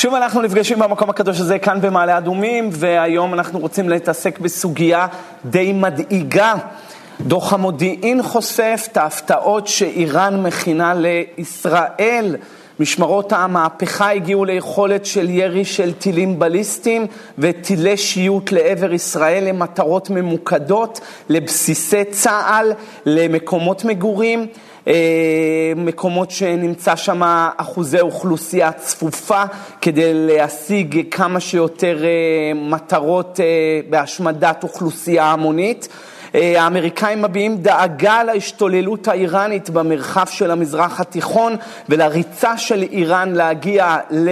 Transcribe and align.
שוב 0.00 0.14
אנחנו 0.14 0.42
נפגשים 0.42 0.78
במקום 0.78 1.10
הקדוש 1.10 1.40
הזה 1.40 1.58
כאן 1.58 1.80
במעלה 1.80 2.18
אדומים, 2.18 2.68
והיום 2.72 3.34
אנחנו 3.34 3.58
רוצים 3.58 3.88
להתעסק 3.88 4.38
בסוגיה 4.38 5.06
די 5.44 5.72
מדאיגה. 5.72 6.54
דוח 7.20 7.52
המודיעין 7.52 8.22
חושף 8.22 8.88
את 8.92 8.96
ההפתעות 8.96 9.66
שאיראן 9.66 10.42
מכינה 10.42 10.94
לישראל. 10.94 12.36
משמרות 12.80 13.32
המהפכה 13.32 14.12
הגיעו 14.12 14.44
ליכולת 14.44 15.06
של 15.06 15.30
ירי 15.30 15.64
של 15.64 15.92
טילים 15.92 16.38
בליסטיים 16.38 17.06
וטילי 17.38 17.96
שיוט 17.96 18.52
לעבר 18.52 18.92
ישראל 18.92 19.44
למטרות 19.44 20.10
ממוקדות, 20.10 21.00
לבסיסי 21.28 22.04
צה"ל, 22.04 22.72
למקומות 23.06 23.84
מגורים. 23.84 24.46
אה, 24.88 25.72
מקומות 25.76 26.30
שנמצא 26.30 26.96
שם 26.96 27.22
אחוזי 27.56 28.00
אוכלוסייה 28.00 28.72
צפופה 28.72 29.42
כדי 29.80 30.10
להשיג 30.14 31.02
כמה 31.10 31.40
שיותר 31.40 32.04
אה, 32.04 32.08
מטרות 32.54 33.40
אה, 33.40 33.44
בהשמדת 33.90 34.62
אוכלוסייה 34.62 35.24
המונית. 35.24 35.88
האמריקאים 36.34 37.22
מביעים 37.22 37.56
דאגה 37.56 38.22
להשתוללות 38.22 39.08
האיראנית 39.08 39.70
במרחב 39.70 40.26
של 40.26 40.50
המזרח 40.50 41.00
התיכון 41.00 41.56
ולריצה 41.88 42.56
של 42.56 42.82
איראן 42.82 43.32
להגיע 43.32 43.96
ל... 44.10 44.28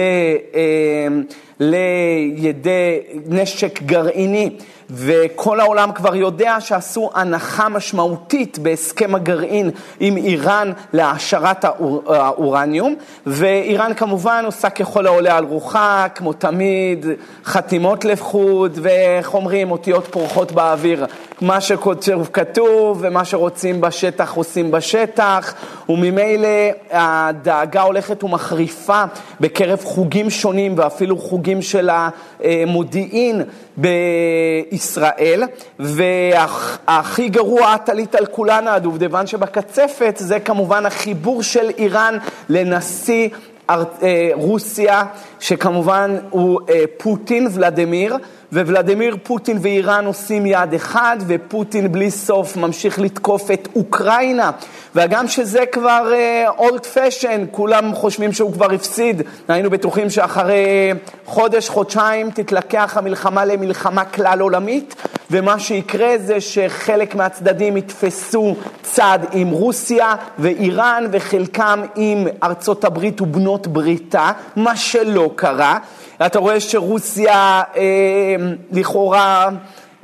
לידי 1.59 2.99
נשק 3.25 3.81
גרעיני. 3.81 4.49
וכל 4.91 5.59
העולם 5.59 5.91
כבר 5.91 6.15
יודע 6.15 6.61
שעשו 6.61 7.09
הנחה 7.13 7.69
משמעותית 7.69 8.59
בהסכם 8.59 9.15
הגרעין 9.15 9.71
עם 9.99 10.17
איראן 10.17 10.71
להעשרת 10.93 11.65
האורניום, 11.65 12.95
ואיראן 13.25 13.93
כמובן 13.93 14.43
עושה 14.45 14.69
ככל 14.69 15.07
העולה 15.07 15.37
על 15.37 15.45
רוחה, 15.45 16.07
כמו 16.15 16.33
תמיד, 16.33 17.05
חתימות 17.45 18.05
לחוד, 18.05 18.79
ואיך 18.81 19.33
אומרים, 19.33 19.71
אותיות 19.71 20.07
פורחות 20.11 20.51
באוויר. 20.51 21.05
מה 21.41 21.61
שכתוב 21.61 22.97
ומה 23.01 23.25
שרוצים 23.25 23.81
בשטח 23.81 24.33
עושים 24.33 24.71
בשטח, 24.71 25.53
וממילא 25.89 26.47
הדאגה 26.91 27.81
הולכת 27.81 28.23
ומחריפה 28.23 29.03
בקרב 29.39 29.79
חוגים 29.83 30.29
שונים 30.29 30.73
ואפילו 30.77 31.17
חוגים 31.17 31.48
של 31.61 31.89
המודיעין 31.89 33.41
בישראל, 33.77 35.43
והכי 35.79 37.29
גרוע, 37.29 37.77
טלית 37.77 38.15
על 38.15 38.25
כולנה, 38.25 38.73
הדובדבן 38.73 39.27
שבקצפת, 39.27 40.15
זה 40.17 40.39
כמובן 40.39 40.85
החיבור 40.85 41.43
של 41.43 41.69
איראן 41.77 42.17
לנשיא 42.49 43.29
אה, 43.69 44.29
רוסיה, 44.33 45.03
שכמובן 45.39 46.17
הוא 46.29 46.59
אה, 46.69 46.83
פוטין, 46.97 47.47
ולדימיר. 47.53 48.15
וולדימיר 48.53 49.17
פוטין 49.23 49.57
ואיראן 49.61 50.05
עושים 50.05 50.45
יד 50.45 50.73
אחד, 50.73 51.17
ופוטין 51.27 51.91
בלי 51.91 52.11
סוף 52.11 52.57
ממשיך 52.57 52.99
לתקוף 52.99 53.51
את 53.51 53.67
אוקראינה. 53.75 54.51
וגם 54.95 55.27
שזה 55.27 55.65
כבר 55.71 56.13
אולד 56.57 56.81
uh, 56.81 56.87
פשן, 56.87 57.45
כולם 57.51 57.95
חושבים 57.95 58.33
שהוא 58.33 58.53
כבר 58.53 58.71
הפסיד. 58.71 59.21
היינו 59.47 59.69
בטוחים 59.69 60.09
שאחרי 60.09 60.93
חודש, 61.25 61.69
חודשיים, 61.69 62.31
תתלקח 62.31 62.97
המלחמה 62.97 63.45
למלחמה 63.45 64.05
כלל 64.05 64.39
עולמית, 64.39 64.95
ומה 65.31 65.59
שיקרה 65.59 66.17
זה 66.17 66.41
שחלק 66.41 67.15
מהצדדים 67.15 67.77
יתפסו 67.77 68.55
צד 68.83 69.19
עם 69.31 69.49
רוסיה 69.49 70.15
ואיראן, 70.39 71.05
וחלקם 71.11 71.81
עם 71.95 72.27
ארצות 72.43 72.85
הברית 72.85 73.21
ובנות 73.21 73.67
בריתה, 73.67 74.31
מה 74.55 74.75
שלא 74.75 75.31
קרה. 75.35 75.77
אתה 76.25 76.39
רואה 76.39 76.59
שרוסיה 76.59 77.61
אה, 77.75 78.35
לכאורה 78.71 79.49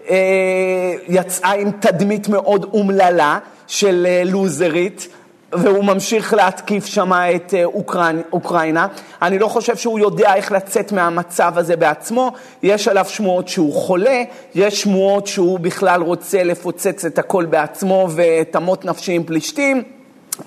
אה, 0.10 0.94
יצאה 1.08 1.54
עם 1.54 1.72
תדמית 1.72 2.28
מאוד 2.28 2.66
אומללה 2.74 3.40
של 3.68 4.08
אה, 4.10 4.22
לוזרית. 4.26 5.08
והוא 5.54 5.84
ממשיך 5.84 6.34
להתקיף 6.34 6.86
שם 6.86 7.12
את 7.14 7.54
אה, 7.54 7.66
אוקראינה, 7.66 8.22
אוקראינה. 8.34 8.88
אני 9.22 9.40
לא 9.40 9.48
חושב 9.48 9.76
שהוא 9.76 10.00
יודע 10.00 10.36
איך 10.36 10.52
לצאת 10.52 10.92
מהמצב 10.92 11.54
הזה 11.58 11.76
בעצמו. 11.76 12.32
יש 12.64 12.88
עליו 12.88 13.06
שמועות 13.08 13.48
שהוא 13.48 13.74
חולה, 13.74 14.24
יש 14.56 14.82
שמועות 14.82 15.28
שהוא 15.28 15.60
בכלל 15.60 16.02
רוצה 16.02 16.44
לפוצץ 16.44 17.06
את 17.06 17.20
הכל 17.20 17.46
בעצמו 17.46 18.08
ואת 18.12 18.56
אמות 18.56 18.86
נפשי 18.86 19.12
עם 19.12 19.24
פלישתים. 19.24 19.95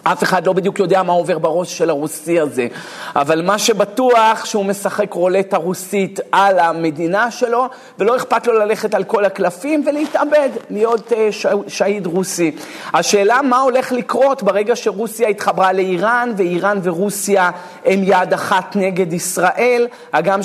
אף 0.03 0.23
אחד 0.23 0.47
לא 0.47 0.53
בדיוק 0.53 0.79
יודע 0.79 1.03
מה 1.03 1.13
עובר 1.13 1.39
בראש 1.39 1.79
של 1.79 1.91
הרוסי 1.91 2.41
הזה, 2.41 2.67
אבל 3.17 3.43
מה 3.43 3.59
שבטוח 3.59 4.45
שהוא 4.45 4.65
משחק 4.65 5.13
רולטה 5.13 5.57
רוסית 5.57 6.21
על 6.33 6.59
המדינה 6.59 7.31
שלו, 7.31 7.67
ולא 7.99 8.17
אכפת 8.17 8.47
לו 8.47 8.53
ללכת 8.53 8.95
על 8.95 9.05
כל 9.05 9.25
הקלפים 9.25 9.85
ולהתאבד, 9.87 10.49
להיות 10.71 11.13
אה, 11.13 11.29
שהיד 11.69 12.07
רוסי. 12.07 12.51
השאלה 12.95 13.43
מה 13.43 13.61
הולך 13.61 13.93
לקרות 13.93 14.43
ברגע 14.43 14.77
שרוסיה 14.77 15.29
התחברה 15.29 15.73
לאיראן, 15.73 16.33
ואיראן 16.37 16.79
ורוסיה 16.83 17.51
הם 17.85 18.01
יד 18.05 18.33
אחת 18.33 18.77
נגד 18.77 19.13
ישראל, 19.13 19.87
הגם 20.13 20.41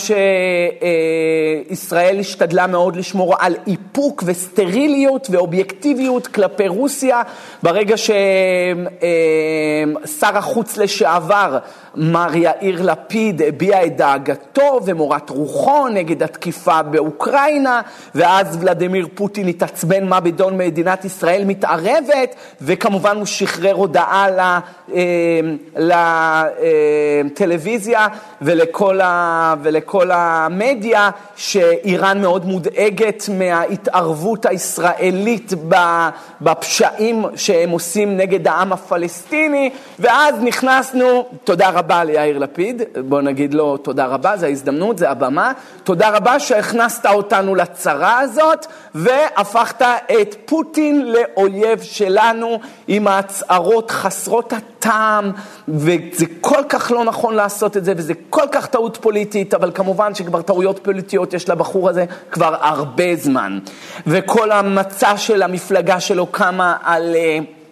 שישראל 1.70 2.20
השתדלה 2.20 2.68
מאוד 2.68 2.96
לשמור 2.96 3.36
על 3.40 3.56
איפוק 3.68 4.24
וסטריליות 4.26 5.28
ואובייקטיביות 5.32 6.28
כלפי 6.28 6.68
רוסיה, 6.68 7.22
ברגע 7.64 7.98
שהם... 7.98 8.88
אה, 9.34 10.08
שר 10.08 10.38
החוץ 10.38 10.78
לשעבר, 10.78 11.58
מר 11.96 12.36
יאיר 12.36 12.82
לפיד, 12.82 13.42
הביע 13.42 13.86
את 13.86 13.98
דאגתו 13.98 14.80
ומורת 14.86 15.30
רוחו 15.30 15.88
נגד 15.88 16.24
התקיפה 16.24 16.82
באוקראינה, 16.82 17.82
ואז 18.16 18.58
ולדימיר 18.62 19.08
פוטין 19.16 19.48
התעצבן 19.48 20.08
מה 20.08 20.20
בדון 20.20 20.58
מדינת 20.58 21.06
ישראל 21.06 21.44
מתערבת, 21.46 22.36
וכמובן 22.62 23.18
הוא 23.18 23.26
שחרר 23.26 23.74
הודעה 23.74 24.28
לטלוויזיה 27.26 28.00
אה, 28.00 28.08
ולכל, 28.42 29.02
ה, 29.02 29.56
ולכל 29.62 30.12
המדיה 30.12 31.10
שאיראן 31.36 32.22
מאוד 32.22 32.46
מודאגת 32.46 33.24
מההתערבות 33.38 34.46
הישראלית 34.46 35.54
בפשעים 36.42 37.26
שהם 37.36 37.70
עושים 37.70 38.18
נגד 38.18 38.48
העם 38.48 38.74
הפלסטיני, 38.74 39.70
ואז 40.00 40.36
נכנסנו, 40.42 41.26
תודה 41.44 41.70
רבה 41.70 41.83
ליאיר 41.92 42.38
לפיד, 42.38 42.82
בוא 43.06 43.22
נגיד 43.22 43.54
לו 43.54 43.78
תודה 43.78 44.06
רבה, 44.06 44.38
זו 44.38 44.46
ההזדמנות, 44.46 44.98
זו 44.98 45.06
הבמה, 45.06 45.52
תודה 45.84 46.10
רבה 46.10 46.40
שהכנסת 46.40 47.06
אותנו 47.06 47.56
לצרה 47.56 48.20
הזאת, 48.20 48.66
והפכת 48.96 49.82
את 50.22 50.36
פוטין 50.46 51.12
לאויב 51.12 51.82
שלנו 51.82 52.60
עם 52.88 53.08
ההצהרות 53.08 53.92
חסרות 53.92 54.54
הטעם, 54.54 55.32
וזה 55.68 56.26
כל 56.42 56.64
כך 56.70 56.92
לא 56.92 57.04
נכון 57.04 57.36
לעשות 57.36 57.78
את 57.78 57.86
זה, 57.86 57.94
וזה 57.98 58.14
כל 58.30 58.46
כך 58.52 58.66
טעות 58.66 58.98
פוליטית, 59.02 59.54
אבל 59.54 59.72
כמובן 59.72 60.16
שכבר 60.16 60.42
טעויות 60.42 60.80
פוליטיות 60.84 61.34
יש 61.34 61.50
לבחור 61.50 61.90
הזה 61.90 62.06
כבר 62.32 62.56
הרבה 62.62 63.16
זמן. 63.16 63.60
וכל 64.08 64.52
המצע 64.52 65.18
של 65.18 65.42
המפלגה 65.42 66.00
שלו 66.00 66.28
קמה 66.28 66.78
על... 66.84 67.16
Uh, 67.16 67.63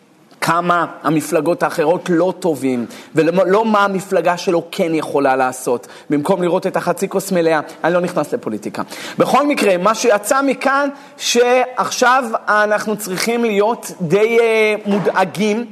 כמה 0.41 0.85
המפלגות 1.03 1.63
האחרות 1.63 2.09
לא 2.09 2.34
טובים, 2.40 2.85
ולא 3.16 3.46
לא 3.47 3.66
מה 3.66 3.84
המפלגה 3.84 4.38
שלו 4.38 4.63
כן 4.72 4.96
יכולה 4.96 5.35
לעשות. 5.35 5.88
במקום 6.09 6.41
לראות 6.41 6.68
את 6.68 6.75
החצי 6.75 7.09
כוס 7.09 7.31
מלאה, 7.31 7.59
אני 7.84 7.94
לא 7.94 8.02
נכנס 8.02 8.34
לפוליטיקה. 8.34 8.81
בכל 9.18 9.47
מקרה, 9.47 9.78
מה 9.78 9.96
שיצא 9.96 10.41
מכאן, 10.41 10.90
שעכשיו 11.18 12.24
אנחנו 12.47 12.97
צריכים 12.97 13.44
להיות 13.44 13.91
די 14.02 14.38
uh, 14.40 14.90
מודאגים, 14.90 15.66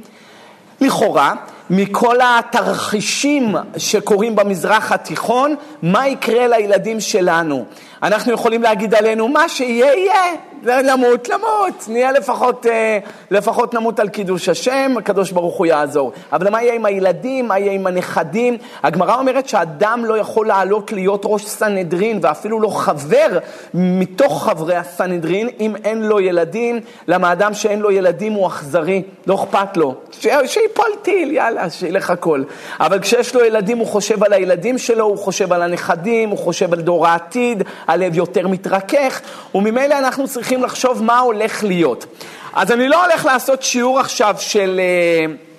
לכאורה, 0.80 1.34
מכל 1.70 2.16
התרחישים 2.22 3.54
שקורים 3.76 4.36
במזרח 4.36 4.92
התיכון, 4.92 5.54
מה 5.82 6.08
יקרה 6.08 6.48
לילדים 6.48 7.00
שלנו. 7.00 7.64
אנחנו 8.02 8.32
יכולים 8.32 8.62
להגיד 8.62 8.94
עלינו, 8.94 9.28
מה 9.28 9.48
שיהיה, 9.48 9.94
יהיה. 9.94 10.34
למות, 10.62 11.28
למות, 11.28 11.84
נהיה 11.88 12.12
לפחות, 12.12 12.66
אה, 12.66 12.98
לפחות 13.30 13.74
נמות 13.74 14.00
על 14.00 14.08
קידוש 14.08 14.48
השם, 14.48 14.94
הקדוש 14.98 15.30
ברוך 15.30 15.56
הוא 15.56 15.66
יעזור. 15.66 16.12
אבל 16.32 16.50
מה 16.50 16.62
יהיה 16.62 16.74
עם 16.74 16.86
הילדים, 16.86 17.48
מה 17.48 17.58
יהיה 17.58 17.72
עם 17.72 17.86
הנכדים? 17.86 18.56
הגמרא 18.82 19.18
אומרת 19.18 19.48
שאדם 19.48 20.04
לא 20.04 20.18
יכול 20.18 20.46
לעלות 20.46 20.92
להיות 20.92 21.22
ראש 21.24 21.46
סנהדרין, 21.46 22.18
ואפילו 22.22 22.60
לא 22.60 22.68
חבר 22.68 23.38
מתוך 23.74 24.44
חברי 24.44 24.76
הסנהדרין, 24.76 25.48
אם 25.60 25.76
אין 25.84 26.02
לו 26.02 26.20
ילדים. 26.20 26.80
למה 27.08 27.32
אדם 27.32 27.54
שאין 27.54 27.80
לו 27.80 27.90
ילדים 27.90 28.32
הוא 28.32 28.46
אכזרי, 28.46 29.02
לא 29.26 29.34
אכפת 29.34 29.76
לו. 29.76 29.94
ש... 30.10 30.26
שיפול 30.46 30.90
טיל, 31.02 31.30
יאללה, 31.30 31.70
שילך 31.70 32.10
הכל. 32.10 32.42
אבל 32.80 32.98
כשיש 32.98 33.34
לו 33.34 33.44
ילדים, 33.44 33.78
הוא 33.78 33.86
חושב 33.86 34.24
על 34.24 34.32
הילדים 34.32 34.78
שלו, 34.78 35.04
הוא 35.04 35.18
חושב 35.18 35.52
על 35.52 35.62
הנכדים, 35.62 36.28
הוא 36.28 36.38
חושב 36.38 36.72
על 36.72 36.80
דור 36.80 37.06
העתיד, 37.06 37.62
הלב 37.90 38.16
יותר 38.16 38.48
מתרכך, 38.48 39.20
וממילא 39.54 39.98
אנחנו 39.98 40.28
צריכים 40.28 40.62
לחשוב 40.62 41.02
מה 41.02 41.18
הולך 41.18 41.64
להיות. 41.64 42.06
אז 42.52 42.72
אני 42.72 42.88
לא 42.88 43.04
הולך 43.04 43.24
לעשות 43.24 43.62
שיעור 43.62 44.00
עכשיו 44.00 44.34
של... 44.38 44.80
Uh, 45.26 45.50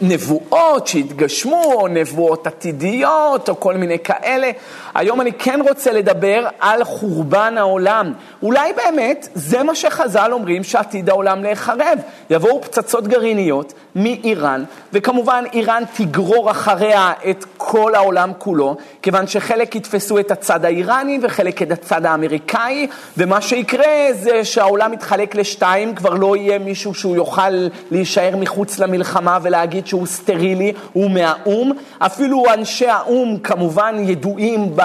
נבואות 0.00 0.86
שהתגשמו, 0.86 1.72
או 1.74 1.88
נבואות 1.88 2.46
עתידיות, 2.46 3.48
או 3.48 3.60
כל 3.60 3.74
מיני 3.74 3.98
כאלה. 3.98 4.50
היום 4.94 5.20
אני 5.20 5.32
כן 5.32 5.60
רוצה 5.68 5.92
לדבר 5.92 6.48
על 6.60 6.84
חורבן 6.84 7.54
העולם. 7.58 8.12
אולי 8.42 8.72
באמת 8.72 9.28
זה 9.34 9.62
מה 9.62 9.74
שחז"ל 9.74 10.32
אומרים 10.32 10.64
שעתיד 10.64 11.10
העולם 11.10 11.42
להיחרב. 11.42 11.98
יבואו 12.30 12.62
פצצות 12.62 13.08
גרעיניות 13.08 13.72
מאיראן, 13.96 14.64
וכמובן 14.92 15.44
איראן 15.52 15.82
תגרור 15.96 16.50
אחריה 16.50 17.12
את 17.30 17.44
כל 17.56 17.94
העולם 17.94 18.32
כולו, 18.38 18.76
כיוון 19.02 19.26
שחלק 19.26 19.74
יתפסו 19.74 20.18
את 20.18 20.30
הצד 20.30 20.64
האיראני 20.64 21.18
וחלק 21.22 21.62
את 21.62 21.72
הצד 21.72 22.06
האמריקאי, 22.06 22.86
ומה 23.16 23.40
שיקרה 23.40 24.12
זה 24.12 24.44
שהעולם 24.44 24.92
יתחלק 24.92 25.34
לשתיים, 25.34 25.94
כבר 25.94 26.14
לא 26.14 26.36
יהיה 26.36 26.58
מישהו 26.58 26.94
שהוא 26.94 27.16
יוכל 27.16 27.68
להישאר 27.90 28.36
מחוץ 28.36 28.78
למלחמה 28.78 29.38
ולהגיד 29.42 29.86
שהוא 29.86 30.06
סטרילי, 30.06 30.72
הוא 30.92 31.10
מהאו"ם. 31.10 31.72
אפילו 31.98 32.44
אנשי 32.54 32.88
האו"ם 32.88 33.38
כמובן 33.38 33.96
ידועים 33.98 34.76
ב... 34.76 34.83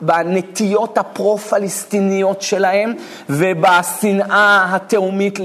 בנטיות 0.00 0.98
הפרו-פלסטיניות 0.98 2.42
שלהם 2.42 2.94
ובשנאה 3.30 4.66
התהומית 4.70 5.38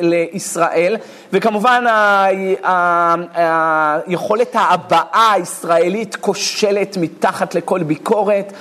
לישראל, 0.00 0.96
וכמובן 1.32 1.84
היכולת 3.34 4.56
ההבעה 4.56 5.32
הישראלית 5.32 6.16
כושלת 6.16 6.96
מתחת 6.96 7.54
לכל 7.54 7.82
ביקורת. 7.82 8.52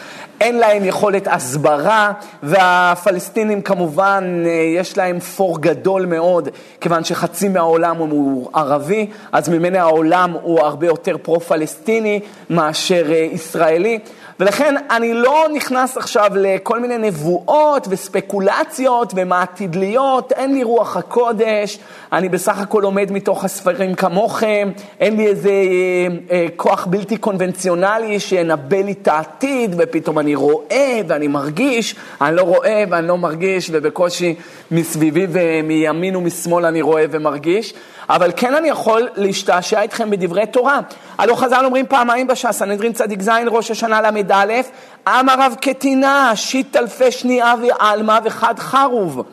אין 0.42 0.58
להם 0.58 0.86
יכולת 0.86 1.28
הסברה, 1.28 2.12
והפלסטינים 2.44 3.62
כמובן, 3.62 4.44
יש 4.76 4.98
להם 4.98 5.20
פור 5.20 5.62
גדול 5.62 6.06
מאוד, 6.06 6.50
כיוון 6.82 7.04
שחצי 7.04 7.48
מהעולם 7.50 7.98
הוא 7.98 8.50
ערבי, 8.54 9.08
אז 9.32 9.50
ממילא 9.50 9.78
העולם 9.78 10.32
הוא 10.42 10.60
הרבה 10.60 10.88
יותר 10.88 11.18
פרו-פלסטיני 11.18 12.20
מאשר 12.50 13.12
ישראלי. 13.12 14.00
ולכן 14.40 14.76
אני 14.92 15.14
לא 15.14 15.46
נכנס 15.54 15.98
עכשיו 15.98 16.32
לכל 16.36 16.80
מיני 16.80 16.98
נבואות 16.98 17.88
וספקולציות 17.90 19.14
ומה 19.16 19.42
עתיד 19.42 19.76
להיות, 19.76 20.32
אין 20.32 20.54
לי 20.54 20.64
רוח 20.64 20.98
הקודש, 20.98 21.80
אני 22.12 22.30
בסך 22.30 22.60
הכל 22.60 22.80
לומד 22.84 23.12
מתוך 23.12 23.44
הספרים 23.44 23.96
כמוכם, 23.96 24.72
אין 25.00 25.18
לי 25.18 25.28
איזה 25.28 25.50
אה, 25.50 26.08
אה, 26.32 26.46
כוח 26.56 26.86
בלתי 26.86 27.18
קונבנציונלי 27.18 28.20
שינבא 28.20 28.78
לי 28.78 28.92
את 28.92 29.08
העתיד, 29.08 29.76
ופתאום 29.78 30.20
אני 30.20 30.36
רואה 30.36 31.02
ואני 31.08 31.28
מרגיש, 31.28 31.96
אני 32.22 32.36
לא 32.36 32.42
רואה 32.42 32.84
ואני 32.90 33.08
לא 33.08 33.18
מרגיש, 33.18 33.70
ובקושי 33.74 34.36
מסביבי 34.72 35.28
ומימין 35.30 36.16
ומשמאל 36.16 36.66
אני 36.66 36.82
רואה 36.82 37.06
ומרגיש. 37.12 37.74
אבל 38.10 38.32
כן 38.36 38.56
אני 38.56 38.70
יכול 38.70 39.10
להשתעשע 39.16 39.82
איתכם 39.82 40.10
בדברי 40.10 40.46
תורה. 40.46 40.80
הלא 41.18 41.36
חז"ל 41.36 41.66
אומרים 41.66 41.86
פעמיים 41.88 42.28
בש"ס, 42.28 42.52
סנהדרין 42.52 42.94
צדיק 42.94 43.22
ז', 43.22 43.30
ראש 43.48 43.72
השנה 43.72 44.02
ל"א, 44.32 44.62
עם 45.08 45.30
הרב 45.30 45.56
קטינה, 45.62 46.32
שיט 46.36 46.76
אלפי 46.76 47.12
שנייה 47.12 47.54
ועלמא 47.62 48.20
וחד 48.24 48.60
חרוב. 48.60 49.24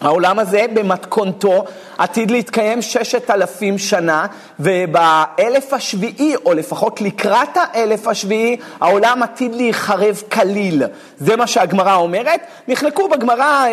העולם 0.00 0.38
הזה 0.38 0.66
במתכונתו 0.74 1.64
עתיד 1.98 2.30
להתקיים 2.30 2.82
ששת 2.82 3.30
אלפים 3.30 3.78
שנה, 3.78 4.26
ובאלף 4.60 5.72
השביעי, 5.72 6.36
או 6.44 6.54
לפחות 6.54 7.00
לקראת 7.00 7.56
האלף 7.56 8.06
השביעי, 8.06 8.56
העולם 8.80 9.22
עתיד 9.22 9.54
להיחרב 9.54 10.22
כליל. 10.32 10.82
זה 11.18 11.36
מה 11.36 11.46
שהגמרא 11.46 11.94
אומרת. 11.94 12.40
נחלקו 12.68 13.08
בגמרא 13.08 13.44
אה, 13.44 13.68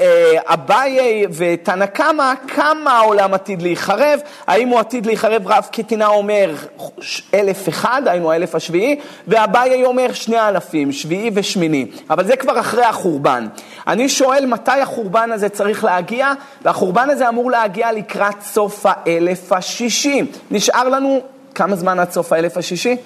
אה, 0.00 0.54
אביי 0.54 1.26
ותנא 1.36 1.86
קמא, 1.86 2.32
כמה 2.48 2.92
העולם 2.92 3.34
עתיד 3.34 3.62
להיחרב, 3.62 4.20
האם 4.46 4.68
הוא 4.68 4.78
עתיד 4.78 5.06
להיחרב, 5.06 5.46
רב 5.46 5.68
קטינה 5.72 6.06
אומר 6.06 6.54
אלף 7.34 7.68
אחד, 7.68 8.02
היינו 8.06 8.32
האלף 8.32 8.54
השביעי, 8.54 9.00
ואביי 9.28 9.84
אומר 9.84 10.12
שני 10.12 10.48
אלפים, 10.48 10.92
שביעי 10.92 11.30
ושמיני. 11.34 11.86
אבל 12.10 12.24
זה 12.24 12.36
כבר 12.36 12.60
אחרי 12.60 12.84
החורבן. 12.84 13.46
אני 13.86 14.08
שואל 14.08 14.46
מתי 14.46 14.80
החורבן 14.80 15.32
הזה 15.32 15.48
צריך 15.48 15.84
להגיע, 15.84 16.32
והחורבן 16.62 17.10
הזה 17.10 17.28
אמור 17.28 17.50
להגיע 17.58 17.92
לקראת 17.92 18.40
סוף 18.42 18.84
האלף 18.84 19.52
השישי. 19.52 20.22
נשאר 20.50 20.88
לנו 20.88 21.20
כמה 21.54 21.76
זמן 21.76 21.98
עד 21.98 22.10
סוף 22.10 22.32
האלף 22.32 22.56
השישי? 22.56 22.96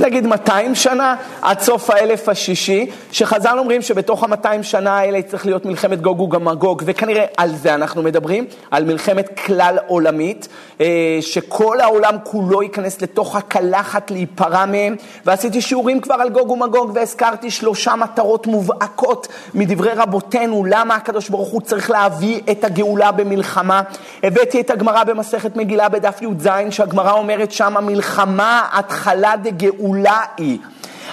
נגיד 0.00 0.26
200 0.26 0.74
שנה 0.74 1.16
עד 1.42 1.60
סוף 1.60 1.90
האלף 1.90 2.28
השישי, 2.28 2.86
שחז"ל 3.12 3.58
אומרים 3.58 3.82
שבתוך 3.82 4.24
ה-200 4.24 4.62
שנה 4.62 4.98
האלה 4.98 5.22
צריך 5.22 5.46
להיות 5.46 5.64
מלחמת 5.64 6.00
גוג 6.00 6.34
ומגוג, 6.34 6.82
וכנראה 6.86 7.24
על 7.36 7.54
זה 7.54 7.74
אנחנו 7.74 8.02
מדברים, 8.02 8.46
על 8.70 8.84
מלחמת 8.84 9.40
כלל 9.46 9.78
עולמית, 9.86 10.48
אה, 10.80 11.18
שכל 11.20 11.80
העולם 11.80 12.16
כולו 12.24 12.62
ייכנס 12.62 13.02
לתוך 13.02 13.36
הקלחת 13.36 14.10
להיפרע 14.10 14.66
מהם, 14.66 14.96
ועשיתי 15.26 15.60
שיעורים 15.60 16.00
כבר 16.00 16.14
על 16.14 16.28
גוג 16.28 16.50
ומגוג, 16.50 16.90
והזכרתי 16.94 17.50
שלושה 17.50 17.96
מטרות 17.96 18.46
מובהקות 18.46 19.28
מדברי 19.54 19.92
רבותינו, 19.92 20.64
למה 20.68 20.94
הקדוש 20.94 21.28
ברוך 21.28 21.48
הוא 21.48 21.60
צריך 21.60 21.90
להביא 21.90 22.40
את 22.50 22.64
הגאולה 22.64 23.12
במלחמה. 23.12 23.82
הבאתי 24.22 24.60
את 24.60 24.70
הגמרא 24.70 25.04
במסכת 25.04 25.56
מגילה 25.56 25.88
בדף 25.88 26.22
י"ז, 26.22 26.48
שהגמרא 26.70 27.12
אומרת 27.12 27.52
שם 27.52 27.74
מלחמה 27.82 28.68
התחלה 28.72 29.36
דגאולה. 29.56 30.20
היא. 30.36 30.58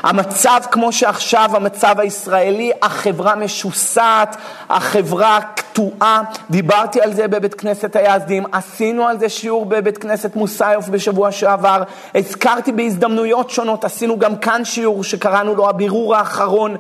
המצב 0.04 0.62
כמו 0.72 0.92
שעכשיו, 0.92 1.50
המצב 1.54 2.00
הישראלי, 2.00 2.72
החברה 2.82 3.36
משוסעת, 3.36 4.36
החברה 4.70 5.40
קטועה, 5.72 6.22
דיברתי 6.50 7.02
על 7.02 7.14
זה 7.14 7.28
בבית 7.28 7.54
כנסת 7.54 7.96
היעזדים, 7.96 8.44
עשינו 8.52 9.08
על 9.08 9.20
זה 9.20 9.30
שיעור 9.30 9.66
בבית 9.66 9.98
כנסת 9.98 10.36
מוסיוף 10.36 10.90
בשבוע 10.90 11.32
שעבר, 11.32 11.84
הזכרתי 12.16 12.72
בהזדמנויות 12.72 13.50
שונות, 13.50 13.86
עשינו 13.86 14.20
גם 14.20 14.38
כאן 14.38 14.66
שיעור 14.66 15.04
שקראנו 15.04 15.56
לו 15.56 15.70
הבירור 15.70 16.16
האחרון, 16.16 16.76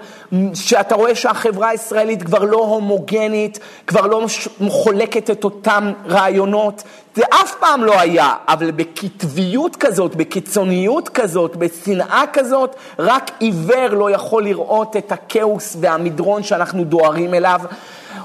שאתה 0.53 0.95
רואה 0.95 1.15
שהחברה 1.15 1.69
הישראלית 1.69 2.23
כבר 2.23 2.43
לא 2.43 2.57
הומוגנית, 2.57 3.59
כבר 3.87 4.07
לא 4.07 4.25
חולקת 4.69 5.29
את 5.29 5.43
אותם 5.43 5.91
רעיונות, 6.07 6.83
זה 7.15 7.23
אף 7.29 7.55
פעם 7.59 7.83
לא 7.83 7.99
היה, 7.99 8.33
אבל 8.47 8.71
בקטביות 8.71 9.75
כזאת, 9.75 10.15
בקיצוניות 10.15 11.09
כזאת, 11.09 11.55
בשנאה 11.55 12.23
כזאת, 12.33 12.75
רק 12.99 13.31
עיוור 13.39 13.87
לא 13.89 14.11
יכול 14.11 14.43
לראות 14.43 14.97
את 14.97 15.11
הכאוס 15.11 15.77
והמדרון 15.79 16.43
שאנחנו 16.43 16.83
דוהרים 16.83 17.33
אליו. 17.33 17.61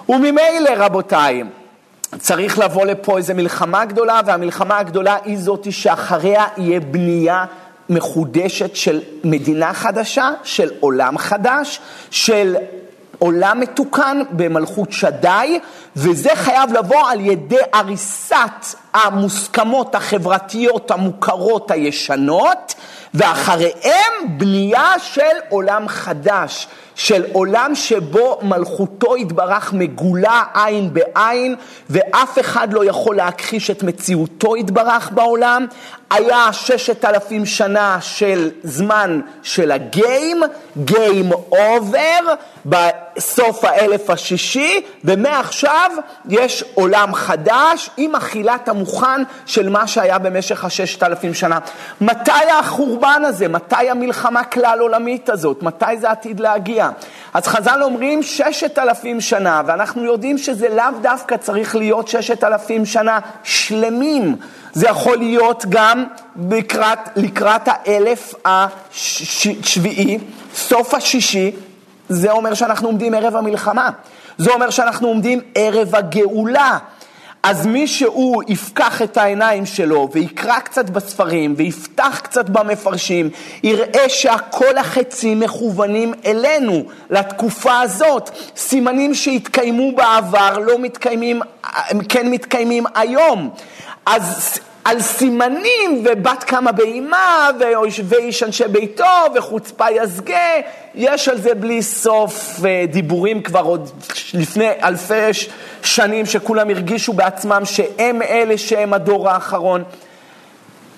וממילא, 0.08 0.70
רבותיי, 0.76 1.42
צריך 2.18 2.58
לבוא 2.58 2.86
לפה 2.86 3.18
איזו 3.18 3.34
מלחמה 3.34 3.84
גדולה, 3.84 4.20
והמלחמה 4.26 4.78
הגדולה 4.78 5.16
היא 5.24 5.38
זאתי 5.38 5.72
שאחריה 5.72 6.44
יהיה 6.56 6.80
בנייה 6.80 7.44
מחודשת 7.88 8.76
של 8.76 9.00
מדינה 9.24 9.74
חדשה, 9.74 10.30
של 10.42 10.70
עולם 10.80 11.18
חדש, 11.18 11.80
של 12.10 12.56
עולם 13.18 13.60
מתוקן 13.60 14.22
במלכות 14.30 14.92
שדי, 14.92 15.60
וזה 15.96 16.30
חייב 16.34 16.72
לבוא 16.72 17.10
על 17.10 17.20
ידי 17.20 17.56
הריסת 17.72 18.76
המוסכמות 18.94 19.94
החברתיות 19.94 20.90
המוכרות 20.90 21.70
הישנות, 21.70 22.74
ואחריהם 23.14 24.12
בנייה 24.38 24.92
של 24.98 25.36
עולם 25.48 25.88
חדש, 25.88 26.68
של 26.94 27.24
עולם 27.32 27.74
שבו 27.74 28.38
מלכותו 28.42 29.16
יתברך 29.16 29.72
מגולה 29.72 30.42
עין 30.54 30.94
בעין, 30.94 31.54
ואף 31.90 32.38
אחד 32.38 32.72
לא 32.72 32.84
יכול 32.84 33.16
להכחיש 33.16 33.70
את 33.70 33.82
מציאותו 33.82 34.56
יתברך 34.56 35.10
בעולם. 35.12 35.66
היה 36.10 36.52
ששת 36.52 37.04
אלפים 37.04 37.46
שנה 37.46 37.98
של 38.00 38.50
זמן 38.62 39.20
של 39.42 39.72
הגיים, 39.72 40.42
גיים 40.84 41.32
אובר, 41.32 42.34
בסוף 42.66 43.64
האלף 43.64 44.10
השישי, 44.10 44.80
ומעכשיו 45.04 45.90
יש 46.28 46.64
עולם 46.74 47.14
חדש 47.14 47.90
עם 47.96 48.16
אכילת 48.16 48.68
המוכן 48.68 49.22
של 49.46 49.68
מה 49.68 49.86
שהיה 49.86 50.18
במשך 50.18 50.64
הששת 50.64 51.02
אלפים 51.02 51.34
שנה. 51.34 51.58
מתי 52.00 52.50
החורבן 52.60 53.22
הזה? 53.24 53.48
מתי 53.48 53.90
המלחמה 53.90 54.44
כלל 54.44 54.78
עולמית 54.80 55.28
הזאת? 55.28 55.62
מתי 55.62 55.96
זה 56.00 56.10
עתיד 56.10 56.40
להגיע? 56.40 56.83
אז 57.34 57.46
חז"ל 57.46 57.82
אומרים 57.82 58.22
ששת 58.22 58.78
אלפים 58.78 59.20
שנה, 59.20 59.62
ואנחנו 59.66 60.04
יודעים 60.04 60.38
שזה 60.38 60.68
לאו 60.68 60.84
דווקא 61.02 61.36
צריך 61.36 61.76
להיות 61.76 62.08
ששת 62.08 62.44
אלפים 62.44 62.86
שנה 62.86 63.18
שלמים. 63.42 64.36
זה 64.72 64.86
יכול 64.88 65.18
להיות 65.18 65.64
גם 65.68 66.04
לקראת, 66.50 66.98
לקראת 67.16 67.62
האלף 67.66 68.34
השביעי, 68.44 70.18
סוף 70.54 70.94
השישי, 70.94 71.52
זה 72.08 72.30
אומר 72.30 72.54
שאנחנו 72.54 72.88
עומדים 72.88 73.14
ערב 73.14 73.36
המלחמה. 73.36 73.90
זה 74.38 74.50
אומר 74.50 74.70
שאנחנו 74.70 75.08
עומדים 75.08 75.40
ערב 75.54 75.94
הגאולה. 75.94 76.78
אז 77.44 77.66
מי 77.66 77.86
שהוא 77.86 78.42
יפקח 78.48 79.02
את 79.02 79.16
העיניים 79.16 79.66
שלו 79.66 80.08
ויקרא 80.12 80.58
קצת 80.58 80.90
בספרים 80.90 81.54
ויפתח 81.56 82.20
קצת 82.22 82.48
במפרשים, 82.48 83.30
יראה 83.62 84.08
שהכל 84.08 84.78
החצים 84.78 85.40
מכוונים 85.40 86.14
אלינו, 86.26 86.84
לתקופה 87.10 87.80
הזאת. 87.80 88.30
סימנים 88.56 89.14
שהתקיימו 89.14 89.96
בעבר 89.96 90.58
לא 90.58 90.78
מתקיימים, 90.78 91.40
כן 92.08 92.30
מתקיימים 92.30 92.84
היום. 92.94 93.50
אז 94.06 94.58
על 94.84 95.00
סימנים 95.00 96.04
ובת 96.04 96.44
קמה 96.44 96.72
באימה 96.72 97.50
ואיש 98.08 98.42
אנשי 98.42 98.64
ביתו 98.68 99.04
וחוצפה 99.34 99.90
יסגה, 99.90 100.48
יש 100.94 101.28
על 101.28 101.40
זה 101.40 101.54
בלי 101.54 101.82
סוף 101.82 102.60
אה, 102.64 102.84
דיבורים 102.88 103.42
כבר 103.42 103.62
עוד 103.62 103.90
לפני 104.34 104.68
אלפי 104.82 105.30
שנים 105.82 106.26
שכולם 106.26 106.70
הרגישו 106.70 107.12
בעצמם 107.12 107.62
שהם 107.64 108.22
אלה 108.22 108.58
שהם 108.58 108.94
הדור 108.94 109.30
האחרון. 109.30 109.84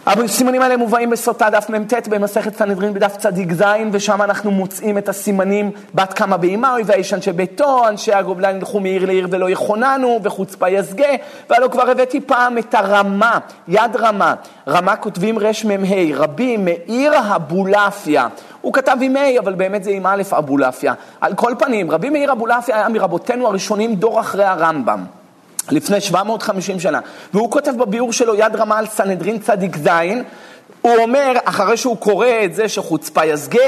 הסימנים 0.06 0.62
האלה 0.62 0.76
מובאים 0.76 1.10
בסוטה 1.10 1.50
דף 1.50 1.70
מ"ט 1.70 2.08
במסכת 2.08 2.56
סנהדרין 2.56 2.94
בדף 2.94 3.16
צדיק 3.16 3.52
ז', 3.52 3.62
ושם 3.92 4.22
אנחנו 4.22 4.50
מוצאים 4.50 4.98
את 4.98 5.08
הסימנים 5.08 5.70
בת 5.94 6.12
קמה 6.12 6.36
באימה, 6.36 6.76
האיש 6.88 7.14
אנשי 7.14 7.32
ביתו, 7.32 7.88
אנשי 7.88 8.12
הגובלן 8.12 8.56
ילכו 8.56 8.80
מעיר 8.80 9.06
לעיר 9.06 9.28
ולא 9.30 9.50
יכוננו, 9.50 10.20
וחוצפה 10.22 10.68
יסגה, 10.68 11.08
והלוא 11.50 11.68
כבר 11.68 11.90
הבאתי 11.90 12.20
פעם 12.20 12.58
את 12.58 12.74
הרמה, 12.74 13.38
יד 13.68 13.96
רמה, 13.96 14.34
רמה 14.68 14.96
כותבים 14.96 15.38
רמ"ה, 15.38 16.16
רבי 16.16 16.56
מאיר 16.56 17.12
אבולעפיה. 17.36 18.28
הוא 18.60 18.72
כתב 18.72 18.96
עם 19.00 19.16
ה', 19.16 19.38
אבל 19.38 19.54
באמת 19.54 19.84
זה 19.84 19.90
עם 19.90 20.06
א' 20.06 20.22
אבולעפיה. 20.38 20.94
על 21.20 21.34
כל 21.34 21.54
פנים, 21.58 21.90
רבי 21.90 22.10
מאיר 22.10 22.32
אבולעפיה 22.32 22.76
היה 22.76 22.88
מרבותינו 22.88 23.46
הראשונים 23.46 23.94
דור 23.94 24.20
אחרי 24.20 24.44
הרמב"ם. 24.44 25.04
לפני 25.70 26.00
750 26.00 26.80
שנה, 26.80 27.00
והוא 27.34 27.50
כותב 27.50 27.72
בביאור 27.78 28.12
שלו 28.12 28.34
יד 28.34 28.56
רמה 28.56 28.78
על 28.78 28.86
סנהדרין 28.86 29.38
צדיק 29.38 29.76
ז', 29.76 29.88
הוא 30.80 30.96
אומר, 30.96 31.32
אחרי 31.44 31.76
שהוא 31.76 31.96
קורא 31.96 32.26
את 32.44 32.54
זה 32.54 32.68
שחוצפה 32.68 33.24
יסגה, 33.24 33.60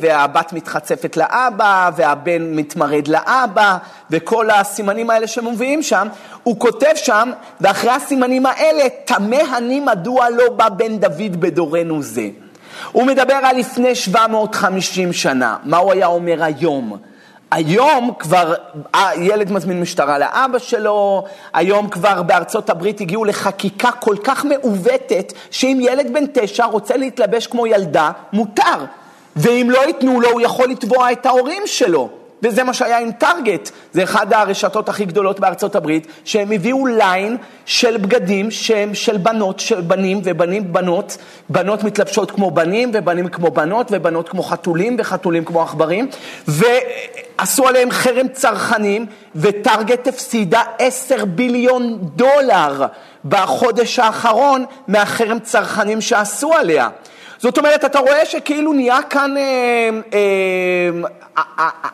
והבת 0.00 0.52
מתחצפת 0.52 1.16
לאבא, 1.16 1.90
והבן 1.96 2.42
מתמרד 2.56 3.08
לאבא, 3.08 3.76
וכל 4.10 4.50
הסימנים 4.50 5.10
האלה 5.10 5.26
שמוביאים 5.26 5.82
שם, 5.82 6.08
הוא 6.42 6.58
כותב 6.58 6.92
שם, 6.94 7.30
ואחרי 7.60 7.90
הסימנים 7.90 8.46
האלה, 8.46 8.84
תמה 9.04 9.56
אני 9.56 9.80
מדוע 9.80 10.30
לא 10.30 10.48
בא 10.48 10.68
בן 10.68 10.98
דוד 10.98 11.40
בדורנו 11.40 12.02
זה. 12.02 12.28
הוא 12.92 13.06
מדבר 13.06 13.34
על 13.34 13.56
לפני 13.56 13.94
750 13.94 15.12
שנה, 15.12 15.56
מה 15.64 15.76
הוא 15.76 15.92
היה 15.92 16.06
אומר 16.06 16.44
היום? 16.44 16.98
היום 17.50 18.10
כבר 18.18 18.54
ילד 19.16 19.52
מזמין 19.52 19.80
משטרה 19.80 20.18
לאבא 20.18 20.58
שלו, 20.58 21.24
היום 21.54 21.88
כבר 21.88 22.22
בארצות 22.22 22.70
הברית 22.70 23.00
הגיעו 23.00 23.24
לחקיקה 23.24 23.90
כל 23.92 24.16
כך 24.24 24.44
מעוותת, 24.44 25.32
שאם 25.50 25.78
ילד 25.82 26.12
בן 26.12 26.24
תשע 26.32 26.64
רוצה 26.64 26.96
להתלבש 26.96 27.46
כמו 27.46 27.66
ילדה, 27.66 28.10
מותר. 28.32 28.84
ואם 29.36 29.68
לא 29.70 29.86
ייתנו 29.86 30.20
לו, 30.20 30.30
הוא 30.30 30.40
יכול 30.40 30.68
לתבוע 30.68 31.12
את 31.12 31.26
ההורים 31.26 31.62
שלו. 31.66 32.08
וזה 32.42 32.64
מה 32.64 32.74
שהיה 32.74 32.98
עם 32.98 33.12
טארגט, 33.12 33.70
זה 33.92 34.02
אחד 34.02 34.32
הרשתות 34.32 34.88
הכי 34.88 35.04
גדולות 35.04 35.40
בארצות 35.40 35.76
הברית, 35.76 36.06
שהם 36.24 36.52
הביאו 36.52 36.86
ליין 36.86 37.36
של 37.64 37.96
בגדים 37.96 38.50
שהם 38.50 38.94
של 38.94 39.16
בנות, 39.16 39.60
של 39.60 39.80
בנים 39.80 40.20
ובנים 40.24 40.72
בנות, 40.72 41.18
בנות 41.48 41.84
מתלבשות 41.84 42.30
כמו 42.30 42.50
בנים 42.50 42.90
ובנים 42.94 43.28
כמו 43.28 43.50
בנות 43.50 43.88
ובנות 43.90 44.28
כמו 44.28 44.42
חתולים 44.42 44.96
וחתולים 44.98 45.44
כמו 45.44 45.62
עכברים, 45.62 46.08
ועשו 46.48 47.68
עליהם 47.68 47.90
חרם 47.90 48.28
צרכנים, 48.28 49.06
וטארגט 49.36 50.08
הפסידה 50.08 50.62
עשר 50.78 51.24
ביליון 51.24 51.98
דולר 52.00 52.86
בחודש 53.24 53.98
האחרון 53.98 54.64
מהחרם 54.88 55.38
צרכנים 55.38 56.00
שעשו 56.00 56.52
עליה. 56.52 56.88
זאת 57.38 57.58
אומרת, 57.58 57.84
אתה 57.84 57.98
רואה 57.98 58.26
שכאילו 58.26 58.72
נהיה 58.72 58.98
כאן... 59.10 59.36
אה, 59.36 59.42
אה, 60.14 60.90
אה, 61.38 61.68
אה, 61.84 61.88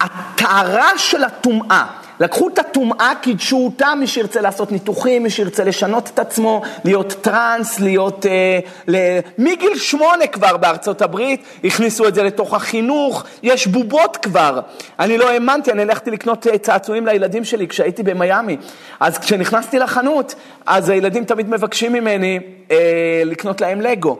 הטהרה 0.00 0.98
של 0.98 1.24
הטומאה. 1.24 1.84
לקחו 2.20 2.48
את 2.48 2.58
הטומאה, 2.58 3.12
קידשו 3.20 3.56
אותה, 3.56 3.94
מי 3.94 4.06
שירצה 4.06 4.40
לעשות 4.40 4.72
ניתוחים, 4.72 5.22
מי 5.22 5.30
שירצה 5.30 5.64
לשנות 5.64 6.10
את 6.14 6.18
עצמו, 6.18 6.62
להיות 6.84 7.14
טראנס, 7.20 7.80
להיות... 7.80 8.26
אה, 8.26 8.58
ל... 8.88 8.96
מגיל 9.38 9.78
שמונה 9.78 10.26
כבר 10.26 10.56
בארצות 10.56 11.02
הברית, 11.02 11.42
הכניסו 11.64 12.08
את 12.08 12.14
זה 12.14 12.22
לתוך 12.22 12.54
החינוך, 12.54 13.24
יש 13.42 13.66
בובות 13.66 14.16
כבר. 14.16 14.60
אני 14.98 15.18
לא 15.18 15.30
האמנתי, 15.30 15.72
אני 15.72 15.82
הלכתי 15.82 16.10
לקנות 16.10 16.46
אה, 16.46 16.58
צעצועים 16.58 17.06
לילדים 17.06 17.44
שלי 17.44 17.68
כשהייתי 17.68 18.02
במיאמי. 18.02 18.56
אז 19.00 19.18
כשנכנסתי 19.18 19.78
לחנות, 19.78 20.34
אז 20.66 20.88
הילדים 20.88 21.24
תמיד 21.24 21.48
מבקשים 21.48 21.92
ממני 21.92 22.38
אה, 22.70 23.22
לקנות 23.24 23.60
להם 23.60 23.80
לגו. 23.80 24.18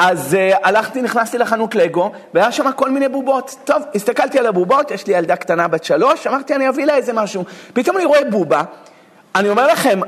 אז 0.00 0.34
uh, 0.34 0.58
הלכתי, 0.62 1.02
נכנסתי 1.02 1.38
לחנות 1.38 1.74
לגו, 1.74 2.10
והיה 2.34 2.52
שם 2.52 2.72
כל 2.72 2.90
מיני 2.90 3.08
בובות. 3.08 3.54
טוב, 3.64 3.82
הסתכלתי 3.94 4.38
על 4.38 4.46
הבובות, 4.46 4.90
יש 4.90 5.06
לי 5.06 5.14
ילדה 5.14 5.36
קטנה 5.36 5.68
בת 5.68 5.84
שלוש, 5.84 6.26
אמרתי, 6.26 6.54
אני 6.54 6.68
אביא 6.68 6.84
לה 6.84 6.94
איזה 6.94 7.12
משהו. 7.12 7.44
פתאום 7.72 7.96
אני 7.96 8.04
רואה 8.04 8.24
בובה, 8.30 8.62
אני 9.34 9.48
אומר 9.48 9.66
לכם, 9.66 10.00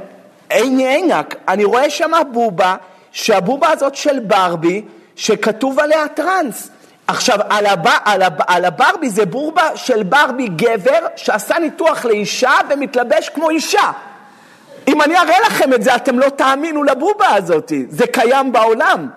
עיני 0.51 0.87
עינק, 0.87 1.35
אני 1.49 1.65
רואה 1.65 1.91
שם 1.91 2.11
בובה, 2.33 2.77
שהבובה 3.13 3.71
הזאת 3.71 3.95
של 3.95 4.19
ברבי, 4.19 4.83
שכתוב 5.17 5.81
עליה 5.81 6.09
טראנס. 6.09 6.71
עכשיו, 7.07 7.39
על, 7.49 7.67
הב... 7.67 7.87
על, 8.05 8.23
הב... 8.23 8.41
על 8.47 8.65
הברבי 8.65 9.11
זה 9.11 9.27
בובה 9.27 9.77
של 9.77 10.03
ברבי 10.03 10.49
גבר 10.49 11.07
שעשה 11.17 11.59
ניתוח 11.59 12.05
לאישה 12.05 12.53
ומתלבש 12.71 13.29
כמו 13.29 13.51
אישה. 13.51 13.93
אם 14.89 15.03
אני 15.03 15.19
אראה 15.19 15.41
לכם 15.47 15.73
את 15.75 15.83
זה, 15.83 15.95
אתם 15.95 16.19
לא 16.19 16.29
תאמינו 16.29 16.85
לבובה 16.85 17.35
הזאת, 17.35 17.73
זה 17.89 18.07
קיים 18.07 18.53
בעולם. 18.53 19.09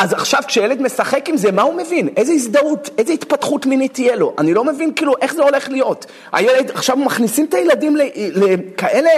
אז 0.00 0.12
עכשיו 0.12 0.42
כשילד 0.46 0.82
משחק 0.82 1.28
עם 1.28 1.36
זה, 1.36 1.52
מה 1.52 1.62
הוא 1.62 1.74
מבין? 1.74 2.08
איזה 2.16 2.32
הזדהות, 2.32 2.90
איזה 2.98 3.12
התפתחות 3.12 3.66
מינית 3.66 3.94
תהיה 3.94 4.16
לו? 4.16 4.34
אני 4.38 4.54
לא 4.54 4.64
מבין 4.64 4.92
כאילו 4.96 5.14
איך 5.22 5.34
זה 5.34 5.42
הולך 5.42 5.68
להיות. 5.68 6.06
הילד, 6.32 6.70
עכשיו 6.70 6.96
מכניסים 6.96 7.46
את 7.46 7.54
הילדים 7.54 7.96
לכאלה 8.34 9.10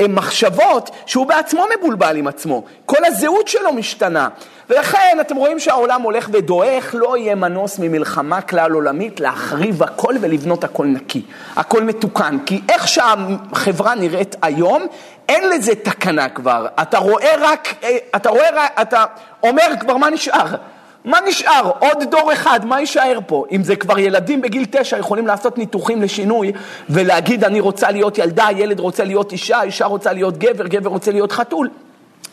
אה, 0.00 0.08
מחשבות 0.08 0.90
שהוא 1.06 1.26
בעצמו 1.26 1.64
מבולבל 1.78 2.16
עם 2.16 2.26
עצמו. 2.26 2.64
כל 2.86 3.04
הזהות 3.04 3.48
שלו 3.48 3.72
משתנה. 3.72 4.28
ולכן 4.70 5.18
אתם 5.20 5.36
רואים 5.36 5.58
שהעולם 5.58 6.02
הולך 6.02 6.28
ודועך, 6.32 6.94
לא 6.98 7.16
יהיה 7.16 7.34
מנוס 7.34 7.78
ממלחמה 7.78 8.40
כלל 8.40 8.72
עולמית, 8.72 9.20
להחריב 9.20 9.82
הכל 9.82 10.14
ולבנות 10.20 10.64
הכל 10.64 10.86
נקי. 10.86 11.22
הכל 11.56 11.82
מתוקן. 11.82 12.38
כי 12.46 12.60
איך 12.68 12.88
שהחברה 12.88 13.94
נראית 13.94 14.36
היום, 14.42 14.86
אין 15.28 15.48
לזה 15.48 15.74
תקנה 15.74 16.28
כבר. 16.28 16.66
אתה 16.82 16.98
רואה 16.98 17.34
רק, 17.40 17.74
אה, 17.82 17.96
אתה 18.16 18.30
רואה 18.30 18.48
רק, 18.54 18.72
אתה 18.82 19.04
אומר 19.42 19.66
כבר 19.80 19.96
מה 19.96 20.10
נשאר. 20.10 20.46
מה 21.04 21.18
נשאר? 21.28 21.70
עוד 21.78 22.04
דור 22.10 22.32
אחד, 22.32 22.64
מה 22.64 22.80
יישאר 22.80 23.18
פה? 23.26 23.44
אם 23.52 23.62
זה 23.62 23.76
כבר 23.76 23.98
ילדים 23.98 24.40
בגיל 24.40 24.64
תשע 24.70 24.98
יכולים 24.98 25.26
לעשות 25.26 25.58
ניתוחים 25.58 26.02
לשינוי 26.02 26.52
ולהגיד 26.90 27.44
אני 27.44 27.60
רוצה 27.60 27.90
להיות 27.90 28.18
ילדה, 28.18 28.46
ילד 28.56 28.80
רוצה 28.80 29.04
להיות 29.04 29.32
אישה, 29.32 29.62
אישה 29.62 29.86
רוצה 29.86 30.12
להיות 30.12 30.38
גבר, 30.38 30.66
גבר 30.66 30.90
רוצה 30.90 31.12
להיות 31.12 31.32
חתול. 31.32 31.68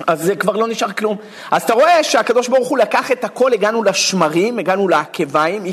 אז 0.07 0.21
זה 0.21 0.35
כבר 0.35 0.53
לא 0.53 0.67
נשאר 0.67 0.91
כלום. 0.91 1.17
אז 1.51 1.63
אתה 1.63 1.73
רואה 1.73 2.03
שהקדוש 2.03 2.47
ברוך 2.47 2.67
הוא 2.67 2.77
לקח 2.77 3.11
את 3.11 3.23
הכל, 3.23 3.53
הגענו 3.53 3.83
לשמרים, 3.83 4.59
הגענו 4.59 4.87
לעקביים, 4.87 5.63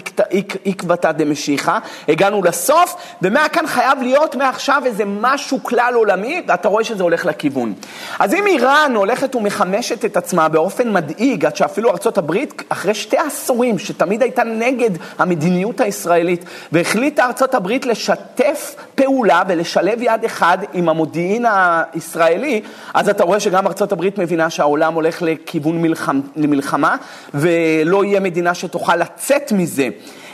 עקבתא 0.65 1.13
דמשיחא, 1.13 1.79
הגענו 2.09 2.43
לסוף, 2.43 2.97
ומהכאן 3.23 3.67
חייב 3.67 4.03
להיות 4.03 4.35
מעכשיו 4.35 4.83
איזה 4.87 5.05
משהו 5.07 5.59
כלל 5.63 5.93
עולמי, 5.95 6.43
ואתה 6.49 6.69
רואה 6.69 6.85
שזה 6.85 7.03
הולך 7.03 7.27
לכיוון. 7.27 7.75
אז 8.19 8.35
אם 8.35 8.47
איראן 8.47 8.93
הולכת 8.97 9.35
ומחמשת 9.35 10.05
את 10.05 10.17
עצמה 10.17 10.49
באופן 10.49 10.93
מדאיג, 10.93 11.45
עד 11.45 11.57
שאפילו 11.57 11.91
ארה"ב, 11.91 12.37
אחרי 12.69 12.95
שתי 12.95 13.17
עשורים, 13.17 13.79
שתמיד 13.79 14.23
הייתה 14.23 14.45
נגד 14.45 14.91
המדיניות 15.19 15.81
הישראלית, 15.81 16.45
והחליטה 16.73 17.25
ארה"ב 17.25 17.69
לשתף 17.85 18.75
פעולה 18.95 19.43
ולשלב 19.49 20.03
יד 20.03 20.25
אחד 20.25 20.59
עם 20.73 20.89
המודיעין 20.89 21.47
הישראלי, 21.49 22.63
אז 22.95 23.09
אתה 23.09 23.25
רואה 23.25 23.41
שגם 23.41 23.67
ארה"ב 23.67 23.93
הברית 23.93 24.14
מבינה 24.19 24.51
שהעולם 24.51 24.95
הולך 24.95 25.23
לכיוון 25.23 25.83
מלחמה, 25.83 26.21
למלחמה, 26.37 26.97
ולא 27.35 28.05
יהיה 28.05 28.21
מדינה 28.21 28.55
שתוכל 28.55 28.97
לצאת 28.97 29.53
מזה. 29.53 29.89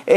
אמ, 0.08 0.14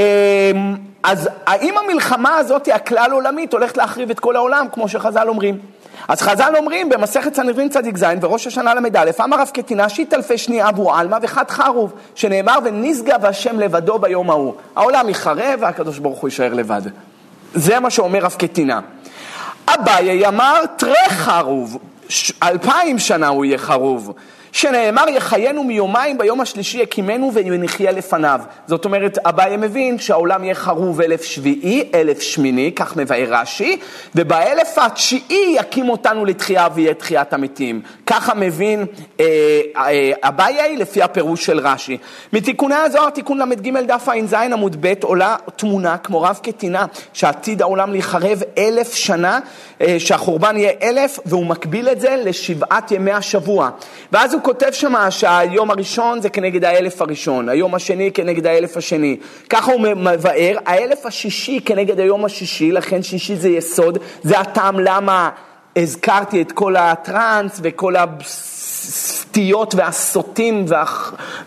אז 1.03 1.29
האם 1.45 1.75
המלחמה 1.77 2.37
הזאת, 2.37 2.67
הכלל 2.67 3.11
עולמית, 3.11 3.53
הולכת 3.53 3.77
להחריב 3.77 4.09
את 4.09 4.19
כל 4.19 4.35
העולם, 4.35 4.65
כמו 4.71 4.89
שחז"ל 4.89 5.27
אומרים? 5.29 5.59
אז 6.07 6.21
חז"ל 6.21 6.53
אומרים 6.57 6.89
במסכת 6.89 7.35
סנהדרין 7.35 7.69
צדיק 7.69 7.97
ז' 7.97 8.05
וראש 8.21 8.47
השנה 8.47 8.73
ל"א, 8.73 9.23
אמר 9.23 9.39
רב 9.39 9.49
קטינה 9.53 9.89
שיט 9.89 10.13
אלפי 10.13 10.37
שני 10.37 10.69
אבו 10.69 10.93
עלמא 10.93 11.17
וחד 11.21 11.49
חרוב, 11.49 11.93
שנאמר 12.15 12.57
ונשגב 12.63 13.25
השם 13.25 13.59
לבדו 13.59 13.99
ביום 13.99 14.29
ההוא. 14.29 14.53
העולם 14.75 15.09
יחרב 15.09 15.59
והקדוש 15.59 15.99
ברוך 15.99 16.19
הוא 16.19 16.27
יישאר 16.27 16.53
לבד. 16.53 16.81
זה 17.53 17.79
מה 17.79 17.89
שאומר 17.89 18.19
רב 18.19 18.35
קטינה. 18.39 18.79
אביי 19.67 20.27
אמר 20.27 20.65
תרי 20.77 21.09
חרוב, 21.09 21.77
אלפיים 22.43 22.99
שנה 22.99 23.27
הוא 23.27 23.45
יהיה 23.45 23.57
חרוב. 23.57 24.13
שנאמר 24.53 25.09
יחיינו 25.09 25.63
מיומיים 25.63 26.17
ביום 26.17 26.41
השלישי 26.41 26.77
יקימנו 26.77 27.31
ונחיה 27.33 27.91
לפניו. 27.91 28.39
זאת 28.67 28.85
אומרת, 28.85 29.17
אביי 29.17 29.57
מבין 29.57 29.99
שהעולם 29.99 30.43
יהיה 30.43 30.55
חרוב 30.55 31.01
אלף 31.01 31.23
שביעי, 31.23 31.83
אלף 31.93 32.21
שמיני, 32.21 32.71
כך 32.75 32.97
מבאר 32.97 33.25
רש"י, 33.29 33.77
ובאלף 34.15 34.77
התשיעי 34.77 35.55
יקים 35.59 35.89
אותנו 35.89 36.25
לתחייה 36.25 36.67
ויהיה 36.73 36.93
תחיית 36.93 37.33
המתים. 37.33 37.81
ככה 38.05 38.33
מבין 38.33 38.85
אה, 39.19 39.25
אה, 39.77 40.67
לפי 40.77 41.01
הפירוש 41.01 41.45
של 41.45 41.59
רש"י. 41.59 41.97
מתיקוני 42.33 42.75
הזוהר, 42.75 43.09
תיקון 43.09 43.39
ל"ג 43.49 43.77
דף 43.77 44.09
ע"ז 44.09 44.33
עמוד 44.33 44.77
ב', 44.79 44.93
עולה 45.03 45.35
תמונה 45.55 45.97
כמו 45.97 46.21
רב 46.21 46.39
קטינה, 46.43 46.85
שעתיד 47.13 47.61
העולם 47.61 47.91
להיחרב 47.91 48.41
אלף 48.57 48.93
שנה, 48.93 49.39
אה, 49.81 49.95
שהחורבן 49.99 50.57
יהיה 50.57 50.71
אלף, 50.81 51.19
והוא 51.25 51.45
מקביל 51.45 51.89
את 51.89 52.01
זה 52.01 52.15
לשבעת 52.25 52.91
ימי 52.91 53.11
השבוע. 53.11 53.69
ואז 54.11 54.33
הוא 54.33 54.42
כותב 54.43 54.71
שמה 54.71 55.11
שהיום 55.11 55.71
הראשון 55.71 56.21
זה 56.21 56.29
כנגד 56.29 56.65
האלף 56.65 57.01
הראשון, 57.01 57.49
היום 57.49 57.75
השני 57.75 58.11
כנגד 58.11 58.47
האלף 58.47 58.77
השני. 58.77 59.17
ככה 59.49 59.71
הוא 59.71 59.81
מבאר, 59.81 60.57
האלף 60.65 61.05
השישי 61.05 61.59
כנגד 61.65 61.99
היום 61.99 62.25
השישי, 62.25 62.71
לכן 62.71 63.03
שישי 63.03 63.35
זה 63.35 63.49
יסוד, 63.49 63.97
זה 64.23 64.39
הטעם 64.39 64.79
למה 64.79 65.29
הזכרתי 65.75 66.41
את 66.41 66.51
כל 66.51 66.75
הטראנס 66.75 67.59
וכל 67.63 67.95
הסטיות 69.33 69.75
והסוטים 69.75 70.65
וה, 70.67 70.85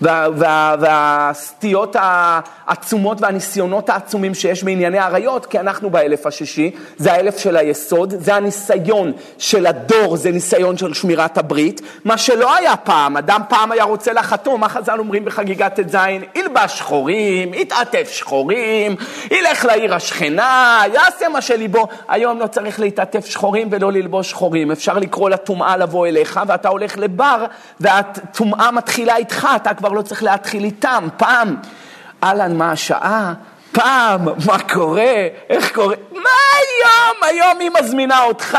וה, 0.03 0.27
וה, 0.37 0.75
והסטיות 0.81 1.97
העצומות 1.99 3.21
והניסיונות 3.21 3.89
העצומים 3.89 4.35
שיש 4.35 4.65
בענייני 4.65 4.99
עריות, 4.99 5.47
כי 5.47 5.61
אנחנו 5.61 5.91
באלף 5.91 6.27
השישי, 6.27 6.71
זה 6.97 7.13
האלף 7.13 7.39
של 7.39 7.57
היסוד, 7.57 8.15
זה 8.19 8.35
הניסיון 8.35 9.13
של 9.39 9.67
הדור, 9.67 10.17
זה 10.17 10.31
ניסיון 10.31 10.79
של 10.79 10.95
שמירת 10.95 11.39
הברית, 11.39 11.81
מה 12.05 12.19
שלא 12.19 12.55
היה 12.55 12.77
פעם, 12.77 13.17
אדם 13.17 13.41
פעם 13.49 13.73
היה 13.73 13.85
רוצה 13.85 14.13
לחתום, 14.13 14.61
מה 14.61 14.69
חז"ל 14.69 14.99
אומרים 14.99 15.25
בחגיגת 15.25 15.81
ט"ז? 15.81 15.97
ילבש 16.35 16.79
שחורים, 16.79 17.55
יתעטף 17.55 18.09
שחורים, 18.13 18.97
ילך 19.31 19.65
לעיר 19.65 19.95
השכנה, 19.95 20.83
יעשה 20.95 21.29
מה 21.29 21.41
שליבו, 21.41 21.89
היום 22.09 22.39
לא 22.39 22.47
צריך 22.47 22.81
להתעטף 22.81 23.27
שחורים 23.27 23.69
ולא 23.71 23.93
ללבוש 23.93 24.31
שחורים, 24.31 24.71
אפשר 24.71 24.99
לקרוא 24.99 25.31
לטומאה 25.31 25.77
לבוא 25.77 26.07
אליך 26.07 26.41
ואתה 26.47 26.69
הולך 26.69 26.99
לבר 27.35 27.47
והטומאה 27.81 28.71
מתחילה 28.71 29.17
איתך, 29.17 29.49
אתה 29.57 29.75
כבר 29.75 29.89
לא 29.89 30.03
צריך 30.03 30.23
להתחיל 30.23 30.65
איתם, 30.65 31.09
פעם. 31.17 31.57
אהלן, 32.25 32.57
מה 32.57 32.73
השעה? 32.73 33.35
פעם, 33.73 34.25
מה 34.47 34.59
קורה? 34.73 35.27
איך 35.51 35.75
קורה? 35.75 35.97
מה 36.13 36.31
היום? 36.57 37.23
היום 37.23 37.59
היא 37.61 37.71
מזמינה 37.81 38.23
אותך, 38.23 38.59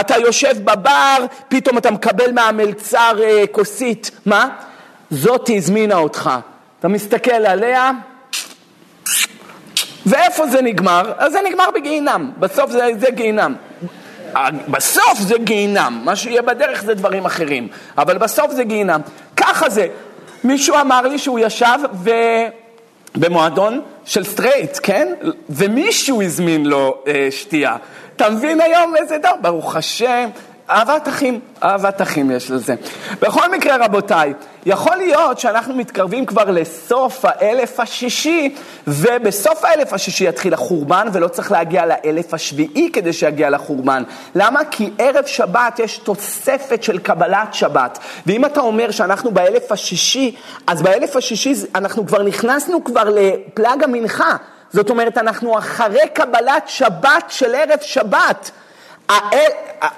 אתה 0.00 0.16
יושב 0.18 0.64
בבר, 0.64 1.26
פתאום 1.48 1.78
אתה 1.78 1.90
מקבל 1.90 2.32
מהמלצר 2.32 3.18
אה, 3.22 3.44
כוסית. 3.52 4.10
מה? 4.26 4.48
זאתי 5.10 5.56
הזמינה 5.56 5.94
אותך. 5.94 6.30
אתה 6.78 6.88
מסתכל 6.88 7.30
עליה, 7.30 7.90
ואיפה 10.06 10.46
זה 10.46 10.62
נגמר? 10.62 11.12
אז 11.18 11.32
זה 11.32 11.38
נגמר 11.48 11.70
בגיהינם, 11.74 12.30
בסוף 12.38 12.70
זה, 12.70 12.88
זה 12.98 13.10
גיהינם. 13.10 13.54
בסוף 14.68 15.18
זה 15.18 15.34
גיהינם, 15.38 16.00
מה 16.04 16.16
שיהיה 16.16 16.42
בדרך 16.42 16.82
זה 16.82 16.94
דברים 16.94 17.24
אחרים, 17.24 17.68
אבל 17.98 18.18
בסוף 18.18 18.52
זה 18.52 18.64
גיהינם. 18.64 19.00
ככה 19.36 19.70
זה. 19.70 19.86
מישהו 20.44 20.76
אמר 20.80 21.02
לי 21.02 21.18
שהוא 21.18 21.38
ישב 21.38 21.78
ו... 21.94 22.10
במועדון 23.14 23.80
של 24.04 24.24
straight, 24.24 24.78
כן? 24.82 25.08
ומישהו 25.50 26.22
הזמין 26.22 26.66
לו 26.66 27.02
אה, 27.06 27.28
שתייה. 27.30 27.76
אתה 28.16 28.30
מבין 28.30 28.60
היום 28.60 28.96
איזה 28.96 29.18
דבר? 29.18 29.30
ברוך 29.40 29.76
השם, 29.76 30.28
אהבת 30.70 31.08
אחים, 31.08 31.40
אהבת 31.62 32.02
אחים 32.02 32.30
יש 32.30 32.50
לזה. 32.50 32.74
בכל 33.20 33.50
מקרה, 33.50 33.76
רבותיי, 33.84 34.32
יכול 34.66 34.96
להיות 34.96 35.38
שאנחנו 35.38 35.74
מתקרבים 35.74 36.26
כבר 36.26 36.50
לסוף 36.50 37.24
האלף 37.24 37.80
השישי, 37.80 38.54
ובסוף 38.86 39.64
האלף 39.64 39.92
השישי 39.92 40.28
יתחיל 40.28 40.54
החורבן, 40.54 41.08
ולא 41.12 41.28
צריך 41.28 41.52
להגיע 41.52 41.86
לאלף 41.86 42.34
השביעי 42.34 42.90
כדי 42.92 43.12
שיגיע 43.12 43.50
לחורבן. 43.50 44.02
למה? 44.34 44.60
כי 44.70 44.90
ערב 44.98 45.26
שבת 45.26 45.78
יש 45.78 45.98
תוספת 45.98 46.82
של 46.82 46.98
קבלת 46.98 47.54
שבת. 47.54 47.98
ואם 48.26 48.44
אתה 48.44 48.60
אומר 48.60 48.90
שאנחנו 48.90 49.30
באלף 49.30 49.72
השישי, 49.72 50.34
אז 50.66 50.82
באלף 50.82 51.16
השישי 51.16 51.54
אנחנו 51.74 52.06
כבר 52.06 52.22
נכנסנו 52.22 52.84
כבר 52.84 53.04
לפלג 53.08 53.82
המנחה. 53.84 54.36
זאת 54.70 54.90
אומרת, 54.90 55.18
אנחנו 55.18 55.58
אחרי 55.58 56.08
קבלת 56.14 56.62
שבת 56.66 57.24
של 57.28 57.54
ערב 57.54 57.78
שבת. 57.80 58.50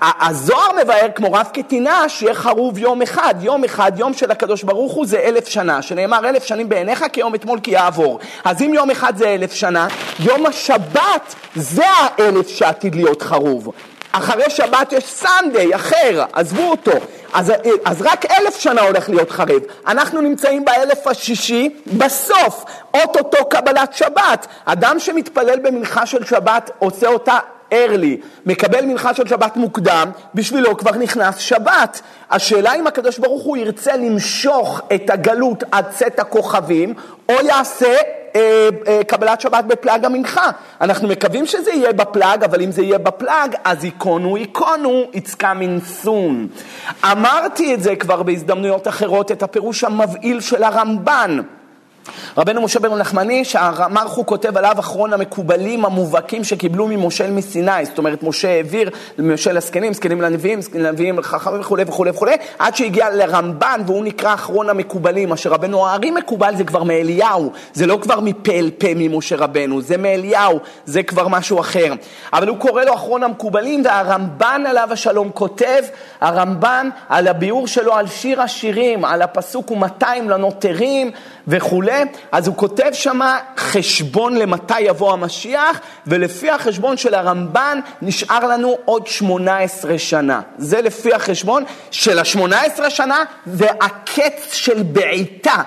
הזוהר 0.01 0.73
מבאר 0.83 1.09
כמו 1.15 1.33
רב 1.33 1.49
קטינה 1.53 2.09
שיהיה 2.09 2.35
חרוב 2.35 2.79
יום 2.79 3.03
אחד, 3.03 3.35
יום 3.41 3.65
אחד, 3.65 3.93
יום 3.97 4.15
של 4.15 4.31
הקדוש 4.31 4.63
ברוך 4.63 4.93
הוא 4.93 5.07
זה 5.07 5.19
אלף 5.19 5.49
שנה, 5.49 5.83
שנאמר 5.83 6.29
אלף 6.29 6.45
שנים 6.45 6.69
בעיניך 6.69 7.05
כיום 7.13 7.35
אתמול 7.35 7.61
כי 7.63 7.71
יעבור. 7.71 8.19
אז 8.45 8.63
אם 8.63 8.75
יום 8.75 8.91
אחד 8.91 9.17
זה 9.17 9.29
אלף 9.29 9.53
שנה, 9.53 9.89
יום 10.21 10.47
השבת 10.47 11.35
זה 11.57 11.85
האלף 11.87 12.49
שעתיד 12.49 12.95
להיות 12.95 13.23
חרוב. 13.23 13.73
אחרי 14.13 14.51
שבת 14.51 14.93
יש 14.93 15.05
סנדיי 15.05 15.75
אחר, 15.75 16.25
עזבו 16.33 16.71
אותו. 16.71 16.93
אז, 17.33 17.53
אז 17.85 18.03
רק 18.03 18.27
אלף 18.27 18.59
שנה 18.59 18.81
הולך 18.81 19.09
להיות 19.09 19.31
חרב. 19.31 19.63
אנחנו 19.87 20.21
נמצאים 20.21 20.65
באלף 20.65 21.07
השישי, 21.07 21.71
בסוף, 21.87 22.65
אוטוטו 22.95 23.45
קבלת 23.45 23.95
שבת. 23.95 24.47
אדם 24.65 24.99
שמתפלל 24.99 25.59
במנחה 25.59 26.07
של 26.07 26.25
שבת 26.25 26.71
עושה 26.79 27.07
אותה 27.07 27.39
early, 27.75 28.27
מקבל 28.47 28.85
מנחה 28.85 29.15
של 29.15 29.29
שבת 29.29 29.57
מוקדם, 29.57 30.11
בשבילו 30.35 30.77
כבר 30.77 30.93
נכנס 30.93 31.39
שבת. 31.39 32.01
השאלה 32.31 32.75
אם 32.75 32.87
הקדוש 32.87 33.19
ברוך 33.19 33.43
הוא 33.43 33.57
ירצה 33.57 33.97
למשוך 33.97 34.81
את 34.95 35.11
הגלות 35.11 35.65
עד 35.73 35.85
צאת 35.91 36.19
הכוכבים, 36.19 36.95
או 37.29 37.35
יעשה 37.47 37.97
אה, 38.37 38.69
אה, 38.87 39.05
קבלת 39.05 39.41
שבת 39.41 39.65
בפלאג 39.65 40.05
המנחה. 40.05 40.51
אנחנו 40.81 41.09
מקווים 41.09 41.47
שזה 41.47 41.71
יהיה 41.71 41.93
בפלאג, 41.93 42.45
אבל 42.45 42.63
אם 42.63 42.71
זה 42.71 42.83
יהיה 42.83 42.99
בפלאג, 42.99 43.55
אז 43.65 43.85
היכונו 43.85 44.37
היכונו, 44.37 45.05
it's 45.13 45.43
coming 45.43 46.05
soon. 46.05 46.63
אמרתי 47.05 47.75
את 47.75 47.83
זה 47.83 47.97
כבר 47.97 48.23
בהזדמנויות 48.23 48.89
אחרות, 48.89 49.33
את 49.33 49.43
הפירוש 49.43 49.85
המבהיל 49.85 50.41
של 50.41 50.63
הרמב"ן. 50.63 51.41
רבנו 52.39 52.63
משה 52.63 52.81
בן 52.81 52.95
נחמני, 52.95 53.45
שהרמ"ח 53.45 54.17
הוא 54.17 54.27
כותב 54.27 54.57
עליו 54.57 54.77
אחרון 54.79 55.13
המקובלים 55.13 55.85
המובהקים 55.85 56.45
שקיבלו 56.45 56.87
ממושל 56.87 57.31
מסיני, 57.31 57.85
זאת 57.85 57.99
אומרת 57.99 58.23
משה 58.23 58.49
העביר 58.49 58.91
למשה 59.19 59.53
לזקנים, 59.53 59.93
זקנים 59.93 60.21
לנביאים, 60.21 60.61
זקנים 60.61 60.85
לנביאים 60.85 61.19
לחכמים 61.19 61.61
וכולי 61.61 61.85
וכולי 61.87 62.11
וכולי, 62.11 62.33
עד 62.59 62.77
שהגיע 62.77 63.11
לרמב"ן 63.11 63.81
והוא 63.87 64.05
נקרא 64.05 64.35
אחרון 64.35 64.71
המקובלים, 64.71 65.29
מה 65.29 65.37
שרבנו 65.37 65.87
הארי 65.87 66.11
מקובל 66.11 66.57
זה 66.57 66.65
כבר 66.65 66.83
מאליהו, 66.83 67.53
זה 67.73 67.87
לא 67.87 67.99
כבר 68.03 68.21
מפה 68.21 68.53
אל 68.53 68.71
פה 68.79 68.89
ממשה 68.97 69.37
רבנו, 69.37 69.83
זה 69.83 69.97
מאליהו, 69.97 70.59
זה 70.85 71.03
כבר 71.03 71.29
משהו 71.29 71.61
אחר. 71.61 71.93
אבל 72.33 72.49
הוא 72.49 72.59
קורא 72.59 72.85
לו 72.85 72.95
אחרון 72.95 73.23
המקובלים 73.23 73.83
והרמב"ן 73.85 74.63
עליו 74.67 74.89
השלום 74.93 75.31
כותב, 75.35 75.83
הרמב"ן 76.21 76.89
על 77.09 77.29
הביאור 77.29 77.67
שלו 77.67 77.95
על 77.95 78.07
שיר 78.07 78.43
השירים, 78.43 79.05
על 79.05 79.23
הפסוק 79.23 79.71
ומאתיים 79.71 80.31
לנוטרים 80.31 81.11
וכולי. 81.49 81.94
אז 82.33 82.47
הוא 82.49 82.57
כותב 82.57 82.91
שמה 82.93 83.39
חשבון 83.57 84.37
למתי 84.37 84.81
יבוא 84.81 85.13
המשיח, 85.13 85.81
ולפי 86.07 86.51
החשבון 86.51 86.97
של 86.97 87.15
הרמב"ן 87.15 87.81
נשאר 88.03 88.47
לנו 88.47 88.77
עוד 88.85 89.07
18 89.07 89.99
שנה. 89.99 90.41
זה 90.59 90.81
לפי 90.81 91.15
החשבון 91.15 91.65
של 91.91 92.19
ה-18 92.19 92.91
שנה, 92.91 93.25
זה 93.47 93.67
הקץ 93.81 94.53
של 94.53 94.83
בעיטה. 94.83 95.63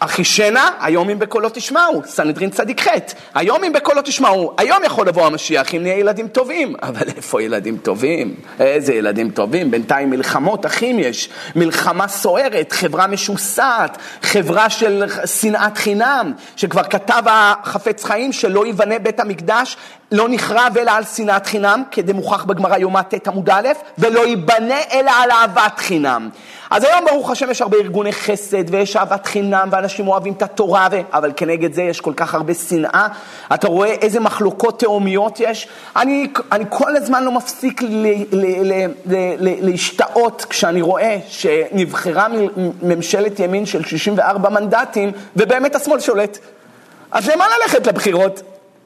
אחישנה, 0.00 0.70
היום 0.80 1.10
אם 1.10 1.18
בקולו 1.18 1.48
תשמעו, 1.52 2.02
סנהדרין 2.06 2.50
צדיק 2.50 2.88
ח', 2.88 2.90
היום 3.34 3.64
אם 3.64 3.72
בקולו 3.72 4.02
תשמעו, 4.02 4.52
היום 4.58 4.84
יכול 4.84 5.08
לבוא 5.08 5.26
המשיח 5.26 5.74
אם 5.74 5.82
נהיה 5.82 5.98
ילדים 5.98 6.28
טובים, 6.28 6.74
אבל 6.82 7.08
איפה 7.16 7.42
ילדים 7.42 7.76
טובים? 7.76 8.34
איזה 8.60 8.94
ילדים 8.94 9.30
טובים? 9.30 9.70
בינתיים 9.70 10.10
מלחמות 10.10 10.66
אחים 10.66 10.98
יש, 10.98 11.28
מלחמה 11.56 12.08
סוערת, 12.08 12.72
חברה 12.72 13.06
משוסעת, 13.06 13.98
חברה 14.22 14.70
של 14.70 15.04
שנאת 15.26 15.78
חינם, 15.78 16.32
שכבר 16.56 16.82
כתב 16.82 17.22
החפץ 17.26 18.04
חיים 18.04 18.32
שלא 18.32 18.66
ייבנה 18.66 18.98
בית 18.98 19.20
המקדש, 19.20 19.76
לא 20.12 20.26
נחרב 20.28 20.76
אלא 20.78 20.90
על 20.90 21.04
שנאת 21.04 21.46
חינם, 21.46 21.82
כדמוכח 21.90 22.44
בגמרא 22.44 22.76
יומא 22.76 23.02
ט' 23.02 23.28
עמוד 23.28 23.50
א', 23.50 23.68
ולא 23.98 24.26
ייבנה 24.26 24.80
אלא 24.92 25.10
על 25.22 25.30
אהבת 25.30 25.78
חינם. 25.78 26.28
אז 26.70 26.84
היום 26.84 27.04
ברוך 27.04 27.30
השם 27.30 27.50
יש 27.50 27.62
הרבה 27.62 27.76
ארגוני 27.76 28.12
חסד 28.12 28.74
ויש 28.74 28.96
אהבת 28.96 29.26
חינם 29.26 29.68
ואנשים 29.72 30.08
אוהבים 30.08 30.32
את 30.32 30.42
התורה, 30.42 30.88
ו... 30.92 31.00
אבל 31.12 31.32
כנגד 31.36 31.72
זה 31.72 31.82
יש 31.82 32.00
כל 32.00 32.12
כך 32.16 32.34
הרבה 32.34 32.54
שנאה. 32.54 33.08
אתה 33.54 33.68
רואה 33.68 33.88
איזה 33.88 34.20
מחלוקות 34.20 34.80
תהומיות 34.80 35.40
יש. 35.40 35.68
אני, 35.96 36.28
אני 36.52 36.64
כל 36.68 36.96
הזמן 36.96 37.24
לא 37.24 37.32
מפסיק 37.32 37.82
ל, 37.82 37.86
ל, 37.86 38.26
ל, 38.32 38.86
ל, 39.06 39.14
ל, 39.38 39.70
להשתאות 39.70 40.46
כשאני 40.48 40.82
רואה 40.82 41.18
שנבחרה 41.28 42.26
ממשלת 42.82 43.40
ימין 43.40 43.66
של 43.66 43.84
64 43.84 44.48
מנדטים 44.48 45.12
ובאמת 45.36 45.74
השמאל 45.74 46.00
שולט. 46.00 46.38
אז 47.10 47.28
למה 47.28 47.44
ללכת 47.58 47.86
לבחירות? 47.86 48.42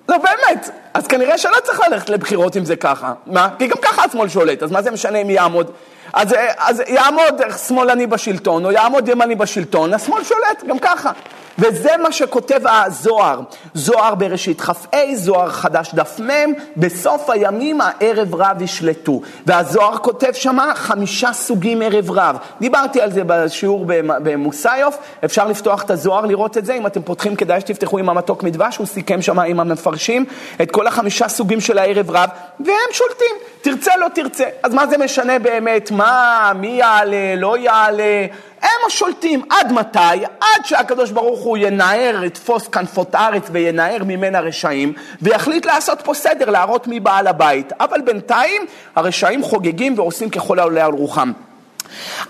לא, 0.08 0.16
באמת. 0.18 0.70
אז 0.94 1.06
כנראה 1.06 1.38
שלא 1.38 1.56
צריך 1.64 1.80
ללכת 1.88 2.10
לבחירות 2.10 2.56
אם 2.56 2.64
זה 2.64 2.76
ככה. 2.76 3.12
מה? 3.26 3.48
כי 3.58 3.66
גם 3.66 3.76
ככה 3.82 4.04
השמאל 4.04 4.28
שולט, 4.28 4.62
אז 4.62 4.70
מה 4.70 4.82
זה 4.82 4.90
משנה 4.90 5.24
מי 5.24 5.32
יעמוד? 5.32 5.70
אז, 6.12 6.34
אז 6.58 6.82
יעמוד 6.86 7.42
שמאלני 7.66 8.06
בשלטון, 8.06 8.64
או 8.64 8.72
יעמוד 8.72 9.08
ימני 9.08 9.34
בשלטון, 9.34 9.94
השמאל 9.94 10.24
שולט 10.24 10.64
גם 10.68 10.78
ככה. 10.78 11.12
וזה 11.58 11.90
מה 12.02 12.12
שכותב 12.12 12.60
הזוהר, 12.64 13.40
זוהר 13.74 14.14
בראשית 14.14 14.60
כ"ה, 14.60 14.96
זוהר 15.14 15.50
חדש 15.50 15.94
דף 15.94 16.20
מ', 16.20 16.52
בסוף 16.76 17.30
הימים 17.30 17.80
הערב 17.80 18.34
רב 18.34 18.62
ישלטו. 18.62 19.20
והזוהר 19.46 19.96
כותב 19.96 20.32
שמה 20.32 20.72
חמישה 20.74 21.32
סוגים 21.32 21.82
ערב 21.82 22.10
רב. 22.10 22.36
דיברתי 22.60 23.00
על 23.00 23.12
זה 23.12 23.22
בשיעור 23.26 23.84
במוסיוף, 23.98 24.98
אפשר 25.24 25.48
לפתוח 25.48 25.82
את 25.82 25.90
הזוהר, 25.90 26.26
לראות 26.26 26.58
את 26.58 26.66
זה, 26.66 26.74
אם 26.74 26.86
אתם 26.86 27.02
פותחים 27.02 27.36
כדאי 27.36 27.60
שתפתחו 27.60 27.98
עם 27.98 28.08
המתוק 28.08 28.42
מדבש, 28.42 28.76
הוא 28.76 28.86
סיכם 28.86 29.22
שמה 29.22 29.42
עם 29.42 29.60
המפרשים 29.60 30.24
את 30.62 30.70
כל 30.70 30.86
החמישה 30.86 31.28
סוגים 31.28 31.60
של 31.60 31.78
הערב 31.78 32.10
רב, 32.10 32.28
והם 32.60 32.92
שולטים, 32.92 33.36
תרצה 33.62 33.96
לא 33.96 34.06
תרצה. 34.14 34.44
אז 34.62 34.74
מה 34.74 34.86
זה 34.86 34.98
משנה 34.98 35.38
באמת, 35.38 35.90
מה, 36.02 36.52
מי 36.54 36.68
יעלה, 36.68 37.34
לא 37.36 37.58
יעלה, 37.58 38.26
הם 38.62 38.68
השולטים. 38.86 39.42
עד 39.50 39.72
מתי? 39.72 40.24
עד 40.40 40.64
שהקדוש 40.64 41.10
ברוך 41.10 41.40
הוא 41.40 41.58
ינער, 41.60 42.24
יתפוס 42.24 42.68
כנפות 42.68 43.14
הארץ 43.14 43.42
וינער 43.50 44.04
ממנה 44.06 44.40
רשעים, 44.40 44.92
ויחליט 45.22 45.66
לעשות 45.66 46.00
פה 46.04 46.14
סדר, 46.14 46.50
להראות 46.50 46.86
מי 46.86 47.00
בעל 47.00 47.26
הבית. 47.26 47.72
אבל 47.80 48.00
בינתיים 48.00 48.62
הרשעים 48.94 49.42
חוגגים 49.42 49.98
ועושים 49.98 50.30
ככל 50.30 50.58
העולה 50.58 50.84
על 50.86 50.92
רוחם. 50.92 51.32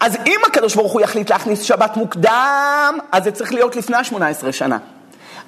אז 0.01 0.17
אם 0.27 0.41
הקדוש 0.47 0.75
ברוך 0.75 0.93
הוא 0.93 1.01
יחליט 1.01 1.31
להכניס 1.31 1.63
שבת 1.63 1.97
מוקדם, 1.97 2.99
אז 3.13 3.25
זה 3.25 3.31
צריך 3.31 3.53
להיות 3.53 3.77
לפני 3.77 3.97
ה-18 3.97 4.53
שנה. 4.53 4.79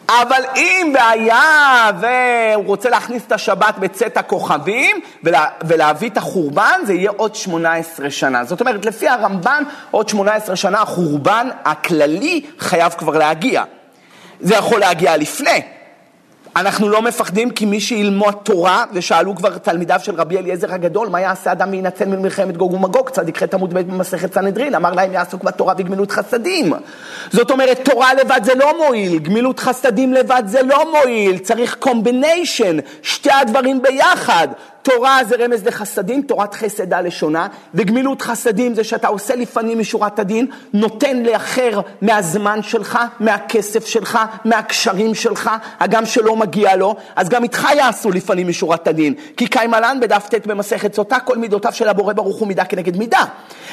אבל 0.09 0.43
אם 0.57 0.95
והיה 0.95 1.91
והוא 2.01 2.67
רוצה 2.67 2.91
להכניס 2.91 3.23
את 3.27 3.33
השבת 3.33 3.75
בצאת 3.79 4.17
הכוכבים 4.17 5.01
ולה, 5.25 5.45
ולהביא 5.67 6.11
את 6.11 6.17
החורבן, 6.17 6.81
זה 6.87 6.95
יהיה 6.95 7.11
עוד 7.17 7.35
18 7.35 8.11
שנה. 8.11 8.45
זאת 8.45 8.61
אומרת, 8.61 8.85
לפי 8.85 9.09
הרמב"ן, 9.09 9.63
עוד 9.91 10.09
18 10.09 10.57
שנה 10.57 10.83
החורבן 10.83 11.49
הכללי 11.65 12.41
חייב 12.59 12.93
כבר 12.93 13.19
להגיע. 13.19 13.65
זה 14.41 14.55
יכול 14.55 14.81
להגיע 14.81 15.17
לפני, 15.17 15.63
אנחנו 16.57 16.89
לא 16.89 17.03
מפחדים 17.03 17.51
כי 17.51 17.67
מי 17.67 17.81
שילמוד 17.81 18.35
תורה, 18.43 18.85
ושאלו 18.93 19.35
כבר 19.35 19.59
תלמידיו 19.59 20.01
של 20.03 20.15
רבי 20.15 20.39
אליעזר 20.39 20.75
הגדול, 20.75 21.09
מה 21.09 21.21
יעשה 21.21 21.53
אדם 21.53 21.71
להינצל 21.71 22.05
ממלחמת 22.05 22.57
גוג 22.57 22.73
ומגוג, 22.73 23.11
צדיק 23.11 23.43
ח' 23.43 23.55
עמוד 23.55 23.75
ב' 23.75 23.79
במסכת 23.79 24.35
סנהדרין, 24.35 24.75
אמר 24.75 24.93
להם 24.93 25.13
יעסוק 25.13 25.43
בתורה 25.43 25.75
וגמילות 25.79 26.11
חסדים. 26.11 26.73
זאת 27.31 27.51
אומרת, 27.51 27.81
תורה 27.91 28.15
לבד 28.15 28.41
זה 28.45 28.55
לא 28.55 28.87
מועיל, 28.87 29.19
גמילות 29.19 29.61
חסדים 29.61 30.13
לבד 30.13 30.43
זה 30.47 30.63
לא 30.63 30.93
מועיל, 30.93 31.39
צריך 31.39 31.77
קומביניישן, 31.79 32.77
שתי 33.03 33.31
הדברים 33.31 33.83
ביחד. 33.83 34.49
תורה 34.85 35.25
זה 35.25 35.37
רמז 35.39 35.67
לחסדים, 35.67 36.23
תורת 36.23 36.55
חסד 36.55 36.93
הלשונה, 36.93 37.47
וגמילות 37.75 38.23
חסדים 38.23 38.75
זה 38.75 38.85
שאתה 38.85 39.09
עושה 39.09 39.35
לפנים 39.35 39.79
משורת 39.79 40.19
הדין, 40.19 40.47
נותן 40.73 41.23
לאחר 41.23 41.81
מהזמן 42.03 42.63
שלך, 42.63 42.99
מהכסף 43.21 43.87
שלך, 43.87 44.19
מהקשרים 44.45 45.15
שלך, 45.15 45.51
הגם 45.81 46.07
שלא 46.07 46.37
מגיע 46.45 46.77
לו, 46.77 46.97
אז 47.17 47.29
גם 47.29 47.43
איתך 47.43 47.67
יעשו 47.77 48.11
לפנים 48.11 48.49
משורת 48.49 48.89
הדין. 48.89 49.15
כי 49.37 49.47
קיימלן 49.47 49.99
בדף 50.01 50.29
ט' 50.29 50.47
במסכת 50.47 50.95
סוטה, 50.95 51.21
כל 51.21 51.39
מידותיו 51.39 51.73
של 51.73 51.89
הבורא 51.89 52.13
ברוך 52.13 52.37
הוא 52.37 52.49
מידה 52.49 52.65
כנגד 52.65 52.97
מידה. 52.97 53.25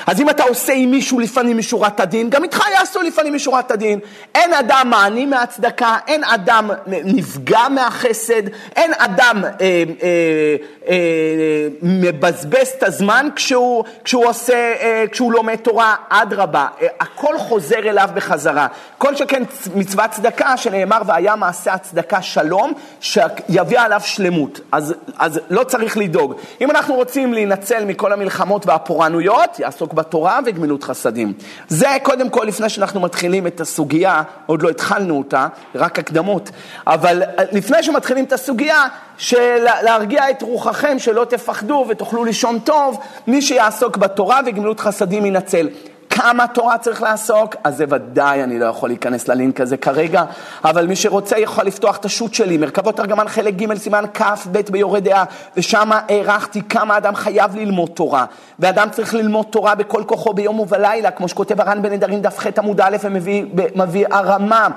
אז 0.08 0.22
אם 0.22 0.30
אתה 0.30 0.44
עושה 0.44 0.74
עם 0.74 0.92
מישהו 0.92 1.20
לפנים 1.20 1.58
משורת 1.58 2.00
הדין, 2.00 2.30
גם 2.30 2.44
איתך 2.44 2.64
יעשו 2.74 3.02
לפנים 3.02 3.34
משורת 3.34 3.72
הדין. 3.72 4.00
אין 4.36 4.54
אדם 4.54 4.88
מעני 4.90 5.26
מהצדקה, 5.26 5.98
אין 6.08 6.24
אדם 6.24 6.70
נפגע 6.88 7.68
מהחסד, 7.70 8.44
אין 8.76 8.92
אדם... 8.98 9.44
אה, 9.44 9.84
אה, 10.04 10.56
אה, 10.88 11.68
מבזבז 11.82 12.68
את 12.78 12.84
הזמן 12.84 13.28
כשהוא, 13.36 13.84
כשהוא 14.04 14.26
עושה, 14.26 14.74
אה, 14.80 15.06
כשהוא 15.12 15.34
לומד 15.34 15.56
תורה, 15.56 15.96
אדרבה, 16.10 16.68
אה, 16.82 16.88
הכל 17.00 17.38
חוזר 17.38 17.90
אליו 17.90 18.10
בחזרה. 18.14 18.68
כל 18.98 19.16
שכן 19.16 19.44
מצוות 19.76 20.12
צדקה 20.12 20.58
שנאמר 20.58 21.02
והיה 21.06 21.36
מעשה 21.36 21.74
הצדקה 21.74 22.22
שלום, 22.22 22.61
שיביא 23.02 23.80
עליו 23.80 24.02
שלמות. 24.04 24.60
אז, 24.72 24.94
אז 25.18 25.40
לא 25.50 25.64
צריך 25.64 25.98
לדאוג. 25.98 26.34
אם 26.62 26.72
אנחנו 26.72 26.96
רוצים 26.96 27.34
להינצל 27.34 27.86
מכל 27.86 28.14
המלחמות 28.14 28.66
והפורענויות, 28.66 29.60
יעסוק 29.60 29.94
בתורה 29.94 30.40
וגמילות 30.46 30.84
חסדים. 30.84 31.34
זה 31.68 31.88
קודם 32.04 32.30
כל 32.30 32.44
לפני 32.48 32.70
שאנחנו 32.70 33.00
מתחילים 33.00 33.48
את 33.48 33.62
הסוגיה, 33.62 34.24
עוד 34.46 34.62
לא 34.62 34.70
התחלנו 34.70 35.18
אותה, 35.18 35.48
רק 35.76 36.00
הקדמות, 36.00 36.50
אבל 36.88 37.24
לפני 37.52 37.84
שמתחילים 37.84 38.26
את 38.26 38.34
הסוגיה, 38.34 38.88
של 39.22 39.66
להרגיע 39.84 40.30
את 40.30 40.42
רוחכם, 40.42 41.00
שלא 41.00 41.26
תפחדו 41.26 41.86
ותוכלו 41.90 42.26
לישון 42.26 42.60
טוב, 42.60 43.00
מי 43.28 43.42
שיעסוק 43.42 43.98
בתורה 43.98 44.40
וגמילות 44.46 44.80
חסדים 44.80 45.26
ינצל. 45.26 45.68
כמה 46.12 46.48
תורה 46.48 46.78
צריך 46.78 47.02
לעסוק? 47.02 47.56
אז 47.64 47.78
זה 47.78 47.86
ודאי, 47.90 48.44
אני 48.44 48.60
לא 48.60 48.66
יכול 48.66 48.90
להיכנס 48.90 49.28
ללינק 49.28 49.62
הזה 49.62 49.78
כרגע, 49.78 50.24
אבל 50.64 50.88
מי 50.88 50.96
שרוצה 50.96 51.40
יכול 51.40 51.66
לפתוח 51.66 51.98
את 51.98 52.06
השו"ת 52.06 52.34
שלי, 52.34 52.58
מרכבות 52.58 52.98
תרגמן 52.98 53.28
חלק 53.28 53.54
ג' 53.54 53.78
סימן 53.78 54.04
כ"ב 54.14 54.60
ביורה 54.72 55.00
דעה, 55.00 55.24
ושם 55.58 55.90
הערכתי 55.92 56.62
כמה 56.70 56.98
אדם 56.98 57.16
חייב 57.16 57.56
ללמוד 57.56 57.90
תורה, 57.90 58.26
ואדם 58.60 58.88
צריך 58.92 59.14
ללמוד 59.14 59.46
תורה 59.50 59.76
בכל 59.76 60.04
כוחו 60.06 60.34
ביום 60.34 60.60
ובלילה, 60.60 61.12
כמו 61.12 61.28
שכותב 61.28 61.62
הר"ן 61.62 61.82
בנדרים 61.82 62.22
דף 62.22 62.40
ח' 62.40 62.48
עמוד 62.58 62.82
א' 62.82 62.98
ומביא 63.04 64.06
הרמה. 64.12 64.68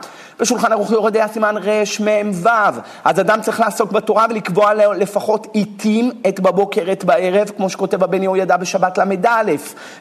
בשולחן 0.40 0.72
ערוך 0.72 0.90
יורה 0.90 1.10
דעה 1.10 1.28
סימן 1.28 1.54
רמ"ו, 1.56 2.80
אז 3.04 3.20
אדם 3.20 3.40
צריך 3.40 3.60
לעסוק 3.60 3.92
בתורה 3.92 4.26
ולקבוע 4.30 4.74
לפחות 4.74 5.46
עיתים, 5.52 6.10
את 6.28 6.40
בבוקר, 6.40 6.92
את 6.92 7.04
בערב, 7.04 7.50
כמו 7.56 7.70
שכותב 7.70 8.04
הבן 8.04 8.22
יהוידע 8.22 8.56
בשבת 8.56 8.98
ל"א, 8.98 9.52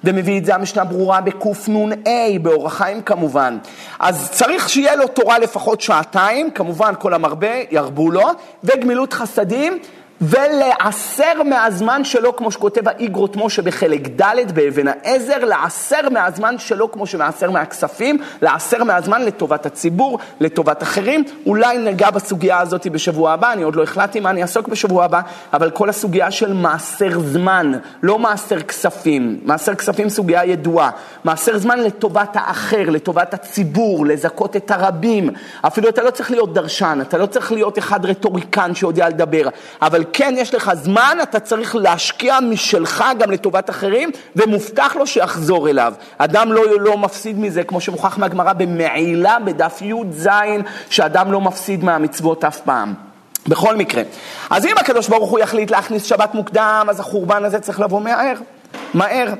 ומביא 0.04 0.40
את 0.40 0.46
זה 0.46 0.56
המשנה 0.56 0.84
ברורה 0.84 1.23
בקנ"ה, 1.24 1.96
באורח 2.42 2.74
חיים 2.74 3.02
כמובן. 3.02 3.58
אז 4.00 4.32
צריך 4.32 4.70
שיהיה 4.70 4.96
לו 4.96 5.08
תורה 5.08 5.40
לפחות 5.40 5.82
שעתיים, 5.82 6.52
כמובן 6.52 6.94
כל 7.00 7.14
המרבה 7.14 7.48
ירבו 7.72 8.12
לו, 8.12 8.30
וגמילות 8.64 9.14
חסדים. 9.14 9.80
ולעשר 10.24 11.44
מהזמן 11.46 12.04
שלו, 12.04 12.36
כמו 12.36 12.52
שכותב 12.52 12.88
האיגרות 12.88 13.36
משה 13.36 13.62
בחלק 13.62 14.08
ד' 14.22 14.52
באבן 14.54 14.88
העזר, 14.88 15.46
לעשר 15.46 16.10
מהזמן 16.12 16.58
שלו, 16.58 16.92
כמו 16.92 17.08
שמעשר 17.08 17.52
מהכספים, 17.52 18.18
לעשר 18.42 18.84
מהזמן 18.84 19.22
לטובת 19.22 19.66
הציבור, 19.66 20.20
לטובת 20.40 20.84
אחרים. 20.84 21.24
אולי 21.46 21.78
ניגע 21.78 22.12
בסוגיה 22.12 22.60
הזאת 22.60 22.88
בשבוע 22.88 23.32
הבא, 23.32 23.54
אני 23.54 23.64
עוד 23.64 23.76
לא 23.76 23.84
החלטתי 23.84 24.20
מה 24.20 24.30
אני 24.30 24.42
אעסוק 24.42 24.68
בשבוע 24.68 25.06
הבא, 25.06 25.22
אבל 25.54 25.70
כל 25.70 25.90
הסוגיה 25.90 26.32
של 26.32 26.54
מעשר 26.54 27.20
זמן, 27.20 27.72
לא 28.04 28.20
מעשר 28.20 28.62
כספים. 28.62 29.40
מעשר 29.44 29.76
כספים 29.76 30.10
סוגיה 30.10 30.46
ידועה. 30.46 30.90
מעשר 31.24 31.58
זמן 31.58 31.80
לטובת 31.80 32.30
האחר, 32.34 32.90
לטובת 32.90 33.34
הציבור, 33.34 34.06
לזכות 34.06 34.56
את 34.56 34.72
הרבים. 34.72 35.30
אפילו 35.62 35.90
אתה 35.90 36.04
לא 36.04 36.12
צריך 36.12 36.32
להיות 36.32 36.54
דרשן, 36.54 37.00
אתה 37.02 37.18
לא 37.18 37.26
צריך 37.26 37.52
להיות 37.52 37.80
אחד 37.80 38.06
רטוריקן 38.06 38.76
שיודע 38.76 39.10
לדבר, 39.10 39.48
אבל 39.82 40.04
כן 40.14 40.34
יש 40.38 40.54
לך 40.54 40.72
זמן, 40.74 41.18
אתה 41.24 41.40
צריך 41.40 41.76
להשקיע 41.76 42.40
משלך 42.40 43.04
גם 43.20 43.32
לטובת 43.32 43.70
אחרים, 43.70 44.12
ומובטח 44.36 44.96
לו 44.96 45.08
שיחזור 45.08 45.70
אליו. 45.70 45.94
אדם 46.18 46.52
לא, 46.52 46.62
לא 46.80 46.98
מפסיד 46.98 47.40
מזה, 47.40 47.64
כמו 47.64 47.82
שמוכח 47.82 48.18
מהגמרא 48.18 48.54
במעילה 48.54 49.38
בדף 49.46 49.82
י"ז, 49.82 50.30
שאדם 50.90 51.32
לא 51.32 51.42
מפסיד 51.42 51.84
מהמצוות 51.84 52.44
אף 52.44 52.60
פעם. 52.60 52.94
בכל 53.48 53.76
מקרה. 53.76 54.04
אז 54.50 54.66
אם 54.66 54.78
הקדוש 54.78 55.08
ברוך 55.08 55.30
הוא 55.30 55.40
יחליט 55.40 55.72
להכניס 55.72 56.04
שבת 56.04 56.34
מוקדם, 56.34 56.88
אז 56.90 57.00
החורבן 57.00 57.46
הזה 57.46 57.60
צריך 57.60 57.80
לבוא 57.80 58.02
מהר, 58.02 58.36
מהר. 58.94 59.34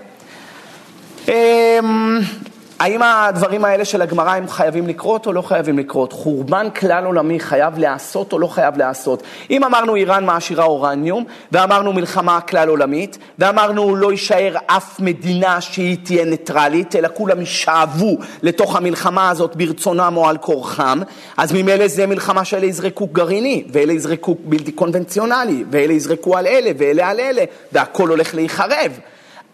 האם 2.84 3.02
הדברים 3.02 3.66
האלה 3.66 3.86
של 3.86 4.02
הגמרא 4.02 4.32
הם 4.32 4.48
חייבים 4.48 4.88
לקרות 4.88 5.28
או 5.28 5.34
לא 5.34 5.42
חייבים 5.42 5.80
לקרות? 5.80 6.14
חורבן 6.14 6.68
כלל 6.70 7.06
עולמי 7.06 7.40
חייב 7.40 7.78
להיעשות 7.78 8.34
או 8.34 8.40
לא 8.40 8.48
חייב 8.48 8.78
להיעשות? 8.78 9.24
אם 9.50 9.64
אמרנו 9.64 9.96
איראן 9.96 10.26
מעשירה 10.26 10.66
אורניום, 10.66 11.26
ואמרנו 11.52 11.94
מלחמה 11.94 12.42
כלל 12.42 12.70
עולמית, 12.70 13.18
ואמרנו 13.40 13.96
לא 13.96 14.12
יישאר 14.12 14.56
אף 14.68 15.00
מדינה 15.00 15.62
שהיא 15.62 15.98
תהיה 16.04 16.26
ניטרלית, 16.26 16.96
אלא 16.96 17.10
כולם 17.14 17.40
יישאבו 17.40 18.18
לתוך 18.42 18.76
המלחמה 18.76 19.30
הזאת 19.30 19.56
ברצונם 19.56 20.14
או 20.18 20.30
על 20.30 20.38
כורחם, 20.38 21.00
אז 21.38 21.52
ממילא 21.52 21.88
זה 21.88 22.08
מלחמה 22.08 22.46
שאלה 22.46 22.66
יזרקו 22.66 23.08
גרעיני, 23.08 23.64
ואלה 23.72 23.94
יזרקו 23.94 24.36
בלתי 24.44 24.72
קונבנציונלי, 24.72 25.64
ואלה 25.72 25.94
יזרקו 25.94 26.38
על 26.38 26.48
אלה, 26.48 26.72
ואלה 26.78 27.10
על 27.10 27.20
אלה, 27.20 27.44
והכל 27.72 28.10
הולך 28.10 28.36
להיחרב. 28.36 29.00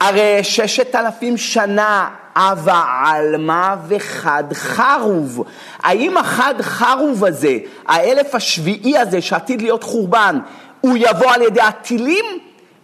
הרי 0.02 0.40
ששת 0.44 0.96
אלפים 0.96 1.38
שנה 1.38 2.10
אבה 2.36 2.84
עלמא 3.06 3.76
וחד 3.88 4.44
חרוב. 4.54 5.44
האם 5.84 6.18
החד 6.18 6.54
חרוב 6.62 7.26
הזה, 7.26 7.58
האלף 7.88 8.36
השביעי 8.36 8.98
הזה 8.98 9.22
שעתיד 9.22 9.62
להיות 9.62 9.84
חורבן, 9.84 10.40
הוא 10.82 10.98
יבוא 10.98 11.32
על 11.32 11.42
ידי 11.42 11.62
הטילים? 11.62 12.26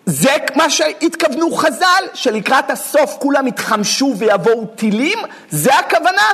זה 0.05 0.29
מה 0.55 0.69
שהתכוונו 0.69 1.51
חז"ל, 1.51 2.03
שלקראת 2.13 2.69
הסוף 2.69 3.15
כולם 3.19 3.47
יתחמשו 3.47 4.13
ויבואו 4.17 4.65
טילים? 4.75 5.19
זה 5.49 5.75
הכוונה? 5.75 6.27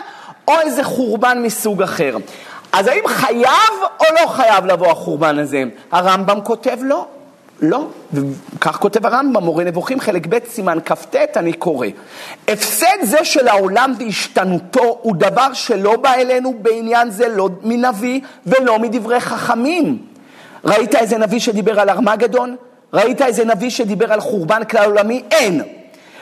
או 0.48 0.54
איזה 0.60 0.84
חורבן 0.84 1.40
מסוג 1.44 1.82
אחר. 1.82 2.18
אז 2.72 2.88
האם 2.88 3.08
חייב 3.08 3.74
או 4.00 4.06
לא 4.22 4.28
חייב 4.28 4.66
לבוא 4.66 4.92
החורבן 4.92 5.40
הזה? 5.40 5.64
הרמב"ם 5.92 6.42
כותב 6.44 6.78
לא. 6.82 7.08
לא, 7.62 7.88
וכך 8.14 8.78
כותב 8.80 9.06
הרמב"ם, 9.06 9.44
מורה 9.44 9.64
נבוכים, 9.64 10.00
חלק 10.00 10.28
ב', 10.30 10.38
סימן 10.50 10.78
כ"ט, 10.86 11.16
אני 11.36 11.54
קורא. 11.54 11.88
הפסד 12.48 12.98
זה 13.02 13.26
של 13.26 13.48
העולם 13.48 13.94
והשתנותו 14.00 15.00
הוא 15.02 15.16
דבר 15.16 15.54
שלא 15.54 15.96
בא 15.96 16.14
אלינו 16.14 16.54
בעניין 16.62 17.12
זה 17.12 17.28
לא 17.28 17.50
מנביא 17.64 18.22
ולא 18.46 18.80
מדברי 18.80 19.20
חכמים. 19.20 19.98
ראית 20.66 20.96
איזה 20.96 21.18
נביא 21.18 21.40
שדיבר 21.40 21.80
על 21.80 21.90
ארמגדון? 21.90 22.56
ראית 22.94 23.22
איזה 23.22 23.46
נביא 23.46 23.70
שדיבר 23.70 24.14
על 24.14 24.20
חורבן 24.20 24.64
כלל 24.64 24.86
עולמי? 24.86 25.24
אין. 25.32 25.62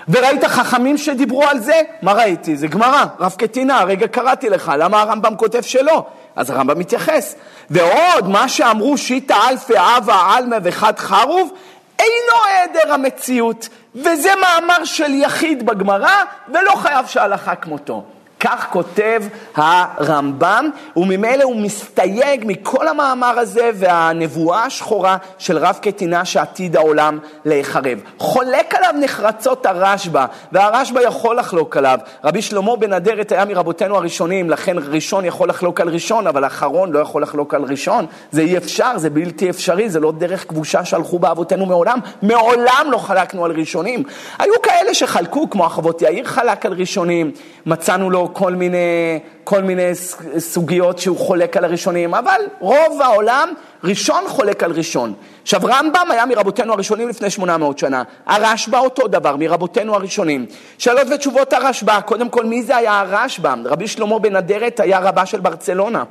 וראית 0.10 0.44
חכמים 0.44 0.98
שדיברו 0.98 1.44
על 1.44 1.60
זה? 1.60 1.82
מה 2.02 2.14
ראיתי? 2.14 2.58
זה 2.58 2.68
גמרא, 2.68 3.06
רב 3.20 3.36
קטינה, 3.38 3.80
הרגע 3.80 4.08
קראתי 4.08 4.50
לך, 4.50 4.72
למה 4.78 5.02
הרמב"ם 5.02 5.36
כותב 5.36 5.62
שלא? 5.62 6.06
אז 6.40 6.50
הרמב"ם 6.50 6.80
מתייחס. 6.80 7.36
ועוד, 7.70 8.28
מה 8.28 8.50
שאמרו 8.50 8.98
שיטה 8.98 9.36
אלפי 9.50 9.74
אבה 9.98 10.34
עלמה 10.36 10.58
וחד 10.64 11.00
חרוב, 11.00 11.52
אינו 12.00 12.46
היעדר 12.48 12.94
המציאות, 12.94 13.70
וזה 13.96 14.30
מאמר 14.42 14.86
של 14.86 15.14
יחיד 15.14 15.66
בגמרא, 15.66 16.24
ולא 16.54 16.76
חייב 16.76 17.06
שהלכה 17.06 17.56
כמותו. 17.56 18.04
כך 18.40 18.68
כותב 18.70 19.24
הרמב"ם, 19.56 20.70
וממילא 20.96 21.44
הוא 21.44 21.62
מסתייג 21.62 22.44
מכל 22.48 22.88
המאמר 22.88 23.40
הזה 23.40 23.70
והנבואה 23.74 24.64
השחורה 24.64 25.18
של 25.38 25.58
רב 25.58 25.80
קטינה 25.82 26.26
שעתיד 26.26 26.76
העולם 26.76 27.20
להיחרב. 27.46 28.00
חולק 28.18 28.76
עליו 28.76 28.94
נחרצות 29.00 29.66
הרשב"א, 29.66 30.26
והרשב"א 30.52 31.02
יכול 31.02 31.40
לחלוק 31.40 31.78
עליו. 31.78 32.00
רבי 32.24 32.42
שלמה 32.42 32.76
בן 32.76 32.94
אדרת 32.94 33.32
היה 33.32 33.46
מרבותינו 33.46 33.96
הראשונים, 33.96 34.50
לכן 34.50 34.78
ראשון 34.78 35.26
יכול 35.26 35.50
לחלוק 35.50 35.82
על 35.82 35.90
ראשון, 35.90 36.28
אבל 36.28 36.46
אחרון 36.46 36.92
לא 36.92 37.00
יכול 37.00 37.22
לחלוק 37.22 37.54
על 37.54 37.64
ראשון. 37.64 38.06
זה 38.32 38.42
אי 38.42 38.58
אפשר, 38.58 38.98
זה 38.98 39.10
בלתי 39.10 39.50
אפשרי, 39.50 39.90
זה 39.90 40.00
לא 40.00 40.12
דרך 40.12 40.46
כבושה 40.48 40.86
שהלכו 40.86 41.20
בה 41.20 41.32
אבותינו 41.32 41.66
מעולם. 41.66 42.00
מעולם 42.22 42.88
לא 42.92 42.98
חלקנו 42.98 43.46
על 43.46 43.52
ראשונים. 43.52 44.04
היו 44.40 44.54
כאלה 44.64 44.94
שחלקו, 44.94 45.50
כמו 45.50 45.66
אחוות 45.66 46.02
יאיר 46.02 46.26
חלק 46.26 46.66
על 46.66 46.74
ראשונים, 46.74 47.32
מצאנו 47.66 48.10
לו 48.10 48.29
כל 48.34 48.56
מיני, 48.56 49.20
כל 49.44 49.62
מיני 49.62 49.96
סוגיות 50.38 51.00
שהוא 51.00 51.18
חולק 51.18 51.58
על 51.58 51.64
הראשונים, 51.66 52.14
אבל 52.14 52.42
רוב 52.60 53.02
העולם 53.02 53.54
ראשון 53.84 54.24
חולק 54.28 54.64
על 54.64 54.72
ראשון. 54.72 55.14
עכשיו 55.42 55.62
רמב"ם 55.64 56.08
היה 56.10 56.26
מרבותינו 56.26 56.74
הראשונים 56.74 57.10
לפני 57.10 57.30
800 57.30 57.80
שנה, 57.80 58.04
הרשב"א 58.26 58.78
אותו 58.78 59.08
דבר, 59.08 59.36
מרבותינו 59.36 59.96
הראשונים. 59.96 60.46
שאלות 60.78 61.08
ותשובות 61.16 61.54
הרשב"א, 61.54 62.02
קודם 62.02 62.30
כל 62.30 62.46
מי 62.46 62.64
זה 62.64 62.78
היה 62.78 63.00
הרשב"א? 63.00 63.56
רבי 63.66 63.88
שלמה 63.88 64.20
בן 64.20 64.36
אדרת 64.36 64.80
היה 64.80 65.00
רבה 65.00 65.26
של 65.26 65.40
ברצלונה. 65.40 66.04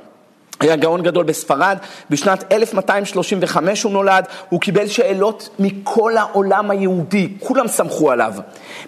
היה 0.60 0.76
גאון 0.76 1.02
גדול 1.02 1.24
בספרד, 1.24 1.78
בשנת 2.10 2.52
1235 2.52 3.82
הוא 3.82 3.92
נולד, 3.92 4.24
הוא 4.48 4.60
קיבל 4.60 4.86
שאלות 4.86 5.48
מכל 5.58 6.16
העולם 6.16 6.70
היהודי, 6.70 7.28
כולם 7.40 7.68
סמכו 7.68 8.10
עליו. 8.10 8.32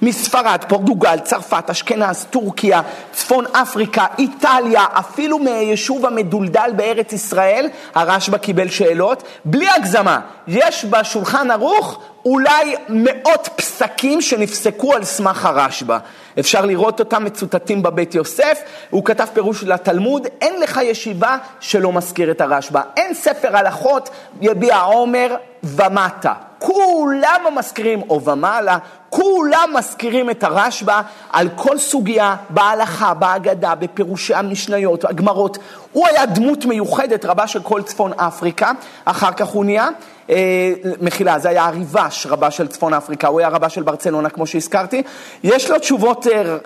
מספרד, 0.02 0.64
פורטוגל, 0.68 1.18
צרפת, 1.18 1.70
אשכנז, 1.70 2.26
טורקיה, 2.30 2.82
צפון 3.12 3.44
אפריקה, 3.52 4.06
איטליה, 4.18 4.84
אפילו 4.92 5.38
מהיישוב 5.38 6.06
המדולדל 6.06 6.70
בארץ 6.76 7.12
ישראל, 7.12 7.68
הרשב"א 7.94 8.38
קיבל 8.38 8.68
שאלות, 8.68 9.22
בלי 9.44 9.68
הגזמה. 9.68 10.20
יש 10.48 10.84
בשולחן 10.84 11.50
ערוך 11.50 12.00
אולי 12.24 12.74
מאות 12.88 13.48
פסקים 13.56 14.20
שנפסקו 14.20 14.94
על 14.94 15.04
סמך 15.04 15.44
הרשב"א. 15.44 15.98
אפשר 16.40 16.64
לראות 16.64 17.00
אותם 17.00 17.24
מצוטטים 17.24 17.82
בבית 17.82 18.14
יוסף, 18.14 18.58
הוא 18.90 19.04
כתב 19.04 19.26
פירוש 19.32 19.64
לתלמוד, 19.64 20.26
אין 20.40 20.60
לך 20.60 20.80
ישיבה 20.82 21.38
שלא 21.60 21.92
מזכיר 21.92 22.30
את 22.30 22.40
הרשב"א. 22.40 22.80
אין 22.96 23.14
ספר 23.14 23.56
הלכות 23.56 24.10
יביע 24.40 24.78
עומר 24.80 25.36
ומטה. 25.62 26.32
כולם 26.58 27.40
מזכירים, 27.56 28.02
או 28.10 28.24
ומעלה, 28.24 28.78
כולם 29.10 29.70
מזכירים 29.74 30.30
את 30.30 30.44
הרשב"א 30.44 31.00
על 31.30 31.48
כל 31.56 31.78
סוגיה, 31.78 32.36
בהלכה, 32.50 33.14
בהגדה, 33.14 33.74
בפירושי 33.74 34.34
המשניות, 34.34 35.04
הגמרות. 35.04 35.58
הוא 35.92 36.06
היה 36.06 36.26
דמות 36.26 36.64
מיוחדת, 36.64 37.24
רבה 37.24 37.46
של 37.46 37.62
כל 37.62 37.82
צפון 37.82 38.12
אפריקה, 38.12 38.70
אחר 39.04 39.32
כך 39.32 39.46
הוא 39.46 39.64
נהיה, 39.64 39.88
אה, 40.30 40.72
מחילה, 41.00 41.38
זה 41.38 41.48
היה 41.48 41.64
הריבש, 41.64 42.26
רבה 42.26 42.50
של 42.50 42.68
צפון 42.68 42.94
אפריקה, 42.94 43.28
הוא 43.28 43.40
היה 43.40 43.48
רבה 43.48 43.68
של 43.68 43.82
ברצלונה, 43.82 44.30
כמו 44.30 44.46
שהזכרתי. 44.46 45.02
יש 45.44 45.70
לו 45.70 45.78
תשובות 45.78 46.26
אה, 46.26 46.32
אה, 46.42 46.56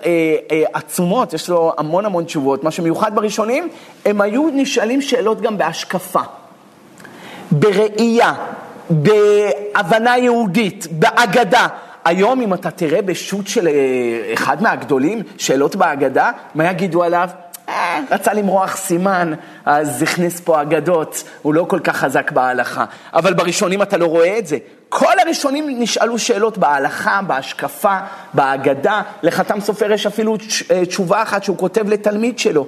אה, 0.51 0.63
עצומות, 0.73 1.33
יש 1.33 1.49
לו 1.49 1.73
המון 1.77 2.05
המון 2.05 2.23
תשובות. 2.23 2.63
מה 2.63 2.71
שמיוחד 2.71 3.15
בראשונים, 3.15 3.69
הם 4.05 4.21
היו 4.21 4.47
נשאלים 4.53 5.01
שאלות 5.01 5.41
גם 5.41 5.57
בהשקפה, 5.57 6.21
בראייה, 7.51 8.33
בהבנה 8.89 10.17
יהודית, 10.17 10.87
בהגדה. 10.91 11.67
היום 12.05 12.41
אם 12.41 12.53
אתה 12.53 12.71
תראה 12.71 13.01
בשו"ת 13.01 13.47
של 13.47 13.67
אה, 13.67 13.73
אחד 14.33 14.61
מהגדולים, 14.61 15.23
שאלות 15.37 15.75
בהגדה, 15.75 16.31
מה 16.55 16.69
יגידו 16.69 17.03
עליו? 17.03 17.29
אה, 17.69 17.99
רצה 18.11 18.33
למרוח 18.33 18.75
סימן, 18.75 19.33
אז 19.65 20.01
הכניס 20.01 20.39
פה 20.39 20.61
אגדות, 20.61 21.23
הוא 21.41 21.53
לא 21.53 21.65
כל 21.69 21.79
כך 21.79 21.97
חזק 21.97 22.31
בהלכה. 22.31 22.85
אבל 23.13 23.33
בראשונים 23.33 23.81
אתה 23.81 23.97
לא 23.97 24.05
רואה 24.05 24.37
את 24.37 24.47
זה. 24.47 24.57
כל 24.89 25.19
הראשונים 25.19 25.79
נשאלו 25.79 26.19
שאלות 26.19 26.57
בהלכה, 26.57 27.19
בהשקפה, 27.27 27.97
בהגדה. 28.33 29.01
לחתם 29.23 29.61
סופר 29.61 29.91
יש 29.91 30.05
אפילו 30.05 30.37
אה, 30.71 30.85
תשובה 30.85 31.21
אחת 31.21 31.43
שהוא 31.43 31.57
כותב 31.57 31.89
לתלמיד 31.89 32.39
שלו. 32.39 32.67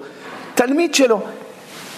תלמיד 0.55 0.95
שלו, 0.95 1.21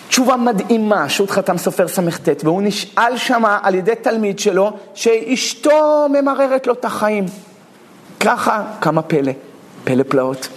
תשובה 0.09 0.35
מדהימה, 0.35 1.09
שו"ת 1.09 1.29
חתם 1.29 1.57
סופר 1.57 1.87
ס"ט, 1.87 2.29
והוא 2.43 2.61
נשאל 2.61 3.17
שמה 3.17 3.59
על 3.63 3.75
ידי 3.75 3.95
תלמיד 4.01 4.39
שלו, 4.39 4.71
שאשתו 4.93 6.07
ממררת 6.09 6.67
לו 6.67 6.73
את 6.73 6.85
החיים. 6.85 7.25
ככה, 8.19 8.63
כמה 8.81 9.01
פלא, 9.01 9.31
פלא 9.83 10.03
פלאות. 10.03 10.47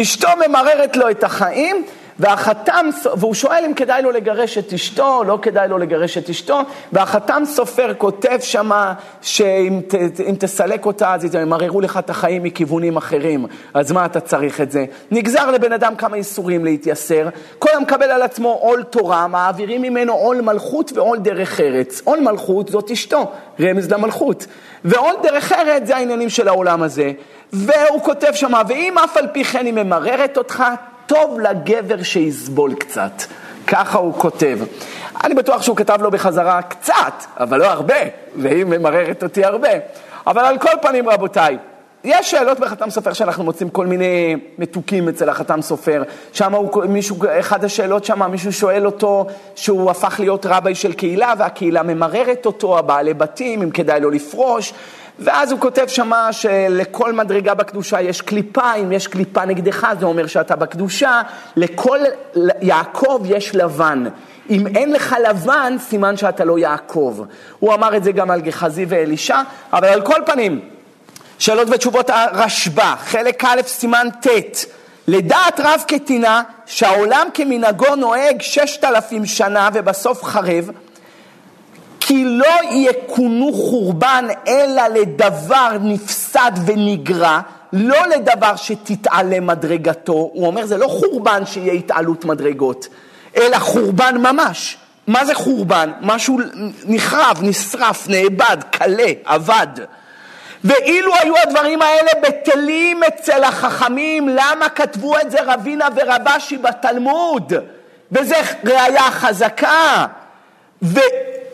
אשתו 0.00 0.28
ממררת 0.48 0.96
לו 0.96 1.10
את 1.10 1.24
החיים, 1.24 1.84
והחתם, 2.20 2.86
והוא 3.16 3.34
שואל 3.34 3.64
אם 3.66 3.74
כדאי 3.74 4.02
לו 4.02 4.10
לגרש 4.10 4.58
את 4.58 4.72
אשתו, 4.72 5.24
לא 5.26 5.38
כדאי 5.42 5.68
לו 5.68 5.78
לגרש 5.78 6.18
את 6.18 6.30
אשתו, 6.30 6.60
והחתם 6.92 7.42
סופר 7.46 7.94
כותב 7.98 8.38
שמה 8.40 8.94
שאם 9.22 9.80
ת, 9.88 9.94
תסלק 10.38 10.86
אותה 10.86 11.14
אז 11.14 11.34
ימררו 11.34 11.80
לך 11.80 11.96
את 11.98 12.10
החיים 12.10 12.42
מכיוונים 12.42 12.96
אחרים, 12.96 13.46
אז 13.74 13.92
מה 13.92 14.06
אתה 14.06 14.20
צריך 14.20 14.60
את 14.60 14.70
זה? 14.70 14.84
נגזר 15.10 15.50
לבן 15.50 15.72
אדם 15.72 15.96
כמה 15.96 16.16
איסורים 16.16 16.64
להתייסר, 16.64 17.28
כל 17.58 17.70
המקבל 17.74 18.10
על 18.10 18.22
עצמו 18.22 18.48
עול 18.48 18.82
תורה, 18.82 19.26
מעבירים 19.26 19.82
ממנו 19.82 20.12
עול 20.12 20.40
מלכות 20.40 20.92
ועול 20.94 21.18
דרך 21.18 21.60
ארץ. 21.60 22.02
עול 22.04 22.20
מלכות 22.20 22.68
זאת 22.68 22.90
אשתו, 22.90 23.30
רמז 23.60 23.90
למלכות, 23.90 24.46
ועול 24.84 25.14
דרך 25.22 25.52
ארץ 25.52 25.82
זה 25.86 25.96
העניינים 25.96 26.28
של 26.28 26.48
העולם 26.48 26.82
הזה. 26.82 27.12
והוא 27.52 28.00
כותב 28.02 28.32
שמה, 28.34 28.62
ואם 28.68 28.98
אף 29.04 29.16
על 29.16 29.26
פי 29.32 29.44
כן 29.44 29.66
היא 29.66 29.74
ממררת 29.74 30.36
אותך, 30.36 30.64
טוב 31.10 31.40
לגבר 31.40 32.02
שיסבול 32.02 32.74
קצת. 32.74 33.12
ככה 33.66 33.98
הוא 33.98 34.14
כותב. 34.14 34.58
אני 35.24 35.34
בטוח 35.34 35.62
שהוא 35.62 35.76
כתב 35.76 36.02
לו 36.02 36.10
בחזרה 36.10 36.62
קצת, 36.62 37.12
אבל 37.40 37.58
לא 37.58 37.66
הרבה, 37.66 37.94
והיא 38.36 38.64
ממררת 38.64 39.22
אותי 39.22 39.44
הרבה. 39.44 39.68
אבל 40.26 40.44
על 40.44 40.58
כל 40.58 40.70
פנים, 40.82 41.08
רבותיי, 41.08 41.58
יש 42.04 42.30
שאלות 42.30 42.60
בחתם 42.60 42.90
סופר 42.90 43.12
שאנחנו 43.12 43.44
מוצאים 43.44 43.70
כל 43.70 43.86
מיני 43.86 44.36
מתוקים 44.58 45.08
אצל 45.08 45.28
החתם 45.28 45.62
סופר. 45.62 46.02
שם 46.32 46.54
הוא, 46.54 46.84
מישהו, 46.84 47.16
אחד 47.40 47.64
השאלות 47.64 48.04
שם, 48.04 48.30
מישהו 48.30 48.52
שואל 48.52 48.86
אותו 48.86 49.26
שהוא 49.54 49.90
הפך 49.90 50.20
להיות 50.20 50.46
רביי 50.46 50.74
של 50.74 50.92
קהילה, 50.92 51.34
והקהילה 51.38 51.82
ממררת 51.82 52.46
אותו, 52.46 52.78
הבעלי 52.78 53.14
בתים, 53.14 53.62
אם 53.62 53.70
כדאי 53.70 54.00
לו 54.00 54.10
לפרוש. 54.10 54.72
ואז 55.18 55.52
הוא 55.52 55.60
כותב 55.60 55.86
שמה 55.88 56.32
שלכל 56.32 57.12
מדרגה 57.12 57.54
בקדושה 57.54 58.00
יש 58.00 58.20
קליפה, 58.20 58.74
אם 58.74 58.92
יש 58.92 59.06
קליפה 59.06 59.44
נגדך 59.44 59.86
זה 60.00 60.06
אומר 60.06 60.26
שאתה 60.26 60.56
בקדושה, 60.56 61.22
לכל 61.56 61.98
יעקב 62.60 63.22
יש 63.24 63.54
לבן. 63.54 64.04
אם 64.50 64.66
אין 64.66 64.92
לך 64.92 65.16
לבן, 65.28 65.76
סימן 65.78 66.16
שאתה 66.16 66.44
לא 66.44 66.58
יעקב. 66.58 67.20
הוא 67.58 67.74
אמר 67.74 67.96
את 67.96 68.04
זה 68.04 68.12
גם 68.12 68.30
על 68.30 68.40
גחזי 68.40 68.84
ואלישע, 68.88 69.40
אבל 69.72 69.88
על 69.88 70.02
כל 70.02 70.22
פנים, 70.26 70.60
שאלות 71.38 71.68
ותשובות 71.70 72.10
הרשב"א, 72.10 72.94
חלק 73.04 73.44
א', 73.44 73.60
סימן 73.66 74.08
ט', 74.20 74.66
לדעת 75.08 75.60
רב 75.60 75.84
קטינה 75.88 76.42
שהעולם 76.66 77.28
כמנהגו 77.34 77.94
נוהג 77.96 78.42
ששת 78.42 78.84
אלפים 78.84 79.26
שנה 79.26 79.68
ובסוף 79.72 80.24
חרב, 80.24 80.70
כי 82.10 82.24
לא 82.24 82.56
יכונו 82.70 83.52
חורבן 83.52 84.26
אלא 84.48 84.82
לדבר 84.88 85.68
נפסד 85.80 86.52
ונגרע, 86.66 87.40
לא 87.72 88.06
לדבר 88.06 88.56
שתתעלה 88.56 89.40
מדרגתו, 89.40 90.12
הוא 90.12 90.46
אומר 90.46 90.66
זה 90.66 90.76
לא 90.76 90.86
חורבן 90.86 91.46
שיהיה 91.46 91.72
התעלות 91.72 92.24
מדרגות, 92.24 92.88
אלא 93.36 93.58
חורבן 93.58 94.16
ממש. 94.16 94.76
מה 95.06 95.24
זה 95.24 95.34
חורבן? 95.34 95.90
משהו 96.00 96.38
נחרב, 96.84 97.38
נשרף, 97.42 98.08
נאבד, 98.08 98.56
קלה, 98.70 99.12
אבד. 99.24 99.84
ואילו 100.64 101.12
היו 101.22 101.34
הדברים 101.36 101.82
האלה 101.82 102.10
בטלים 102.22 103.02
אצל 103.04 103.44
החכמים, 103.44 104.28
למה 104.28 104.68
כתבו 104.68 105.18
את 105.18 105.30
זה 105.30 105.38
רבינה 105.42 105.88
ורבשי 105.96 106.56
בתלמוד? 106.56 107.52
וזה 108.12 108.36
ראייה 108.64 109.10
חזקה. 109.10 110.06
ו... 110.82 110.98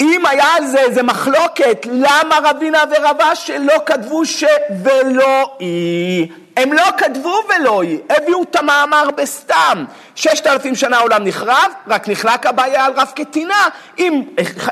אם 0.01 0.27
היה 0.27 0.55
על 0.55 0.67
זה 0.67 0.81
איזה 0.81 1.03
מחלוקת, 1.03 1.87
למה 1.91 2.39
רבינה 2.45 2.85
ורבש 2.91 3.51
לא 3.61 3.75
כתבו 3.87 4.27
ש... 4.27 4.45
ולא 4.83 5.57
היא? 5.59 6.29
הם 6.57 6.73
לא 6.73 6.85
כתבו 6.99 7.35
ולא 7.49 7.83
היא, 7.83 7.99
הביאו 8.11 8.43
את 8.43 8.57
המאמר 8.57 9.11
בסתם. 9.17 9.85
ששת 10.15 10.47
אלפים 10.47 10.75
שנה 10.75 10.97
העולם 10.97 11.25
נחרב, 11.25 11.73
רק 11.87 12.09
נחלק 12.09 12.47
הבעיה 12.47 12.85
על 12.85 12.93
רב 12.97 13.13
קטינה. 13.15 13.69
אם 13.99 14.23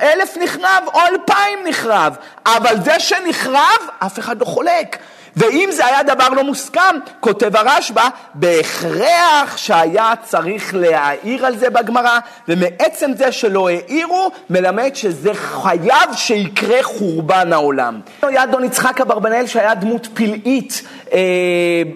אלף 0.02 0.36
נחרב 0.36 0.84
או 0.94 1.00
אלפיים 1.00 1.58
נחרב, 1.64 2.16
אבל 2.46 2.76
זה 2.84 3.00
שנחרב, 3.00 3.88
אף 3.98 4.18
אחד 4.18 4.40
לא 4.40 4.44
חולק. 4.44 4.96
ואם 5.36 5.68
זה 5.72 5.86
היה 5.86 6.02
דבר 6.02 6.28
לא 6.28 6.44
מוסכם, 6.44 6.96
כותב 7.20 7.56
הרשב"א, 7.56 8.08
בהכרח 8.34 9.56
שהיה 9.56 10.12
צריך 10.24 10.74
להעיר 10.74 11.46
על 11.46 11.56
זה 11.56 11.70
בגמרא, 11.70 12.18
ומעצם 12.48 13.10
זה 13.16 13.32
שלא 13.32 13.68
העירו, 13.68 14.30
מלמד 14.50 14.90
שזה 14.94 15.34
חייב 15.34 16.14
שיקרה 16.14 16.82
חורבן 16.82 17.52
העולם. 17.52 18.00
היה 18.22 18.44
אדון 18.44 18.64
יצחק 18.64 19.00
אברבנאל 19.00 19.46
שהיה 19.46 19.74
דמות 19.74 20.08
פלאית 20.14 20.82
אה, 21.12 21.18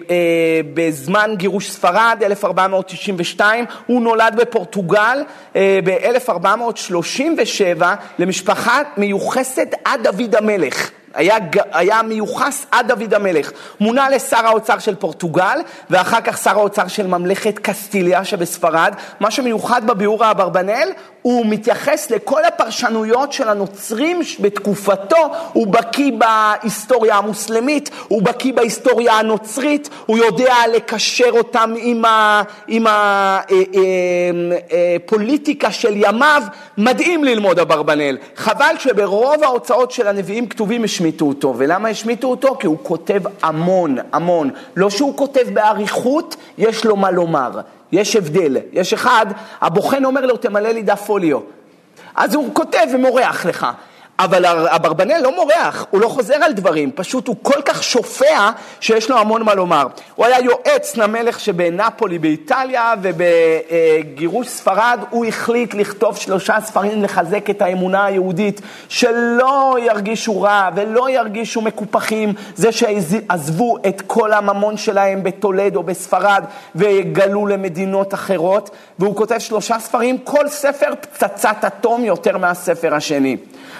אה, 0.09 0.61
בזמן 0.73 1.31
גירוש 1.37 1.71
ספרד, 1.71 2.17
1492, 2.23 3.65
הוא 3.85 4.01
נולד 4.01 4.33
בפורטוגל 4.37 5.23
אה, 5.55 5.79
ב-1437 5.83 7.83
למשפחה 8.19 8.81
מיוחסת 8.97 9.67
עד 9.85 10.07
דוד 10.07 10.35
המלך. 10.35 10.91
היה, 11.13 11.35
היה 11.71 12.01
מיוחס 12.01 12.65
עד 12.71 12.87
דוד 12.87 13.13
המלך. 13.13 13.51
מונה 13.79 14.09
לשר 14.09 14.47
האוצר 14.47 14.79
של 14.79 14.95
פורטוגל, 14.95 15.59
ואחר 15.89 16.21
כך 16.21 16.37
שר 16.37 16.59
האוצר 16.59 16.87
של 16.87 17.07
ממלכת 17.07 17.59
קסטיליה 17.59 18.25
שבספרד. 18.25 18.93
מה 19.19 19.31
שמיוחד 19.31 19.87
בביאור 19.87 20.25
האברבנאל, 20.25 20.89
הוא 21.21 21.45
מתייחס 21.45 22.11
לכל 22.11 22.45
הפרשנויות 22.45 23.33
של 23.33 23.49
הנוצרים 23.49 24.19
בתקופתו, 24.39 25.31
הוא 25.53 25.67
בקיא 25.67 26.11
בהיסטוריה 26.17 27.15
המוסלמית, 27.15 27.89
הוא 28.07 28.21
בקיא 28.21 28.53
בהיסטוריה 28.53 29.13
הנוצרית, 29.13 29.89
הוא 30.05 30.17
יודע 30.17 30.55
לקשר 30.73 31.29
אותם 31.31 31.73
עם 32.67 32.85
הפוליטיקה 35.05 35.67
אה, 35.67 35.71
אה, 35.71 35.75
אה, 35.75 35.81
של 35.81 35.93
ימיו, 35.95 36.43
מדהים 36.77 37.23
ללמוד 37.23 37.59
אברבנאל. 37.59 38.17
חבל 38.35 38.75
שברוב 38.79 39.43
ההוצאות 39.43 39.91
של 39.91 40.07
הנביאים 40.07 40.47
כתובים 40.47 40.81
השמיטו 40.99 41.25
אותו, 41.25 41.53
ולמה 41.57 41.89
השמיטו 41.89 42.27
אותו? 42.27 42.55
כי 42.59 42.67
הוא 42.67 42.77
כותב 42.83 43.21
המון, 43.41 43.97
המון. 44.11 44.49
לא 44.75 44.89
שהוא 44.89 45.17
כותב 45.17 45.47
באריכות, 45.53 46.35
יש 46.57 46.85
לו 46.85 46.95
מה 46.95 47.11
לומר. 47.11 47.51
יש 47.91 48.15
הבדל. 48.15 48.57
יש 48.73 48.93
אחד, 48.93 49.25
הבוחן 49.61 50.05
אומר 50.05 50.25
לו, 50.25 50.37
תמלא 50.37 50.69
לי 50.69 50.81
דף 50.81 51.01
פוליו. 51.05 51.39
אז 52.15 52.35
הוא 52.35 52.49
כותב 52.53 52.87
ומורח 52.93 53.45
לך. 53.45 53.67
אבל 54.19 54.45
אברבנאל 54.45 55.21
לא 55.21 55.35
מורח, 55.35 55.85
הוא 55.89 56.01
לא 56.01 56.07
חוזר 56.07 56.33
על 56.33 56.53
דברים, 56.53 56.91
פשוט 56.95 57.27
הוא 57.27 57.35
כל 57.41 57.61
כך 57.65 57.83
שופע 57.83 58.49
שיש 58.79 59.09
לו 59.09 59.17
המון 59.17 59.43
מה 59.43 59.53
לומר. 59.53 59.87
הוא 60.15 60.25
היה 60.25 60.39
יועץ 60.39 60.97
למלך 60.97 61.39
שבנפולי 61.39 62.19
באיטליה 62.19 62.93
ובגירוש 63.01 64.47
ספרד 64.47 64.99
הוא 65.09 65.25
החליט 65.25 65.73
לכתוב 65.73 66.17
שלושה 66.17 66.55
ספרים 66.61 67.03
לחזק 67.03 67.49
את 67.49 67.61
האמונה 67.61 68.05
היהודית, 68.05 68.61
שלא 68.89 69.77
ירגישו 69.81 70.41
רע 70.41 70.69
ולא 70.75 71.09
ירגישו 71.09 71.61
מקופחים, 71.61 72.33
זה 72.55 72.71
שעזבו 72.71 73.77
את 73.87 74.01
כל 74.07 74.33
הממון 74.33 74.77
שלהם 74.77 75.23
בטולדו 75.23 75.83
בספרד 75.83 76.43
וגלו 76.75 77.47
למדינות 77.47 78.13
אחרות, 78.13 78.69
והוא 78.99 79.15
כותב 79.15 79.39
שלושה 79.39 79.79
ספרים, 79.79 80.17
כל 80.17 80.47
ספר 80.47 80.93
פצצת 81.01 81.57
אטום 81.67 82.05
יותר 82.05 82.37
מהספר 82.37 82.95
השני. 82.95 83.37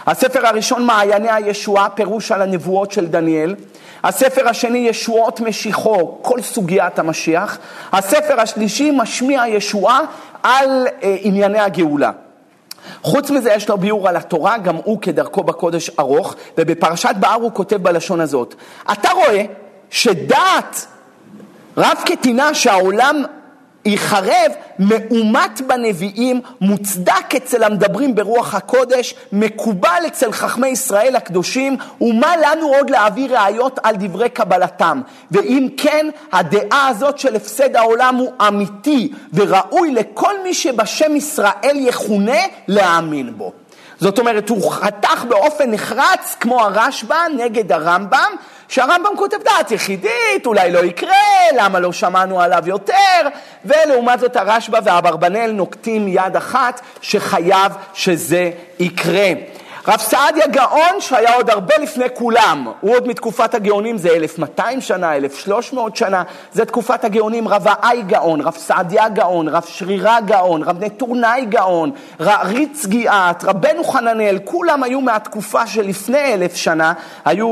הספר 0.08 0.48
הראשון, 0.48 0.86
מעייני 0.86 1.32
הישועה, 1.32 1.90
פירוש 1.90 2.32
על 2.32 2.42
הנבואות 2.42 2.92
של 2.92 3.08
דניאל. 3.08 3.56
הספר 4.04 4.50
השני, 4.50 4.78
ישועות 4.78 5.40
משיחו, 5.40 6.18
כל 6.22 6.42
סוגיית 6.42 7.00
המשיח. 7.00 7.58
הספר 7.92 8.42
השלישי, 8.42 8.92
משמיע 8.92 9.44
ישועה 9.48 10.00
על 10.44 10.88
אה, 11.04 11.18
ענייני 11.22 11.60
הגאולה. 11.60 12.12
חוץ 13.02 13.30
מזה 13.30 13.52
יש 13.54 13.70
לו 13.70 13.78
ביאור 13.78 14.10
על 14.10 14.16
התורה, 14.16 14.58
גם 14.58 14.76
הוא 14.76 15.02
כדרכו 15.02 15.44
בקודש 15.44 15.90
ארוך, 16.00 16.36
ובפרשת 16.58 17.16
בהר 17.20 17.34
הוא 17.34 17.52
כותב 17.54 17.76
בלשון 17.76 18.22
הזאת. 18.22 18.56
אתה 18.92 19.10
רואה 19.12 19.46
שדעת 19.90 20.86
רב 21.78 21.98
כתינה 22.06 22.54
שהעולם 22.54 23.24
ייחרב, 23.89 24.52
מאומת 24.80 25.62
בנביאים, 25.67 26.41
מוצדק 26.62 27.36
אצל 27.38 27.63
המדברים 27.63 28.15
ברוח 28.15 28.56
הקודש, 28.56 29.15
מקובל 29.32 30.04
אצל 30.08 30.32
חכמי 30.32 30.67
ישראל 30.67 31.15
הקדושים, 31.15 31.78
ומה 32.02 32.38
לנו 32.38 32.67
עוד 32.67 32.89
להביא 32.89 33.30
ראיות 33.30 33.80
על 33.84 33.95
דברי 33.95 34.30
קבלתם. 34.30 35.02
ואם 35.32 35.67
כן, 35.78 36.10
הדעה 36.32 36.88
הזאת 36.88 37.19
של 37.19 37.36
הפסד 37.36 37.75
העולם 37.75 38.15
הוא 38.15 38.32
אמיתי, 38.47 39.12
וראוי 39.34 39.91
לכל 39.91 40.43
מי 40.43 40.54
שבשם 40.54 41.15
ישראל 41.15 41.75
יכונה 41.75 42.39
להאמין 42.67 43.38
בו. 43.38 43.52
זאת 43.99 44.19
אומרת, 44.19 44.49
הוא 44.49 44.71
חתך 44.71 45.25
באופן 45.30 45.71
נחרץ, 45.71 46.36
כמו 46.39 46.62
הרשב"א, 46.62 47.15
נגד 47.38 47.71
הרמב"ם, 47.71 48.32
שהרמב"ם 48.70 49.18
כותב 49.18 49.38
דעת 49.44 49.72
יחידית, 49.72 50.46
אולי 50.46 50.72
לא 50.72 50.80
יקרה, 50.80 51.12
למה 51.58 51.80
לא 51.80 51.94
שמענו 51.94 52.42
עליו 52.42 52.64
יותר, 52.66 53.22
ולעומת 53.66 54.20
זאת 54.20 54.36
הרשב"א 54.36 54.80
והאברבנאל 54.84 55.52
נוקטים 55.52 56.08
יד 56.08 56.36
אחת 56.36 56.82
שחייב 57.02 57.72
שזה 57.94 58.52
יקרה. 58.80 59.32
רב 59.89 59.99
סעדיה 59.99 60.47
גאון 60.47 60.99
שהיה 60.99 61.36
עוד 61.36 61.49
הרבה 61.49 61.78
לפני 61.78 62.06
כולם, 62.13 62.67
הוא 62.82 62.95
עוד 62.95 63.08
מתקופת 63.08 63.54
הגאונים, 63.54 63.97
זה 63.97 64.10
1200 64.10 64.82
שנה, 64.82 65.15
1300 65.15 65.95
שנה, 65.95 66.23
זה 66.54 66.65
תקופת 66.65 67.04
הגאונים, 67.04 67.47
רב 67.47 67.65
האי 67.67 68.02
גאון, 68.02 68.41
רב 68.41 68.54
סעדיה 68.54 69.10
גאון, 69.10 69.47
רב 69.47 69.63
שרירה 69.67 70.21
גאון, 70.21 70.63
רב 70.63 70.84
נטורנאי 70.84 71.45
גאון, 71.45 71.91
ריץ 72.19 72.86
גיאת, 72.86 73.43
רבנו 73.43 73.84
חננאל, 73.84 74.39
כולם 74.43 74.84
היו 74.84 75.02
מהתקופה 75.02 75.67
שלפני 75.67 76.34
אלף 76.34 76.56
שנה, 76.56 76.93
היו 77.25 77.47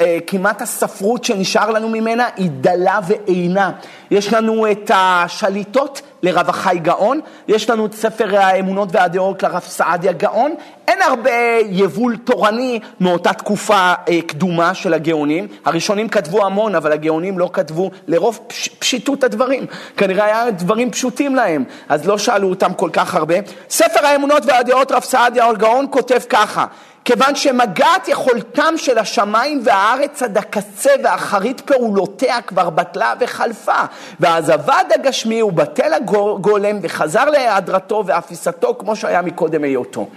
אה, 0.00 0.18
כמעט 0.26 0.62
הספרות 0.62 1.24
שנשאר 1.24 1.70
לנו 1.70 1.88
ממנה 1.88 2.28
היא 2.36 2.50
דלה 2.50 2.98
ואינה. 3.06 3.70
יש 4.10 4.32
לנו 4.32 4.70
את 4.70 4.90
השליטות 4.94 6.02
לרב 6.22 6.48
החי 6.48 6.78
גאון, 6.82 7.20
יש 7.48 7.70
לנו 7.70 7.86
את 7.86 7.92
ספר 7.94 8.36
האמונות 8.36 8.88
והדעות 8.92 9.42
לרב 9.42 9.62
סעדיה 9.62 10.12
גאון, 10.12 10.54
אין 10.88 11.02
הרבה 11.02 11.30
יבול 11.68 12.16
תורני 12.16 12.80
מאותה 13.00 13.32
תקופה 13.32 13.92
אה, 14.08 14.22
קדומה 14.26 14.74
של 14.74 14.94
הגאונים. 14.94 15.48
הראשונים 15.64 16.08
כתבו 16.08 16.46
המון, 16.46 16.74
אבל 16.74 16.92
הגאונים 16.92 17.38
לא 17.38 17.50
כתבו 17.52 17.90
לרוב 18.06 18.40
פש, 18.46 18.68
פשיטות 18.68 19.24
הדברים. 19.24 19.66
כנראה 19.96 20.24
היה 20.24 20.50
דברים 20.50 20.90
פשוטים 20.90 21.34
להם, 21.34 21.64
אז 21.88 22.06
לא 22.06 22.18
שאלו 22.18 22.48
אותם 22.48 22.74
כל 22.74 22.90
כך 22.92 23.14
הרבה. 23.14 23.34
ספר 23.70 24.06
האמונות 24.06 24.42
והדעות 24.46 24.92
רב 24.92 25.02
סעדיה 25.02 25.52
גאון 25.52 25.86
כותב 25.90 26.20
ככה, 26.28 26.66
כיוון 27.04 27.34
שמגעת 27.34 28.08
יכולתם 28.08 28.74
של 28.76 28.98
השמיים 28.98 29.60
והארץ 29.64 30.22
עד 30.22 30.38
הקצה 30.38 30.90
ואחרית 31.04 31.60
פעולותיה 31.60 32.42
כבר 32.42 32.70
בטלה 32.70 33.14
וחלפה, 33.20 33.80
ואז 34.20 34.50
אבד 34.50 34.84
הגשמי 34.94 35.42
ובטל 35.42 35.94
הגולם 35.94 36.78
וחזר 36.82 37.24
להיעדרתו 37.24 38.04
ואפיסתו 38.06 38.76
כמו 38.78 38.96
שהיה 38.96 39.22
מקודם 39.22 39.64
היותו. 39.64 40.08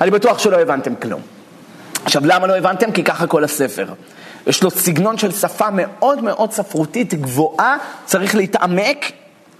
אני 0.00 0.10
בטוח 0.10 0.38
שלא 0.38 0.56
הבנתם 0.56 0.94
כלום. 0.94 1.20
עכשיו, 2.04 2.22
למה 2.26 2.46
לא 2.46 2.56
הבנתם? 2.56 2.92
כי 2.92 3.04
ככה 3.04 3.26
כל 3.26 3.44
הספר. 3.44 3.86
יש 4.46 4.62
לו 4.62 4.70
סגנון 4.70 5.18
של 5.18 5.32
שפה 5.32 5.66
מאוד 5.72 6.22
מאוד 6.22 6.52
ספרותית 6.52 7.14
גבוהה, 7.14 7.76
צריך 8.04 8.34
להתעמק. 8.34 9.12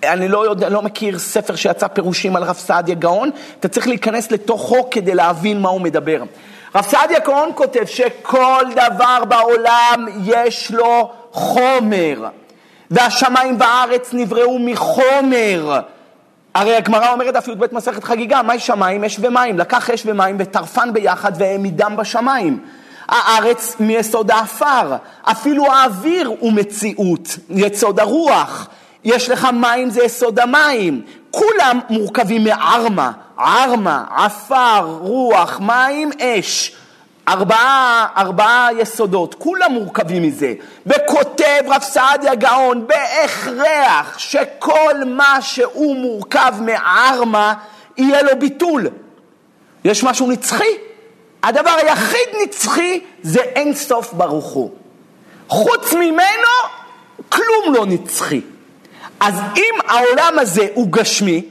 אני 0.04 0.28
לא, 0.28 0.44
יודע, 0.44 0.68
לא 0.68 0.82
מכיר 0.82 1.18
ספר 1.18 1.54
שיצא 1.56 1.88
פירושים 1.88 2.36
על 2.36 2.42
רב 2.44 2.56
סעדיה 2.56 2.94
גאון, 2.94 3.30
אתה 3.60 3.68
צריך 3.68 3.88
להיכנס 3.88 4.30
לתוכו 4.30 4.90
כדי 4.90 5.14
להבין 5.14 5.60
מה 5.60 5.68
הוא 5.68 5.80
מדבר. 5.80 6.22
רב 6.74 6.84
סעדיה 6.84 7.20
כהן 7.20 7.48
כותב 7.54 7.84
שכל 7.84 8.64
דבר 8.74 9.24
בעולם 9.24 10.06
יש 10.24 10.70
לו 10.70 11.12
חומר, 11.32 12.28
והשמיים 12.90 13.56
והארץ 13.60 14.10
נבראו 14.12 14.58
מחומר. 14.58 15.80
הרי 16.54 16.76
הגמרא 16.76 17.12
אומרת 17.12 17.34
דף 17.34 17.48
י"ב 17.48 17.74
מסכת 17.74 18.04
חגיגה, 18.04 18.42
מהי 18.42 18.58
שמיים? 18.58 19.04
אש 19.04 19.16
ומים. 19.20 19.58
לקח 19.58 19.90
אש 19.90 20.02
ומים 20.06 20.36
וטרפן 20.38 20.92
ביחד 20.92 21.32
והעמידם 21.38 21.94
בשמיים. 21.96 22.58
הארץ 23.08 23.76
מיסוד 23.80 24.30
האפר, 24.30 24.96
אפילו 25.22 25.72
האוויר 25.72 26.32
הוא 26.40 26.52
מציאות, 26.52 27.38
יסוד 27.50 28.00
הרוח. 28.00 28.68
יש 29.04 29.30
לך 29.30 29.48
מים 29.52 29.90
זה 29.90 30.02
יסוד 30.02 30.38
המים, 30.38 31.02
כולם 31.30 31.80
מורכבים 31.90 32.44
מערמה, 32.44 33.12
ערמה, 33.36 34.04
עפר, 34.16 34.96
רוח, 35.00 35.60
מים, 35.60 36.10
אש. 36.20 36.72
ארבעה, 37.28 38.06
ארבעה 38.16 38.68
יסודות, 38.78 39.34
כולם 39.34 39.72
מורכבים 39.72 40.22
מזה. 40.22 40.54
וכותב 40.86 41.62
רב 41.66 41.82
סעדיה 41.82 42.34
גאון 42.34 42.86
בהכרח 42.86 44.18
שכל 44.18 45.04
מה 45.06 45.38
שהוא 45.40 45.96
מורכב 45.96 46.52
מערמה, 46.60 47.54
יהיה 47.96 48.22
לו 48.22 48.38
ביטול. 48.38 48.88
יש 49.84 50.04
משהו 50.04 50.30
נצחי. 50.30 50.74
הדבר 51.42 51.70
היחיד 51.70 52.28
נצחי 52.42 53.00
זה 53.22 53.40
אין 53.40 53.74
סוף 53.74 54.12
ברוך 54.12 54.52
הוא. 54.52 54.70
חוץ 55.48 55.92
ממנו, 55.92 56.54
כלום 57.28 57.74
לא 57.74 57.86
נצחי. 57.86 58.40
אז 59.20 59.40
אם 59.56 59.74
העולם 59.86 60.38
הזה 60.38 60.66
הוא 60.74 60.88
גשמי, 60.90 61.42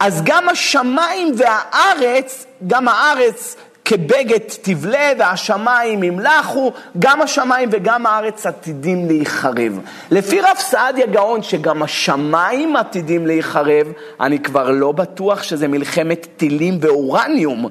אז 0.00 0.22
גם 0.24 0.48
השמיים 0.48 1.34
והארץ, 1.36 2.46
גם 2.66 2.88
הארץ 2.88 3.56
כבגד 3.84 4.38
תבלה 4.62 5.12
והשמיים 5.18 6.02
ימלכו, 6.02 6.72
גם 6.98 7.22
השמיים 7.22 7.68
וגם 7.72 8.06
הארץ 8.06 8.46
עתידים 8.46 9.06
להיחרב. 9.06 9.80
לפי 10.10 10.40
רב 10.40 10.56
סעדיה 10.58 11.06
גאון 11.06 11.42
שגם 11.42 11.82
השמיים 11.82 12.76
עתידים 12.76 13.26
להיחרב, 13.26 13.86
אני 14.20 14.38
כבר 14.38 14.70
לא 14.70 14.92
בטוח 14.92 15.42
שזה 15.42 15.68
מלחמת 15.68 16.26
טילים 16.36 16.78
ואורניום. 16.80 17.68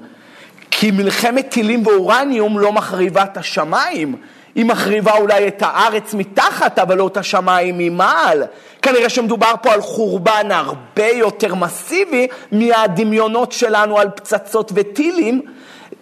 כי 0.72 0.91
מלחמת 0.91 1.50
טילים 1.50 1.88
ואורניום 1.88 2.60
לא 2.60 2.74
מחריבה 2.74 3.24
את 3.24 3.38
השמיים. 3.38 4.16
היא 4.56 4.66
מחריבה 4.66 5.18
אולי 5.18 5.47
את 5.47 5.62
הארץ 5.66 6.14
מתחת, 6.14 6.80
אבל 6.80 6.97
לא 6.97 7.08
את 7.08 7.18
השמיים 7.18 7.78
ממעל. 7.78 8.43
כנראה 8.82 9.10
שמדובר 9.10 9.53
פה 9.62 9.74
על 9.74 9.82
חורבן 9.82 10.51
הרבה 10.51 11.08
יותר 11.08 11.56
מסיבי 11.56 12.28
מהדמיונות 12.51 13.51
שלנו 13.51 13.99
על 13.99 14.10
פצצות 14.10 14.72
וטילים. 14.76 15.41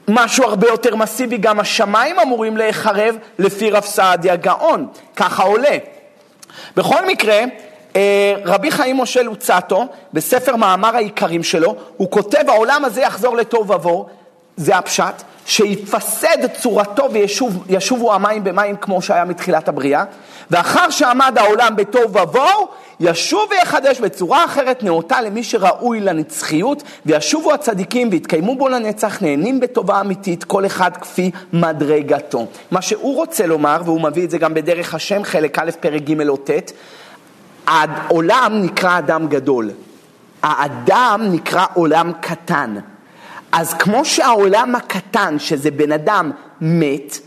משהו 0.08 0.44
הרבה 0.44 0.68
יותר 0.68 0.96
מסיבי, 0.96 1.38
גם 1.38 1.60
השמיים 1.60 2.20
אמורים 2.20 2.58
להיחרב 2.58 3.16
לפי 3.40 3.72
רב 3.72 3.84
סעדיה 3.84 4.36
גאון, 4.36 4.88
ככה 5.16 5.44
עולה. 5.44 5.78
בכל 6.76 7.08
מקרה, 7.08 7.40
אה, 7.96 8.34
רבי 8.46 8.72
חיים 8.72 8.98
משה 8.98 9.24
לוצטו, 9.24 9.86
בספר 10.14 10.56
מאמר 10.56 10.96
העיקרים 10.96 11.44
שלו, 11.44 11.76
הוא 11.98 12.12
כותב, 12.12 12.50
העולם 12.50 12.86
הזה 12.86 13.02
יחזור 13.02 13.38
לטוב 13.38 13.70
ובוהו, 13.70 14.08
זה 14.58 14.78
הפשט, 14.78 15.24
שיפסד 15.46 16.48
צורתו 16.62 17.08
וישובו 17.68 18.14
המים 18.14 18.44
במים 18.44 18.76
כמו 18.76 19.02
שהיה 19.02 19.26
מתחילת 19.26 19.68
הבריאה, 19.68 20.04
ואחר 20.52 20.90
שעמד 20.90 21.38
העולם 21.38 21.76
בטוב 21.76 22.16
ובוהו, 22.16 22.68
ישוב 23.00 23.50
ויחדש 23.52 24.00
בצורה 24.00 24.46
אחרת 24.46 24.84
נאותה 24.84 25.22
למי 25.22 25.44
שראוי 25.44 26.00
לנצחיות, 26.00 26.84
וישובו 27.06 27.54
הצדיקים 27.54 28.10
ויתקיימו 28.12 28.56
בו 28.56 28.70
לנצח, 28.70 29.22
נהנים 29.22 29.60
בטובה 29.60 30.02
אמיתית, 30.02 30.44
כל 30.44 30.66
אחד 30.66 30.98
כפי 30.98 31.32
מדרגתו. 31.54 32.46
מה 32.72 32.82
שהוא 32.82 33.16
רוצה 33.16 33.46
לומר, 33.46 33.82
והוא 33.86 34.02
מביא 34.02 34.24
את 34.24 34.30
זה 34.30 34.38
גם 34.38 34.54
בדרך 34.54 34.94
השם, 34.94 35.24
חלק 35.24 35.60
א', 35.60 35.72
פרק 35.80 36.02
ג' 36.02 36.30
או 36.30 36.38
ט', 36.38 36.72
העולם 37.68 38.62
נקרא 38.64 38.98
אדם 38.98 39.28
גדול, 39.28 39.72
האדם 40.44 41.22
נקרא 41.32 41.66
עולם 41.74 42.12
קטן. 42.22 42.76
אז 43.54 43.74
כמו 43.74 44.06
שהעולם 44.06 44.76
הקטן, 44.76 45.40
שזה 45.40 45.72
בן 45.72 45.92
אדם, 45.92 46.32
מת, 46.62 47.18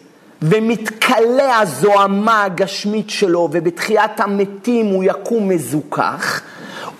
ומתכלה 0.42 1.58
הזוהמה 1.58 2.44
הגשמית 2.44 3.10
שלו, 3.10 3.48
ובתחיית 3.52 4.20
המתים 4.20 4.86
הוא 4.86 5.04
יקום 5.04 5.48
מזוכח, 5.48 6.40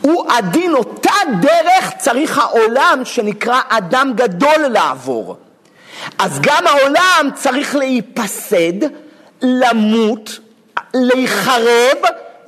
הוא 0.00 0.24
עדין 0.32 0.74
אותה 0.74 1.12
דרך 1.40 1.92
צריך 1.98 2.38
העולם 2.38 3.00
שנקרא 3.04 3.60
אדם 3.68 4.12
גדול 4.16 4.66
לעבור. 4.68 5.36
אז 6.18 6.40
גם 6.42 6.66
העולם 6.66 7.30
צריך 7.34 7.76
להיפסד, 7.76 8.88
למות, 9.42 10.38
להיחרב, 10.94 11.98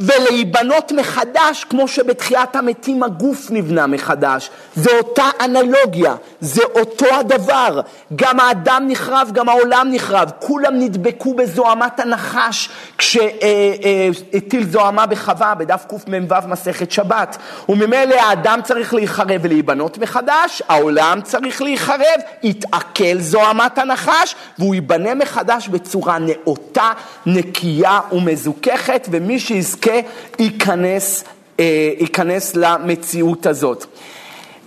ולהיבנות 0.01 0.93
מחדש, 0.93 1.65
כמו 1.71 1.89
שבתחיית 1.89 2.57
המתים 2.57 3.03
הגוף 3.03 3.51
נבנה 3.51 3.87
מחדש. 3.87 4.51
זה 4.75 4.91
אותה 4.99 5.25
אנלוגיה, 5.45 6.15
זה 6.41 6.63
אותו 6.75 7.07
הדבר. 7.15 7.81
גם 8.17 8.41
האדם 8.41 8.85
נחרב, 8.89 9.31
גם 9.33 9.49
העולם 9.49 9.89
נחרב. 9.91 10.31
כולם 10.39 10.79
נדבקו 10.79 11.35
בזוהמת 11.35 12.01
הנחש 12.01 12.69
כשהטיל 12.99 14.67
זוהמה 14.71 15.07
בחווה, 15.07 15.55
בדף 15.55 15.85
קמ"ו 15.89 16.49
מסכת 16.49 16.91
שבת. 16.91 17.37
וממילא 17.69 18.15
האדם 18.15 18.61
צריך 18.65 18.95
להיחרב 18.95 19.41
ולהיבנות 19.43 19.99
מחדש, 19.99 20.63
העולם 20.69 21.21
צריך 21.25 21.63
להיחרב, 21.63 22.21
יתעכל 22.43 23.19
זוהמת 23.19 23.79
הנחש, 23.79 24.35
והוא 24.59 24.75
ייבנה 24.75 25.15
מחדש 25.15 25.69
בצורה 25.69 26.19
נאותה, 26.19 26.91
נקייה 27.27 28.01
ומזוככת, 28.13 29.09
ומי 29.11 29.39
שיזכה... 29.39 29.88
יזכה, 29.89 30.09
ייכנס, 30.39 31.25
אה, 31.61 31.91
ייכנס 31.99 32.57
למציאות 32.57 33.47
הזאת. 33.47 33.87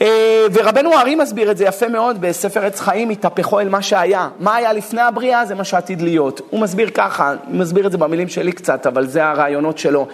אה, 0.01 0.45
ורבנו 0.53 0.93
הארי 0.93 1.15
מסביר 1.15 1.51
את 1.51 1.57
זה 1.57 1.65
יפה 1.65 1.87
מאוד 1.87 2.21
בספר 2.21 2.65
עץ 2.65 2.79
חיים, 2.79 3.09
התהפכו 3.09 3.59
אל 3.59 3.69
מה 3.69 3.81
שהיה. 3.81 4.29
מה 4.39 4.55
היה 4.55 4.73
לפני 4.73 5.01
הבריאה 5.01 5.45
זה 5.45 5.55
מה 5.55 5.63
שעתיד 5.63 6.01
להיות. 6.01 6.41
הוא 6.49 6.59
מסביר 6.59 6.89
ככה, 6.89 7.35
הוא 7.47 7.55
מסביר 7.55 7.87
את 7.87 7.91
זה 7.91 7.97
במילים 7.97 8.29
שלי 8.29 8.51
קצת, 8.51 8.87
אבל 8.87 9.07
זה 9.07 9.25
הרעיונות 9.25 9.77
שלו. 9.77 10.07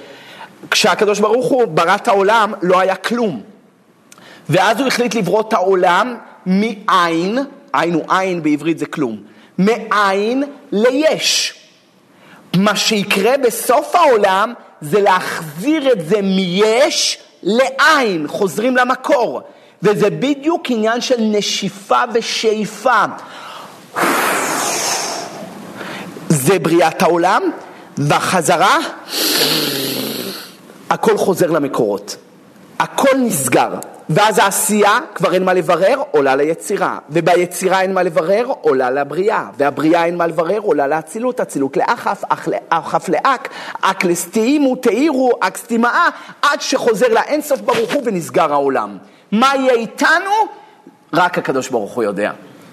כשהקדוש 0.72 1.20
ברוך 1.20 1.46
הוא 1.46 1.66
ברא 1.66 1.96
את 1.96 2.08
העולם, 2.08 2.54
לא 2.62 2.80
היה 2.80 2.96
כלום. 2.96 3.42
ואז 4.50 4.80
הוא 4.80 4.88
החליט 4.88 5.16
לברוא 5.16 5.42
את 5.42 5.54
העולם 5.54 6.16
מאין, 6.46 7.38
היינו 7.74 8.04
עין 8.10 8.44
בעברית 8.44 8.80
זה 8.80 8.86
כלום, 8.86 9.18
מאין 9.60 10.44
ליש. 10.72 11.54
מה 12.58 12.76
שיקרה 12.76 13.38
בסוף 13.38 13.96
העולם 13.96 14.54
זה 14.82 15.02
להחזיר 15.02 15.92
את 15.92 16.10
זה 16.10 16.22
מיש 16.22 17.18
לעין, 17.44 18.28
חוזרים 18.28 18.78
למקור. 18.78 19.42
וזה 19.84 20.10
בדיוק 20.10 20.64
עניין 20.70 21.02
של 21.02 21.16
נשיפה 21.20 22.02
ושאיפה. 22.14 23.04
זה 26.30 26.60
בריאת 26.60 27.02
העולם, 27.02 27.42
והחזרה, 27.98 28.78
הכל 30.90 31.18
חוזר 31.18 31.52
למקורות. 31.52 32.16
הכל 32.80 33.18
נסגר. 33.18 33.70
ואז 34.10 34.40
העשייה, 34.40 35.00
כבר 35.16 35.34
אין 35.34 35.44
מה 35.44 35.54
לברר, 35.54 36.02
עולה 36.12 36.36
ליצירה. 36.36 36.98
וביצירה 37.10 37.82
אין 37.82 37.94
מה 37.94 38.04
לברר, 38.04 38.46
עולה 38.62 38.92
לבריאה. 38.92 39.50
והבריאה 39.58 40.06
אין 40.06 40.18
מה 40.18 40.28
לברר, 40.28 40.60
עולה 40.60 40.88
לאצילות. 40.88 41.40
אצילות 41.40 41.78
לאחף, 41.78 42.24
אחף 42.70 43.10
לאק, 43.10 43.50
אק 43.82 44.06
לסטיימו, 44.06 44.76
תאירו, 44.76 45.32
אק 45.40 45.58
סטימאה, 45.58 46.10
עד 46.42 46.62
שחוזר 46.62 47.08
לאינסוף 47.14 47.62
ברוך 47.62 47.94
הוא 47.94 48.04
ונסגר 48.06 48.54
העולם. 48.54 48.98
מה 49.32 49.56
יהיה 49.56 49.74
איתנו? 49.74 50.32
רק 51.14 51.38
הקדוש 51.38 51.70
ברוך 51.70 51.94
הוא 51.94 52.04
יודע. 52.04 52.32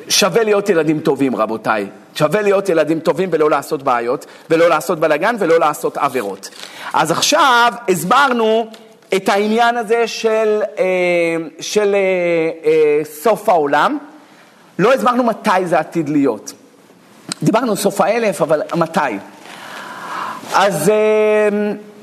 שווה 0.08 0.44
להיות 0.44 0.68
ילדים 0.68 1.00
טובים, 1.00 1.36
רבותיי. 1.36 1.86
שווה 2.14 2.42
להיות 2.42 2.68
ילדים 2.68 3.00
טובים 3.00 3.28
ולא 3.32 3.50
לעשות 3.50 3.82
בעיות, 3.82 4.26
ולא 4.50 4.68
לעשות 4.68 5.00
בלאגן 5.00 5.36
ולא 5.38 5.58
לעשות 5.60 5.96
עבירות. 5.96 6.50
אז 6.92 7.10
עכשיו 7.10 7.72
הסברנו 7.88 8.66
את 9.16 9.28
העניין 9.28 9.76
הזה 9.76 10.06
של, 10.06 10.62
אה, 10.78 10.84
של 11.60 11.94
אה, 11.94 12.70
אה, 12.70 13.04
סוף 13.04 13.48
העולם. 13.48 13.98
לא 14.78 14.92
הסברנו 14.92 15.24
מתי 15.24 15.50
זה 15.64 15.78
עתיד 15.78 16.08
להיות. 16.08 16.52
דיברנו 17.42 17.76
סוף 17.76 18.00
האלף, 18.00 18.42
אבל 18.42 18.62
מתי? 18.76 19.00
אז 20.54 20.90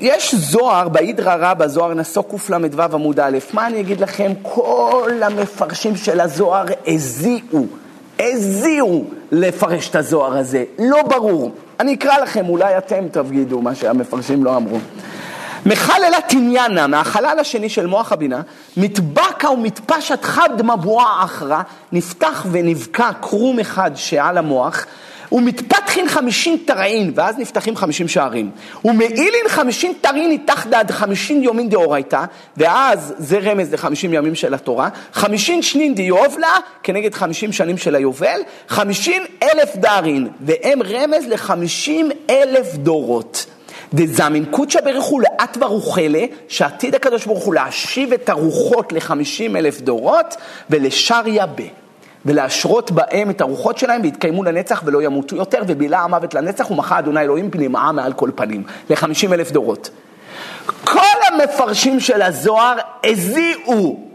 יש 0.00 0.34
זוהר, 0.34 0.88
באידרא 0.88 1.36
רבא, 1.38 1.66
זוהר 1.66 1.94
נשוא 1.94 2.22
קל"ו 2.22 2.82
עמוד 2.82 3.20
א', 3.20 3.38
מה 3.52 3.66
אני 3.66 3.80
אגיד 3.80 4.00
לכם? 4.00 4.32
כל 4.42 5.10
המפרשים 5.22 5.96
של 5.96 6.20
הזוהר 6.20 6.64
הזיעו, 6.86 7.66
הזיעו 8.18 9.04
לפרש 9.32 9.88
את 9.88 9.96
הזוהר 9.96 10.38
הזה, 10.38 10.64
לא 10.78 11.02
ברור. 11.02 11.52
אני 11.80 11.94
אקרא 11.94 12.18
לכם, 12.18 12.48
אולי 12.48 12.78
אתם 12.78 13.08
תגידו 13.08 13.60
מה 13.60 13.74
שהמפרשים 13.74 14.44
לא 14.44 14.56
אמרו. 14.56 14.78
מחללה 15.66 16.20
תניאנה, 16.28 16.86
מהחלל 16.86 17.38
השני 17.38 17.68
של 17.68 17.86
מוח 17.86 18.12
הבינה, 18.12 18.40
מתבקע 18.76 19.50
ומתפשט 19.50 20.22
חד 20.22 20.62
מבואה 20.62 21.24
אחרא, 21.24 21.62
נפתח 21.92 22.46
ונבקע 22.50 23.10
קרום 23.20 23.58
אחד 23.58 23.90
שעל 23.94 24.38
המוח, 24.38 24.86
ומתפתחין 25.32 26.08
חמישין 26.08 26.56
תרעין, 26.64 27.12
ואז 27.14 27.38
נפתחים 27.38 27.76
חמישים 27.76 28.08
שערים. 28.08 28.50
ומעילין 28.84 29.48
חמישין 29.48 29.92
תרעין 30.00 30.30
איתך 30.30 30.66
דד 30.66 30.90
חמישין 30.90 31.42
יומין 31.42 31.68
דאורייתא, 31.68 32.24
ואז 32.56 33.14
זה 33.18 33.38
רמז 33.38 33.72
לחמישים 33.72 34.14
ימים 34.14 34.34
של 34.34 34.54
התורה, 34.54 34.88
חמישין 35.12 35.62
שנין 35.62 35.94
דיובלה, 35.94 36.56
כנגד 36.82 37.14
חמישים 37.14 37.52
שנים 37.52 37.78
של 37.78 37.94
היובל, 37.94 38.40
חמישין 38.68 39.22
אלף 39.42 39.76
דארין, 39.76 40.28
והם 40.40 40.82
רמז 40.82 41.26
לחמישים 41.28 42.10
אלף 42.30 42.74
דורות. 42.74 43.46
דזמין 43.94 44.44
קודשא 44.44 44.80
ברכו 44.80 45.20
לאט 45.20 45.56
ורוחלה, 45.60 46.24
שעתיד 46.48 46.94
הקדוש 46.94 47.26
ברוך 47.26 47.44
הוא 47.44 47.54
להשיב 47.54 48.12
את 48.12 48.28
הרוחות 48.28 48.92
לחמישים 48.92 49.56
אלף 49.56 49.80
דורות, 49.80 50.36
ולשר 50.70 51.20
יבה. 51.26 51.64
ולהשרות 52.26 52.90
בהם 52.90 53.30
את 53.30 53.40
הרוחות 53.40 53.78
שלהם 53.78 54.02
ויתקיימו 54.02 54.44
לנצח 54.44 54.82
ולא 54.84 55.02
ימותו 55.02 55.36
יותר, 55.36 55.62
ובילה 55.66 56.00
המוות 56.00 56.34
לנצח 56.34 56.70
ומחה 56.70 56.98
אדוני 56.98 57.20
אלוהים 57.20 57.50
פנימאה 57.50 57.92
מעל 57.92 58.12
כל 58.12 58.30
פנים, 58.34 58.62
לחמישים 58.90 59.32
אלף 59.32 59.50
דורות. 59.50 59.90
כל 60.84 61.00
המפרשים 61.26 62.00
של 62.00 62.22
הזוהר 62.22 62.76
הזיעו 63.04 64.11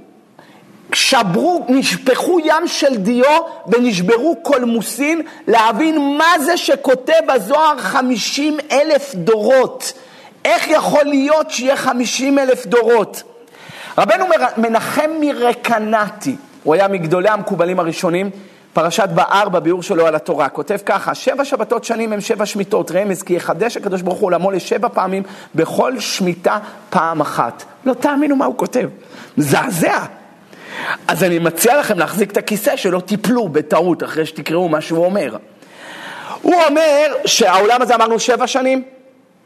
שברו, 0.93 1.65
נשפכו 1.69 2.39
ים 2.39 2.67
של 2.67 2.97
דיו 2.97 3.39
ונשברו 3.67 4.35
קולמוסין 4.41 5.21
להבין 5.47 6.17
מה 6.17 6.39
זה 6.45 6.57
שכותב 6.57 7.21
הזוהר 7.29 7.77
חמישים 7.77 8.57
אלף 8.71 9.15
דורות. 9.15 9.93
איך 10.45 10.67
יכול 10.67 11.03
להיות 11.03 11.51
שיהיה 11.51 11.75
חמישים 11.75 12.39
אלף 12.39 12.65
דורות? 12.65 13.23
רבנו 13.97 14.25
מנחם 14.57 15.09
מרקנטי, 15.19 16.35
הוא 16.63 16.73
היה 16.73 16.87
מגדולי 16.87 17.29
המקובלים 17.29 17.79
הראשונים, 17.79 18.29
פרשת 18.73 19.09
באר 19.09 19.49
בביאור 19.49 19.83
שלו 19.83 20.07
על 20.07 20.15
התורה, 20.15 20.49
כותב 20.49 20.77
ככה, 20.85 21.15
שבע 21.15 21.45
שבתות 21.45 21.83
שנים 21.83 22.13
הם 22.13 22.21
שבע 22.21 22.45
שמיטות, 22.45 22.91
רמז 22.91 23.23
כי 23.23 23.33
יחדש 23.33 23.77
הקדוש 23.77 24.01
ברוך 24.01 24.19
הוא 24.19 24.25
עולמו 24.25 24.51
לשבע 24.51 24.87
פעמים, 24.89 25.23
בכל 25.55 25.99
שמיטה 25.99 26.59
פעם 26.89 27.21
אחת. 27.21 27.63
לא 27.85 27.93
תאמינו 27.93 28.35
מה 28.35 28.45
הוא 28.45 28.57
כותב, 28.57 28.89
מזעזע. 29.37 30.16
אז 31.07 31.23
אני 31.23 31.39
מציע 31.39 31.77
לכם 31.77 31.99
להחזיק 31.99 32.31
את 32.31 32.37
הכיסא 32.37 32.75
שלא 32.75 32.99
תיפלו 32.99 33.49
בטעות 33.49 34.03
אחרי 34.03 34.25
שתקראו 34.25 34.69
מה 34.69 34.81
שהוא 34.81 35.05
אומר. 35.05 35.37
הוא 36.41 36.55
אומר 36.67 37.13
שהעולם 37.25 37.81
הזה 37.81 37.95
אמרנו 37.95 38.19
שבע 38.19 38.47
שנים, 38.47 38.83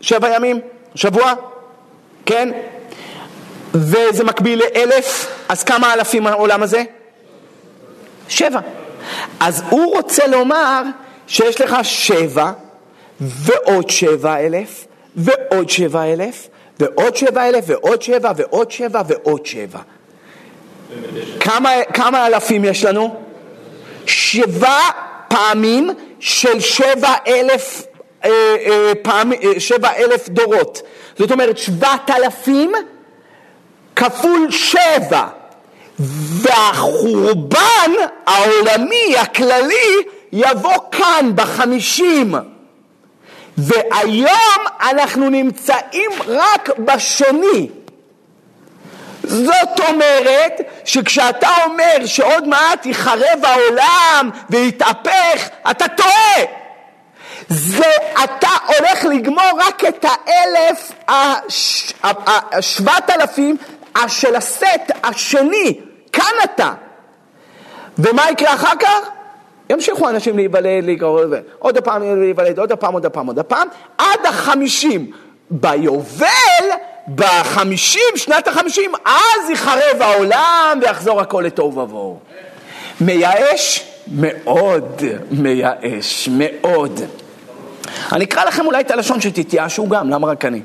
שבע 0.01 0.35
ימים, 0.35 0.59
שבוע, 0.95 1.33
כן? 2.25 2.49
וזה 3.73 4.23
מקביל 4.23 4.59
לאלף, 4.59 5.35
אז 5.49 5.63
כמה 5.63 5.93
אלפים 5.93 6.27
העולם 6.27 6.63
הזה? 6.63 6.83
שבע. 8.29 8.59
אז 9.39 9.63
הוא 9.69 9.95
רוצה 9.95 10.27
לומר 10.27 10.81
שיש 11.27 11.61
לך 11.61 11.77
שבע 11.83 12.51
ועוד 13.21 13.89
שבע 13.89 14.39
אלף 14.39 14.87
ועוד 15.15 15.69
שבע 15.69 16.03
אלף 16.03 16.47
ועוד 16.79 17.15
שבע 17.15 17.49
אלף 17.49 17.65
ועוד 17.67 18.01
שבע 18.01 18.31
ועוד 18.35 18.71
שבע 18.71 19.01
ועוד 19.07 19.45
שבע. 19.45 19.79
כמה, 21.39 21.69
כמה 21.93 22.27
אלפים 22.27 22.65
יש 22.65 22.83
לנו? 22.83 23.21
שבע 24.05 24.77
פעמים 25.27 25.89
של 26.19 26.59
שבע 26.59 27.13
אלף, 27.27 27.83
אה, 28.25 28.29
אה, 28.65 28.91
פעם, 29.01 29.33
אה, 29.33 29.59
שבע 29.59 29.89
אלף 29.97 30.29
דורות. 30.29 30.81
זאת 31.17 31.31
אומרת 31.31 31.57
שבעת 31.57 32.09
אלפים 32.09 32.71
כפול 33.95 34.47
שבע. 34.51 35.27
והחורבן 36.41 37.91
העולמי 38.25 39.17
הכללי 39.17 40.03
יבוא 40.31 40.77
כאן 40.91 41.31
בחמישים. 41.35 42.35
והיום 43.57 44.61
אנחנו 44.91 45.29
נמצאים 45.29 46.11
רק 46.27 46.69
בשני. 46.79 47.69
זאת 49.23 49.79
אומרת 49.89 50.61
שכשאתה 50.85 51.49
אומר 51.65 52.05
שעוד 52.05 52.47
מעט 52.47 52.85
ייחרב 52.85 53.39
העולם 53.43 54.29
ויתהפך, 54.49 55.49
אתה 55.71 55.87
טועה. 55.87 56.45
זה 57.47 57.89
אתה 58.23 58.47
הולך 58.67 59.05
לגמור 59.05 59.51
רק 59.57 59.83
את 59.85 60.05
האלף, 60.09 60.91
השבעת 62.51 63.09
אלפים 63.09 63.57
של 64.07 64.35
הסט 64.35 64.91
השני, 65.03 65.79
כאן 66.11 66.33
אתה. 66.43 66.73
ומה 67.97 68.31
יקרה 68.31 68.53
אחר 68.53 68.75
כך? 68.79 69.09
ימשיכו 69.69 70.09
אנשים 70.09 70.35
להיוולד, 70.35 70.83
לקרוא, 70.83 71.21
עוד 71.59 71.77
פעם 71.77 72.21
להיוולד, 72.21 72.59
עוד 72.59 72.73
פעם, 72.73 72.93
עוד 72.93 73.07
פעם, 73.07 73.27
עוד 73.27 73.39
פעם, 73.39 73.67
עד 73.97 74.25
החמישים. 74.25 75.11
ביובל, 75.51 76.65
בחמישים, 77.15 78.01
שנת 78.15 78.47
החמישים, 78.47 78.91
אז 79.05 79.49
ייחרב 79.49 80.01
העולם 80.01 80.79
ויחזור 80.81 81.21
הכל 81.21 81.43
לתוהו 81.47 81.75
ובוהו. 81.75 82.19
מייאש? 83.01 83.83
מאוד 84.07 85.01
מייאש, 85.31 86.29
מאוד. 86.31 87.01
אני 88.11 88.25
אקרא 88.25 88.45
לכם 88.45 88.65
אולי 88.65 88.81
את 88.81 88.91
הלשון 88.91 89.21
שתתייאשו 89.21 89.89
גם, 89.89 90.09
למה 90.09 90.27
רק 90.27 90.45
אני? 90.45 90.61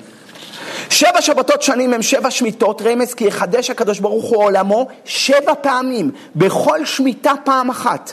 שבע 0.91 1.23
שבתות 1.23 1.63
שנים 1.63 1.95
הם 1.95 2.03
שבע 2.03 2.31
שמיטות, 2.31 2.83
רמז 2.83 3.15
כי 3.15 3.25
יחדש 3.25 3.71
הקדוש 3.71 3.99
ברוך 3.99 4.25
הוא 4.25 4.45
עולמו 4.45 4.89
שבע 5.05 5.53
פעמים, 5.61 6.11
בכל 6.37 6.85
שמיטה 6.85 7.33
פעם 7.45 7.71
אחת. 7.71 8.13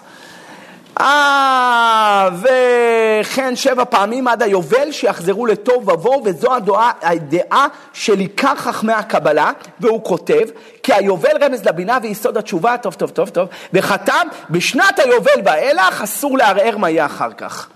אה, 1.00 2.30
וכן 2.42 3.56
שבע 3.56 3.86
פעמים 3.86 4.28
עד 4.28 4.44
היובל 4.44 4.92
שיחזרו 4.92 5.46
לטוב 5.46 5.90
ובוהו, 5.90 6.22
וזו 6.26 6.54
הדעה, 6.54 6.92
הדעה 7.02 7.68
של 7.94 8.20
עיקר 8.20 8.56
חכמי 8.56 8.94
הקבלה, 8.94 9.52
והוא 9.80 10.04
כותב, 10.04 10.42
כי 10.84 10.94
היובל 10.94 11.44
רמז 11.44 11.66
לבינה 11.66 11.98
ויסוד 12.02 12.38
התשובה, 12.38 12.78
טוב, 12.78 12.94
טוב, 12.94 13.10
טוב, 13.10 13.30
טוב, 13.30 13.48
וחתם, 13.74 14.28
בשנת 14.50 15.00
היובל 15.00 15.42
ואילך 15.46 16.02
אסור 16.02 16.38
לערער 16.38 16.78
מה 16.78 16.90
יהיה 16.90 17.06
אחר 17.06 17.34
כך. 17.38 17.68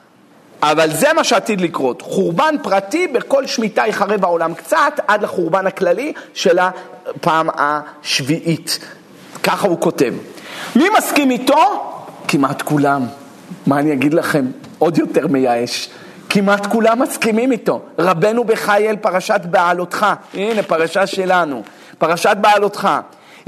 אבל 0.62 0.92
זה 0.94 1.14
מה 1.14 1.24
שעתיד 1.24 1.62
לקרות. 1.62 2.02
חורבן 2.02 2.56
פרטי, 2.64 3.08
בכל 3.08 3.48
שמיטה 3.48 3.88
יחרב 3.88 4.26
העולם 4.26 4.54
קצת, 4.54 5.00
עד 5.08 5.24
לחורבן 5.24 5.68
הכללי 5.68 6.14
של 6.34 6.60
הפעם 6.60 7.50
השביעית. 7.58 8.80
ככה 9.44 9.68
הוא 9.68 9.82
כותב. 9.82 10.14
מי 10.76 10.86
מסכים 10.98 11.32
איתו? 11.32 11.94
כמעט 12.28 12.62
כולם. 12.62 13.06
מה 13.68 13.80
אני 13.80 13.94
אגיד 13.94 14.14
לכם? 14.14 14.46
עוד 14.80 14.98
יותר 14.98 15.28
מייאש. 15.28 15.90
כמעט 16.30 16.66
כולם 16.66 17.02
מסכימים 17.02 17.52
איתו. 17.52 17.82
רבנו 18.00 18.44
בחייל, 18.44 18.96
פרשת 18.96 19.42
בעלותך. 19.44 20.06
הנה, 20.34 20.64
פרשה 20.64 21.08
שלנו. 21.08 21.64
פרשת 21.98 22.38
בעלותך. 22.42 22.90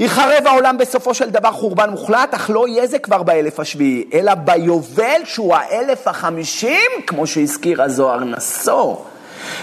יחרב 0.00 0.46
העולם 0.46 0.78
בסופו 0.78 1.14
של 1.14 1.30
דבר 1.30 1.52
חורבן 1.52 1.90
מוחלט, 1.90 2.34
אך 2.34 2.50
לא 2.50 2.68
יהיה 2.68 2.86
זה 2.86 2.98
כבר 2.98 3.22
באלף 3.22 3.60
השביעי, 3.60 4.04
אלא 4.14 4.34
ביובל 4.34 5.20
שהוא 5.24 5.54
האלף 5.54 6.08
החמישים, 6.08 6.90
כמו 7.06 7.26
שהזכיר 7.26 7.82
הזוהר 7.82 8.24
נשוא. 8.24 8.96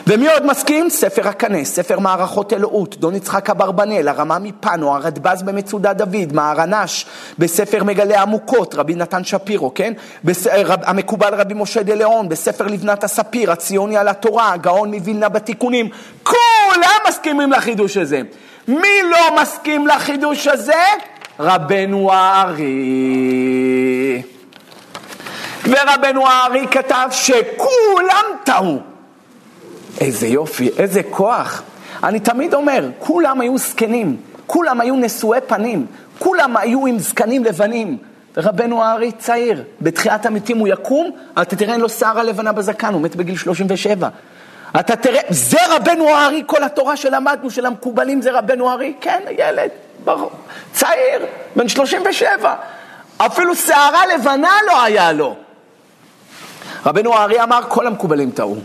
ומי 0.08 0.28
עוד 0.28 0.46
מסכים? 0.46 0.90
ספר 0.90 1.28
הקנה, 1.28 1.66
ספר 1.66 2.00
מערכות 2.00 2.54
אלוהות, 2.54 2.98
דון 2.98 3.16
יצחק 3.16 3.50
אברבנאל, 3.50 4.08
הרמה 4.08 4.40
מפנו, 4.40 4.96
הרדב"ז 4.96 5.44
במצודת 5.44 5.96
דוד, 5.96 6.34
מהרנש, 6.34 7.06
בספר 7.40 7.84
מגלה 7.84 8.22
עמוקות, 8.22 8.76
רבי 8.76 8.96
נתן 8.96 9.24
שפירו, 9.24 9.74
כן? 9.74 9.94
בס... 10.24 10.48
רב... 10.48 10.80
המקובל 10.84 11.34
רבי 11.34 11.54
משה 11.54 11.84
דה 11.84 11.96
ליאון, 11.96 12.30
בספר 12.30 12.68
לבנת 12.68 13.04
הספיר, 13.04 13.52
הציוני 13.52 13.98
על 13.98 14.08
התורה, 14.08 14.54
הגאון 14.54 14.94
מווילנה 14.94 15.30
בתיקונים, 15.30 15.90
כולם 16.24 17.00
מסכימים 17.08 17.52
לחידוש 17.52 17.98
הזה. 17.98 18.22
מי 18.68 19.02
לא 19.12 19.42
מסכים 19.42 19.88
לחידוש 19.88 20.48
הזה? 20.48 20.84
רבנו 21.40 22.14
הארי. 22.14 22.68
ורבנו 25.64 26.28
הארי 26.28 26.66
כתב 26.72 27.08
שכולם 27.12 28.26
טעו. 28.44 28.97
איזה 30.02 30.28
יופי, 30.28 30.70
איזה 30.78 31.02
כוח. 31.10 31.64
אני 32.04 32.20
תמיד 32.20 32.54
אומר, 32.54 32.90
כולם 33.00 33.42
היו 33.42 33.58
זקנים, 33.58 34.18
כולם 34.48 34.82
היו 34.82 34.96
נשואי 34.96 35.40
פנים, 35.48 35.86
כולם 36.20 36.58
היו 36.58 36.86
עם 36.86 37.00
זקנים 37.00 37.44
לבנים. 37.44 37.98
ורבנו 38.38 38.84
הארי 38.84 39.12
צעיר, 39.12 39.64
בתחיית 39.82 40.26
המתים 40.26 40.58
הוא 40.58 40.68
יקום, 40.68 41.12
אתה 41.42 41.56
תראה 41.56 41.74
אין 41.74 41.82
לו 41.82 41.90
שערה 41.90 42.24
לבנה 42.24 42.52
בזקן, 42.52 42.94
הוא 42.94 43.02
מת 43.02 43.16
בגיל 43.16 43.38
37. 43.38 44.10
אתה 44.80 44.96
תראה, 44.96 45.22
זה 45.30 45.58
רבנו 45.70 46.10
הארי, 46.10 46.44
כל 46.46 46.64
התורה 46.64 46.98
שלמדנו, 46.98 47.52
של 47.52 47.66
המקובלים 47.66 48.22
זה 48.22 48.32
רבנו 48.32 48.70
הארי, 48.70 48.94
כן, 49.02 49.22
ילד, 49.38 49.70
ברור, 50.04 50.32
צעיר, 50.74 51.26
בן 51.56 51.68
37, 51.68 52.56
אפילו 53.18 53.56
שערה 53.56 54.02
לבנה 54.16 54.54
לא 54.68 54.84
היה 54.84 55.12
לו. 55.12 55.36
רבנו 56.86 57.14
הארי 57.14 57.44
אמר, 57.44 57.62
כל 57.68 57.88
המקובלים 57.88 58.32
טעו. 58.32 58.56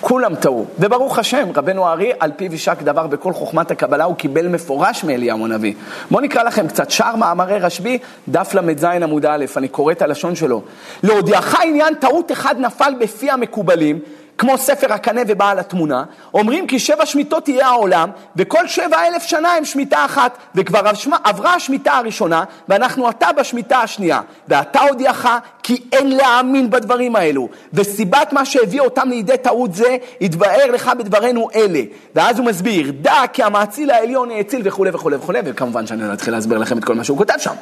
כולם 0.00 0.34
טעו, 0.34 0.66
וברוך 0.78 1.18
השם, 1.18 1.48
רבנו 1.56 1.86
הארי, 1.86 2.12
על 2.20 2.32
פיו 2.36 2.52
יישק 2.52 2.82
דבר 2.82 3.06
בכל 3.06 3.32
חוכמת 3.32 3.70
הקבלה, 3.70 4.04
הוא 4.04 4.16
קיבל 4.16 4.48
מפורש 4.48 5.04
מאליהו 5.04 5.44
הנביא. 5.44 5.74
בואו 6.10 6.22
נקרא 6.22 6.42
לכם 6.42 6.68
קצת 6.68 6.90
שער 6.90 7.16
מאמרי 7.16 7.58
רשב"י, 7.58 7.98
דף 8.28 8.54
ל"ז 8.54 8.84
עמוד 8.84 9.26
א', 9.26 9.44
אני 9.56 9.68
קורא 9.68 9.92
את 9.92 10.02
הלשון 10.02 10.34
שלו. 10.34 10.62
להודיעך 11.02 11.60
עניין 11.64 11.94
טעות 11.94 12.32
אחד 12.32 12.54
נפל 12.58 12.94
בפי 13.00 13.30
המקובלים, 13.30 13.98
כמו 14.40 14.58
ספר 14.58 14.92
הקנה 14.92 15.20
ובעל 15.28 15.58
התמונה, 15.58 16.04
אומרים 16.34 16.66
כי 16.66 16.78
שבע 16.78 17.06
שמיטות 17.06 17.44
תהיה 17.44 17.66
העולם, 17.66 18.10
וכל 18.36 18.68
שבע 18.68 19.06
אלף 19.06 19.22
שנה 19.22 19.52
הם 19.52 19.64
שמיטה 19.64 20.04
אחת, 20.04 20.38
וכבר 20.54 20.80
עברה 21.24 21.54
השמיטה 21.54 21.92
הראשונה, 21.92 22.44
ואנחנו 22.68 23.08
עתה 23.08 23.28
בשמיטה 23.32 23.78
השנייה. 23.78 24.20
ואתה 24.48 24.80
הודיעך 24.80 25.28
כי 25.62 25.82
אין 25.92 26.16
להאמין 26.16 26.70
בדברים 26.70 27.16
האלו, 27.16 27.48
וסיבת 27.74 28.32
מה 28.32 28.44
שהביא 28.44 28.80
אותם 28.80 29.08
לידי 29.08 29.36
טעות 29.36 29.74
זה, 29.74 29.96
יתבאר 30.20 30.70
לך 30.72 30.90
בדברינו 30.98 31.48
אלה. 31.54 31.80
ואז 32.14 32.38
הוא 32.38 32.46
מסביר, 32.46 32.92
דע 33.00 33.22
כי 33.32 33.42
המאציל 33.42 33.90
העליון 33.90 34.30
האציל 34.30 34.60
וכולי 34.64 34.90
וכולי 34.90 35.16
וכולי, 35.16 35.38
וכמובן 35.44 35.86
שאני 35.86 36.08
לא 36.08 36.12
אתחיל 36.12 36.34
להסביר 36.34 36.58
לכם 36.58 36.78
את 36.78 36.84
כל 36.84 36.94
מה 36.94 37.04
שהוא 37.04 37.18
כותב 37.18 37.38
שם. 37.38 37.54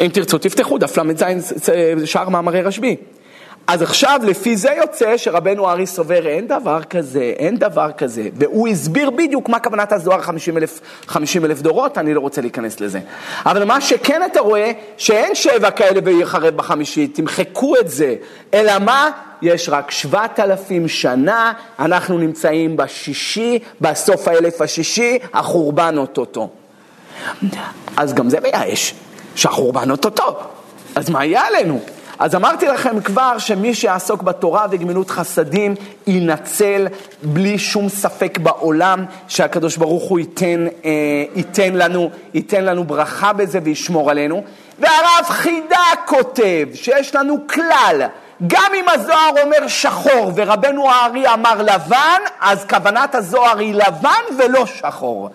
אם 0.00 0.08
תרצו 0.12 0.38
תפתחו 0.38 0.78
דף 0.78 0.98
ל"ז 0.98 1.24
שער 2.04 2.28
מאמרי 2.28 2.62
רשב"י. 2.62 2.96
אז 3.68 3.82
עכשיו 3.82 4.20
לפי 4.24 4.56
זה 4.56 4.70
יוצא 4.76 5.16
שרבנו 5.16 5.70
ארי 5.70 5.86
סובר 5.86 6.26
אין 6.26 6.46
דבר 6.46 6.82
כזה, 6.82 7.32
אין 7.38 7.56
דבר 7.56 7.92
כזה, 7.92 8.28
והוא 8.34 8.68
הסביר 8.68 9.10
בדיוק 9.10 9.48
מה 9.48 9.60
כוונת 9.60 9.92
הזוהר 9.92 10.22
50 10.22 10.56
אלף, 10.56 10.80
50 11.06 11.44
אלף 11.44 11.62
דורות, 11.62 11.98
אני 11.98 12.14
לא 12.14 12.20
רוצה 12.20 12.40
להיכנס 12.40 12.80
לזה. 12.80 13.00
אבל 13.46 13.64
מה 13.64 13.80
שכן 13.80 14.20
אתה 14.32 14.40
רואה, 14.40 14.72
שאין 14.96 15.34
שבע 15.34 15.70
כאלה 15.70 16.00
ויחרב 16.04 16.56
בחמישית, 16.56 17.14
תמחקו 17.14 17.76
את 17.80 17.90
זה, 17.90 18.14
אלא 18.54 18.78
מה? 18.78 19.10
יש 19.42 19.68
רק 19.68 19.90
שבעת 19.90 20.40
אלפים 20.40 20.88
שנה, 20.88 21.52
אנחנו 21.78 22.18
נמצאים 22.18 22.76
בשישי, 22.76 23.58
בסוף 23.80 24.28
האלף 24.28 24.60
השישי, 24.60 25.18
החורבן 25.34 25.98
אוטוטו. 25.98 26.48
אז 27.96 28.14
גם 28.14 28.30
זה 28.30 28.40
מייאש, 28.40 28.94
שהחורבן 29.34 29.90
אוטוטו, 29.90 30.40
אז 30.94 31.10
מה 31.10 31.24
יהיה 31.24 31.46
עלינו? 31.46 31.80
אז 32.18 32.34
אמרתי 32.34 32.66
לכם 32.66 33.00
כבר 33.00 33.38
שמי 33.38 33.74
שיעסוק 33.74 34.22
בתורה 34.22 34.66
וגמילות 34.70 35.10
חסדים 35.10 35.74
ינצל 36.06 36.86
בלי 37.22 37.58
שום 37.58 37.88
ספק 37.88 38.38
בעולם 38.38 39.04
שהקדוש 39.28 39.76
ברוך 39.76 40.02
הוא 40.04 40.18
ייתן, 40.18 40.66
אה, 40.84 40.90
ייתן, 41.34 41.74
לנו, 41.74 42.10
ייתן 42.34 42.64
לנו 42.64 42.84
ברכה 42.84 43.32
בזה 43.32 43.58
וישמור 43.62 44.10
עלינו. 44.10 44.42
והרב 44.78 45.24
חידה 45.28 45.84
כותב 46.06 46.68
שיש 46.74 47.14
לנו 47.14 47.38
כלל, 47.46 48.02
גם 48.46 48.72
אם 48.74 48.84
הזוהר 48.88 49.30
אומר 49.42 49.68
שחור 49.68 50.32
ורבנו 50.34 50.90
הארי 50.90 51.28
אמר 51.34 51.62
לבן, 51.62 52.20
אז 52.40 52.64
כוונת 52.64 53.14
הזוהר 53.14 53.58
היא 53.58 53.74
לבן 53.74 54.36
ולא 54.38 54.66
שחור. 54.66 55.30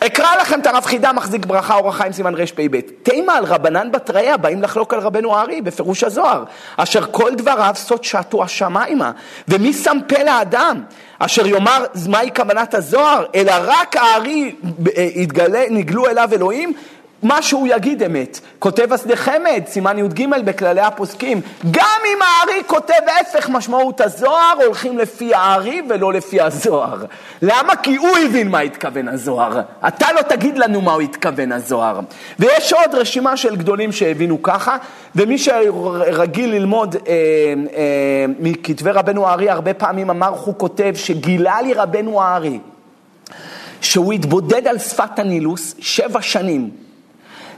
אקרא 0.00 0.36
לכם 0.40 0.60
את 0.60 0.66
הרב 0.66 0.84
חידה 0.84 1.12
מחזיק 1.12 1.46
ברכה 1.46 1.74
אורח 1.74 1.96
חיים 1.96 2.12
סימן 2.12 2.34
רפ"ב. 2.34 2.80
תימה 3.02 3.36
על 3.36 3.44
רבנן 3.44 3.92
בתריה 3.92 4.36
באים 4.36 4.62
לחלוק 4.62 4.94
על 4.94 5.00
רבנו 5.00 5.36
הארי 5.36 5.60
בפירוש 5.60 6.04
הזוהר, 6.04 6.44
אשר 6.76 7.04
כל 7.10 7.34
דבריו 7.34 7.72
סוד 7.76 8.04
שעתו 8.04 8.42
השמיימה, 8.44 9.10
ומי 9.48 9.72
שם 9.72 9.98
פה 10.08 10.22
לאדם, 10.22 10.82
אשר 11.18 11.46
יאמר 11.46 11.84
מהי 12.08 12.30
כוונת 12.36 12.74
הזוהר, 12.74 13.24
אלא 13.34 13.52
רק 13.62 13.96
הארי 13.96 14.54
אה, 14.96 15.64
נגלו 15.70 16.06
אליו 16.06 16.28
אלוהים, 16.32 16.72
מה 17.24 17.42
שהוא 17.42 17.68
יגיד 17.68 18.02
אמת. 18.02 18.40
כותב 18.58 18.92
השדה 18.92 19.16
חמד, 19.16 19.62
סימן 19.66 19.98
י"ג 19.98 20.26
בכללי 20.44 20.80
הפוסקים, 20.80 21.40
גם 21.70 22.00
אם 22.06 22.18
הארי 22.22 22.62
כותב 22.66 22.94
ההפך 23.06 23.48
משמעות 23.48 24.00
הזוהר, 24.00 24.54
הולכים 24.66 24.98
לפי 24.98 25.34
הארי 25.34 25.82
ולא 25.88 26.12
לפי 26.12 26.40
הזוהר. 26.40 27.04
למה? 27.42 27.76
כי 27.76 27.96
הוא 27.96 28.18
הבין 28.18 28.48
מה 28.48 28.58
התכוון 28.58 29.08
הזוהר. 29.08 29.60
אתה 29.88 30.06
לא 30.16 30.22
תגיד 30.22 30.58
לנו 30.58 30.80
מה 30.80 30.92
הוא 30.92 31.02
התכוון 31.02 31.52
הזוהר. 31.52 32.00
ויש 32.38 32.72
עוד 32.72 32.94
רשימה 32.94 33.36
של 33.36 33.56
גדולים 33.56 33.92
שהבינו 33.92 34.42
ככה, 34.42 34.76
ומי 35.16 35.38
שרגיל 35.38 36.50
ללמוד 36.50 36.96
אה, 36.96 37.12
אה, 37.76 38.24
מכתבי 38.38 38.90
רבנו 38.90 39.28
הארי, 39.28 39.50
הרבה 39.50 39.74
פעמים 39.74 40.10
אמר, 40.10 40.28
הוא 40.28 40.54
כותב 40.58 40.92
שגילה 40.94 41.62
לי 41.62 41.74
רבנו 41.74 42.22
הארי. 42.22 42.58
שהוא 43.80 44.12
התבודד 44.12 44.66
על 44.66 44.78
שפת 44.78 45.18
הנילוס 45.18 45.74
שבע 45.78 46.22
שנים, 46.22 46.83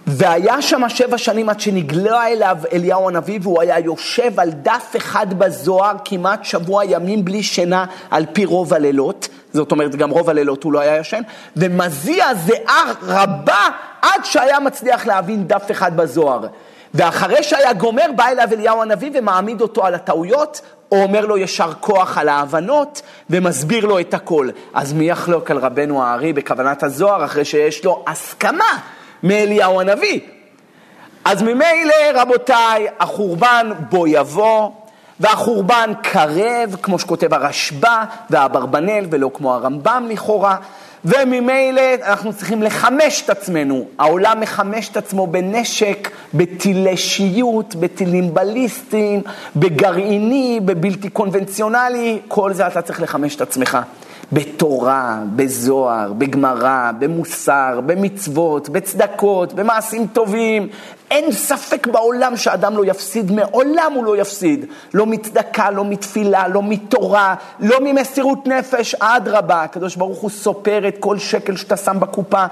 והיה 0.06 0.62
שם 0.62 0.88
שבע 0.88 1.18
שנים 1.18 1.48
עד 1.48 1.60
שנגלה 1.60 2.28
אליו 2.28 2.56
אליהו 2.72 3.08
הנביא 3.08 3.38
והוא 3.42 3.60
היה 3.62 3.78
יושב 3.78 4.40
על 4.40 4.50
דף 4.50 4.94
אחד 4.96 5.38
בזוהר 5.38 5.96
כמעט 6.04 6.44
שבוע 6.44 6.84
ימים 6.84 7.24
בלי 7.24 7.42
שינה 7.42 7.84
על 8.10 8.26
פי 8.32 8.44
רוב 8.44 8.74
הלילות, 8.74 9.28
זאת 9.52 9.72
אומרת 9.72 9.96
גם 9.96 10.10
רוב 10.10 10.30
הלילות 10.30 10.62
הוא 10.62 10.72
לא 10.72 10.80
היה 10.80 10.96
ישן, 10.96 11.22
ומזיע 11.56 12.34
זיעה 12.34 12.82
רבה 13.02 13.68
עד 14.02 14.24
שהיה 14.24 14.60
מצליח 14.60 15.06
להבין 15.06 15.46
דף 15.46 15.70
אחד 15.70 15.96
בזוהר. 15.96 16.46
ואחרי 16.94 17.42
שהיה 17.42 17.72
גומר 17.72 18.06
בא 18.16 18.26
אליו 18.26 18.48
אליהו 18.52 18.82
הנביא 18.82 19.10
ומעמיד 19.14 19.60
אותו 19.60 19.86
על 19.86 19.94
הטעויות, 19.94 20.60
או 20.92 21.02
אומר 21.02 21.26
לו 21.26 21.36
יישר 21.36 21.72
כוח 21.80 22.18
על 22.18 22.28
ההבנות 22.28 23.02
ומסביר 23.30 23.86
לו 23.86 24.00
את 24.00 24.14
הכל. 24.14 24.48
אז 24.74 24.92
מי 24.92 25.10
יחלוק 25.10 25.50
על 25.50 25.58
רבנו 25.58 26.02
הארי 26.02 26.32
בכוונת 26.32 26.82
הזוהר 26.82 27.24
אחרי 27.24 27.44
שיש 27.44 27.84
לו 27.84 28.04
הסכמה 28.06 28.78
מאליהו 29.28 29.80
הנביא. 29.80 30.20
אז 31.24 31.42
ממילא, 31.42 31.94
רבותיי, 32.14 32.86
החורבן 33.00 33.72
בו 33.90 34.06
יבוא, 34.06 34.70
והחורבן 35.20 35.92
קרב, 36.02 36.76
כמו 36.82 36.98
שכותב 36.98 37.34
הרשב"א 37.34 38.04
והאברבנאל, 38.30 39.06
ולא 39.10 39.30
כמו 39.34 39.54
הרמב"ם 39.54 40.06
לכאורה, 40.10 40.56
וממילא 41.04 41.82
אנחנו 42.02 42.32
צריכים 42.32 42.62
לחמש 42.62 43.22
את 43.22 43.30
עצמנו. 43.30 43.84
העולם 43.98 44.40
מחמש 44.40 44.88
את 44.88 44.96
עצמו 44.96 45.26
בנשק, 45.26 46.10
בטילי 46.34 46.96
שיוט, 46.96 47.74
בטילים 47.74 48.34
בליסטיים, 48.34 49.22
בגרעיני, 49.56 50.60
בבלתי 50.64 51.10
קונבנציונלי, 51.10 52.18
כל 52.28 52.52
זה 52.52 52.66
אתה 52.66 52.82
צריך 52.82 53.02
לחמש 53.02 53.36
את 53.36 53.40
עצמך. 53.40 53.78
בתורה, 54.32 55.22
בזוהר, 55.36 56.12
בגמרא, 56.12 56.90
במוסר, 56.98 57.80
במצוות, 57.86 58.68
בצדקות, 58.68 59.52
במעשים 59.52 60.06
טובים. 60.06 60.68
אין 61.10 61.32
ספק 61.32 61.86
בעולם 61.86 62.36
שאדם 62.36 62.76
לא 62.76 62.84
יפסיד, 62.84 63.32
מעולם 63.32 63.92
הוא 63.94 64.04
לא 64.04 64.16
יפסיד. 64.16 64.66
לא 64.94 65.06
מצדקה, 65.06 65.70
לא 65.70 65.84
מתפילה, 65.84 66.48
לא 66.48 66.62
מתורה, 66.62 67.34
לא 67.60 67.76
ממסירות 67.80 68.46
נפש, 68.46 68.94
אדרבה. 68.94 69.62
הקדוש 69.62 69.96
ברוך 69.96 70.18
הוא 70.18 70.30
סופר 70.30 70.88
את 70.88 70.96
כל 71.00 71.18
שקל 71.18 71.56
שאתה 71.56 71.76
שם 71.76 72.00
בקופה, 72.00 72.44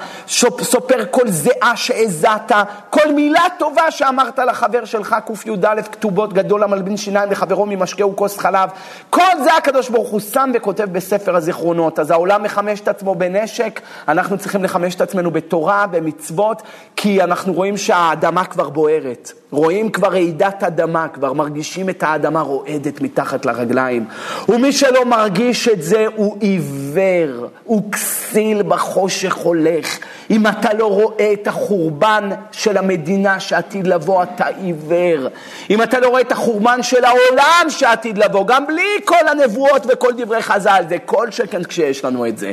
סופר 0.62 1.04
כל 1.10 1.28
זיעה 1.28 1.76
שהזעת, 1.76 2.52
כל 2.90 3.12
מילה 3.12 3.42
טובה 3.58 3.90
שאמרת 3.90 4.38
לחבר 4.38 4.84
שלך, 4.84 5.16
קי"א, 5.26 5.82
כתובות 5.92 6.32
גדול 6.32 6.62
המלבין 6.62 6.96
שיניים 6.96 7.30
לחברו 7.30 7.66
ממשקהו 7.66 8.16
כוס 8.16 8.38
חלב. 8.38 8.68
כל 9.10 9.42
זה 9.44 9.54
הקדוש 9.56 9.88
ברוך 9.88 10.08
הוא 10.08 10.20
שם 10.20 10.50
וכותב 10.54 10.92
בספר 10.92 11.36
הזיכרונות. 11.36 11.98
אז 11.98 12.10
העולם 12.10 12.42
מחמש 12.42 12.80
את 12.80 12.88
עצמו 12.88 13.14
בנשק, 13.14 13.80
אנחנו 14.08 14.38
צריכים 14.38 14.64
לחמש 14.64 14.94
את 14.94 15.00
עצמנו 15.00 15.30
בתורה, 15.30 15.86
במצוות, 15.86 16.62
כי 16.96 17.22
אנחנו 17.22 17.52
רואים 17.52 17.76
שהאדמה 17.76 18.43
כבר 18.46 18.70
בוערת, 18.70 19.32
רואים 19.54 19.90
כבר 19.90 20.08
רעידת 20.08 20.62
אדמה, 20.62 21.08
כבר 21.08 21.32
מרגישים 21.32 21.88
את 21.88 22.02
האדמה 22.02 22.40
רועדת 22.40 23.00
מתחת 23.00 23.46
לרגליים. 23.46 24.04
ומי 24.48 24.72
שלא 24.72 25.04
מרגיש 25.04 25.68
את 25.68 25.82
זה 25.82 26.06
הוא 26.16 26.36
עיוור, 26.40 27.46
הוא 27.64 27.92
כסיל 27.92 28.62
בחושך 28.62 29.34
הולך. 29.34 29.98
אם 30.30 30.46
אתה 30.46 30.74
לא 30.74 30.86
רואה 30.86 31.32
את 31.32 31.46
החורבן 31.46 32.30
של 32.52 32.76
המדינה 32.76 33.40
שעתיד 33.40 33.86
לבוא, 33.86 34.22
אתה 34.22 34.46
עיוור. 34.46 35.28
אם 35.70 35.82
אתה 35.82 36.00
לא 36.00 36.08
רואה 36.08 36.20
את 36.20 36.32
החורבן 36.32 36.82
של 36.82 37.04
העולם 37.04 37.66
שעתיד 37.68 38.18
לבוא, 38.18 38.46
גם 38.46 38.66
בלי 38.66 38.82
כל 39.04 39.28
הנבואות 39.28 39.86
וכל 39.88 40.12
דברי 40.16 40.42
חז"ל, 40.42 40.82
זה 40.88 40.96
כל 41.04 41.30
שכן 41.30 41.64
כשיש 41.64 42.04
לנו 42.04 42.26
את 42.26 42.38
זה. 42.38 42.52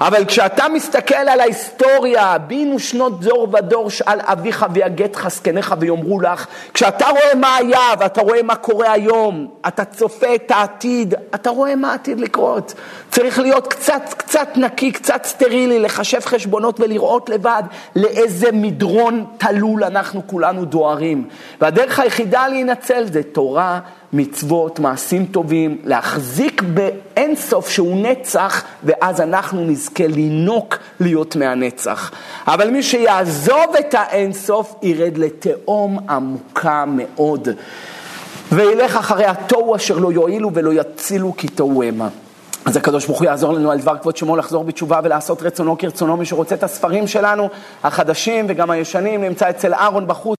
אבל 0.00 0.24
כשאתה 0.24 0.64
מסתכל 0.68 1.14
על 1.14 1.40
ההיסטוריה, 1.40 2.38
בינו 2.38 2.78
שנות 2.78 3.20
דור 3.20 3.48
ודור, 3.52 3.90
שאל 3.90 4.18
אביך 4.20 4.66
ויגד 4.72 5.08
זקניך 5.42 5.74
ויאמרו 5.78 6.20
לך, 6.20 6.41
כשאתה 6.74 7.06
רואה 7.08 7.34
מה 7.34 7.56
היה 7.56 7.94
ואתה 7.98 8.20
רואה 8.20 8.42
מה 8.42 8.54
קורה 8.54 8.92
היום, 8.92 9.46
אתה 9.68 9.84
צופה 9.84 10.34
את 10.34 10.50
העתיד, 10.50 11.14
אתה 11.34 11.50
רואה 11.50 11.76
מה 11.76 11.94
עתיד 11.94 12.20
לקרות. 12.20 12.74
צריך 13.10 13.38
להיות 13.38 13.66
קצת, 13.66 14.02
קצת 14.16 14.48
נקי, 14.56 14.92
קצת 14.92 15.24
סטרילי, 15.24 15.78
לחשב 15.78 16.20
חשבונות 16.20 16.80
ולראות 16.80 17.28
לבד 17.28 17.62
לאיזה 17.96 18.52
מדרון 18.52 19.24
תלול 19.38 19.84
אנחנו 19.84 20.22
כולנו 20.26 20.64
דוהרים. 20.64 21.28
והדרך 21.60 21.98
היחידה 21.98 22.48
להינצל 22.48 23.04
זה 23.04 23.22
תורה, 23.22 23.80
מצוות, 24.12 24.78
מעשים 24.78 25.26
טובים, 25.26 25.78
להחזיק 25.84 26.62
באינסוף 26.62 27.68
שהוא 27.68 27.96
נצח, 27.96 28.64
ואז 28.84 29.20
אנחנו 29.20 29.64
נזכה 29.64 30.06
לינוק 30.06 30.76
להיות 31.00 31.36
מהנצח. 31.36 32.10
אבל 32.46 32.70
מי 32.70 32.82
שיעזוב 32.82 33.76
את 33.78 33.94
האינסוף, 33.94 34.74
ירד 34.82 35.18
לתהום 35.18 35.98
עמוקה 36.08 36.84
מאוד. 36.86 37.48
וילך 38.52 38.96
אחרי 38.96 39.24
התוהו 39.24 39.76
אשר 39.76 39.98
לא 39.98 40.12
יועילו 40.12 40.50
ולא 40.54 40.72
יצילו 40.72 41.34
כי 41.36 41.48
תוהו 41.48 41.82
המה. 41.82 42.08
אז 42.64 42.76
הקדוש 42.76 43.06
ברוך 43.06 43.18
הוא 43.18 43.26
יעזור 43.26 43.52
לנו 43.52 43.70
על 43.70 43.78
דבר 43.78 43.98
כבוד 43.98 44.16
שמו 44.16 44.36
לחזור 44.36 44.64
בתשובה 44.64 45.00
ולעשות 45.04 45.42
רצונו 45.42 45.78
כרצונו. 45.78 46.16
מי 46.16 46.26
שרוצה 46.26 46.54
את 46.54 46.62
הספרים 46.62 47.06
שלנו, 47.06 47.48
החדשים 47.84 48.46
וגם 48.48 48.70
הישנים, 48.70 49.24
נמצא 49.24 49.50
אצל 49.50 49.74
אהרון 49.74 50.06
בחוץ. 50.06 50.36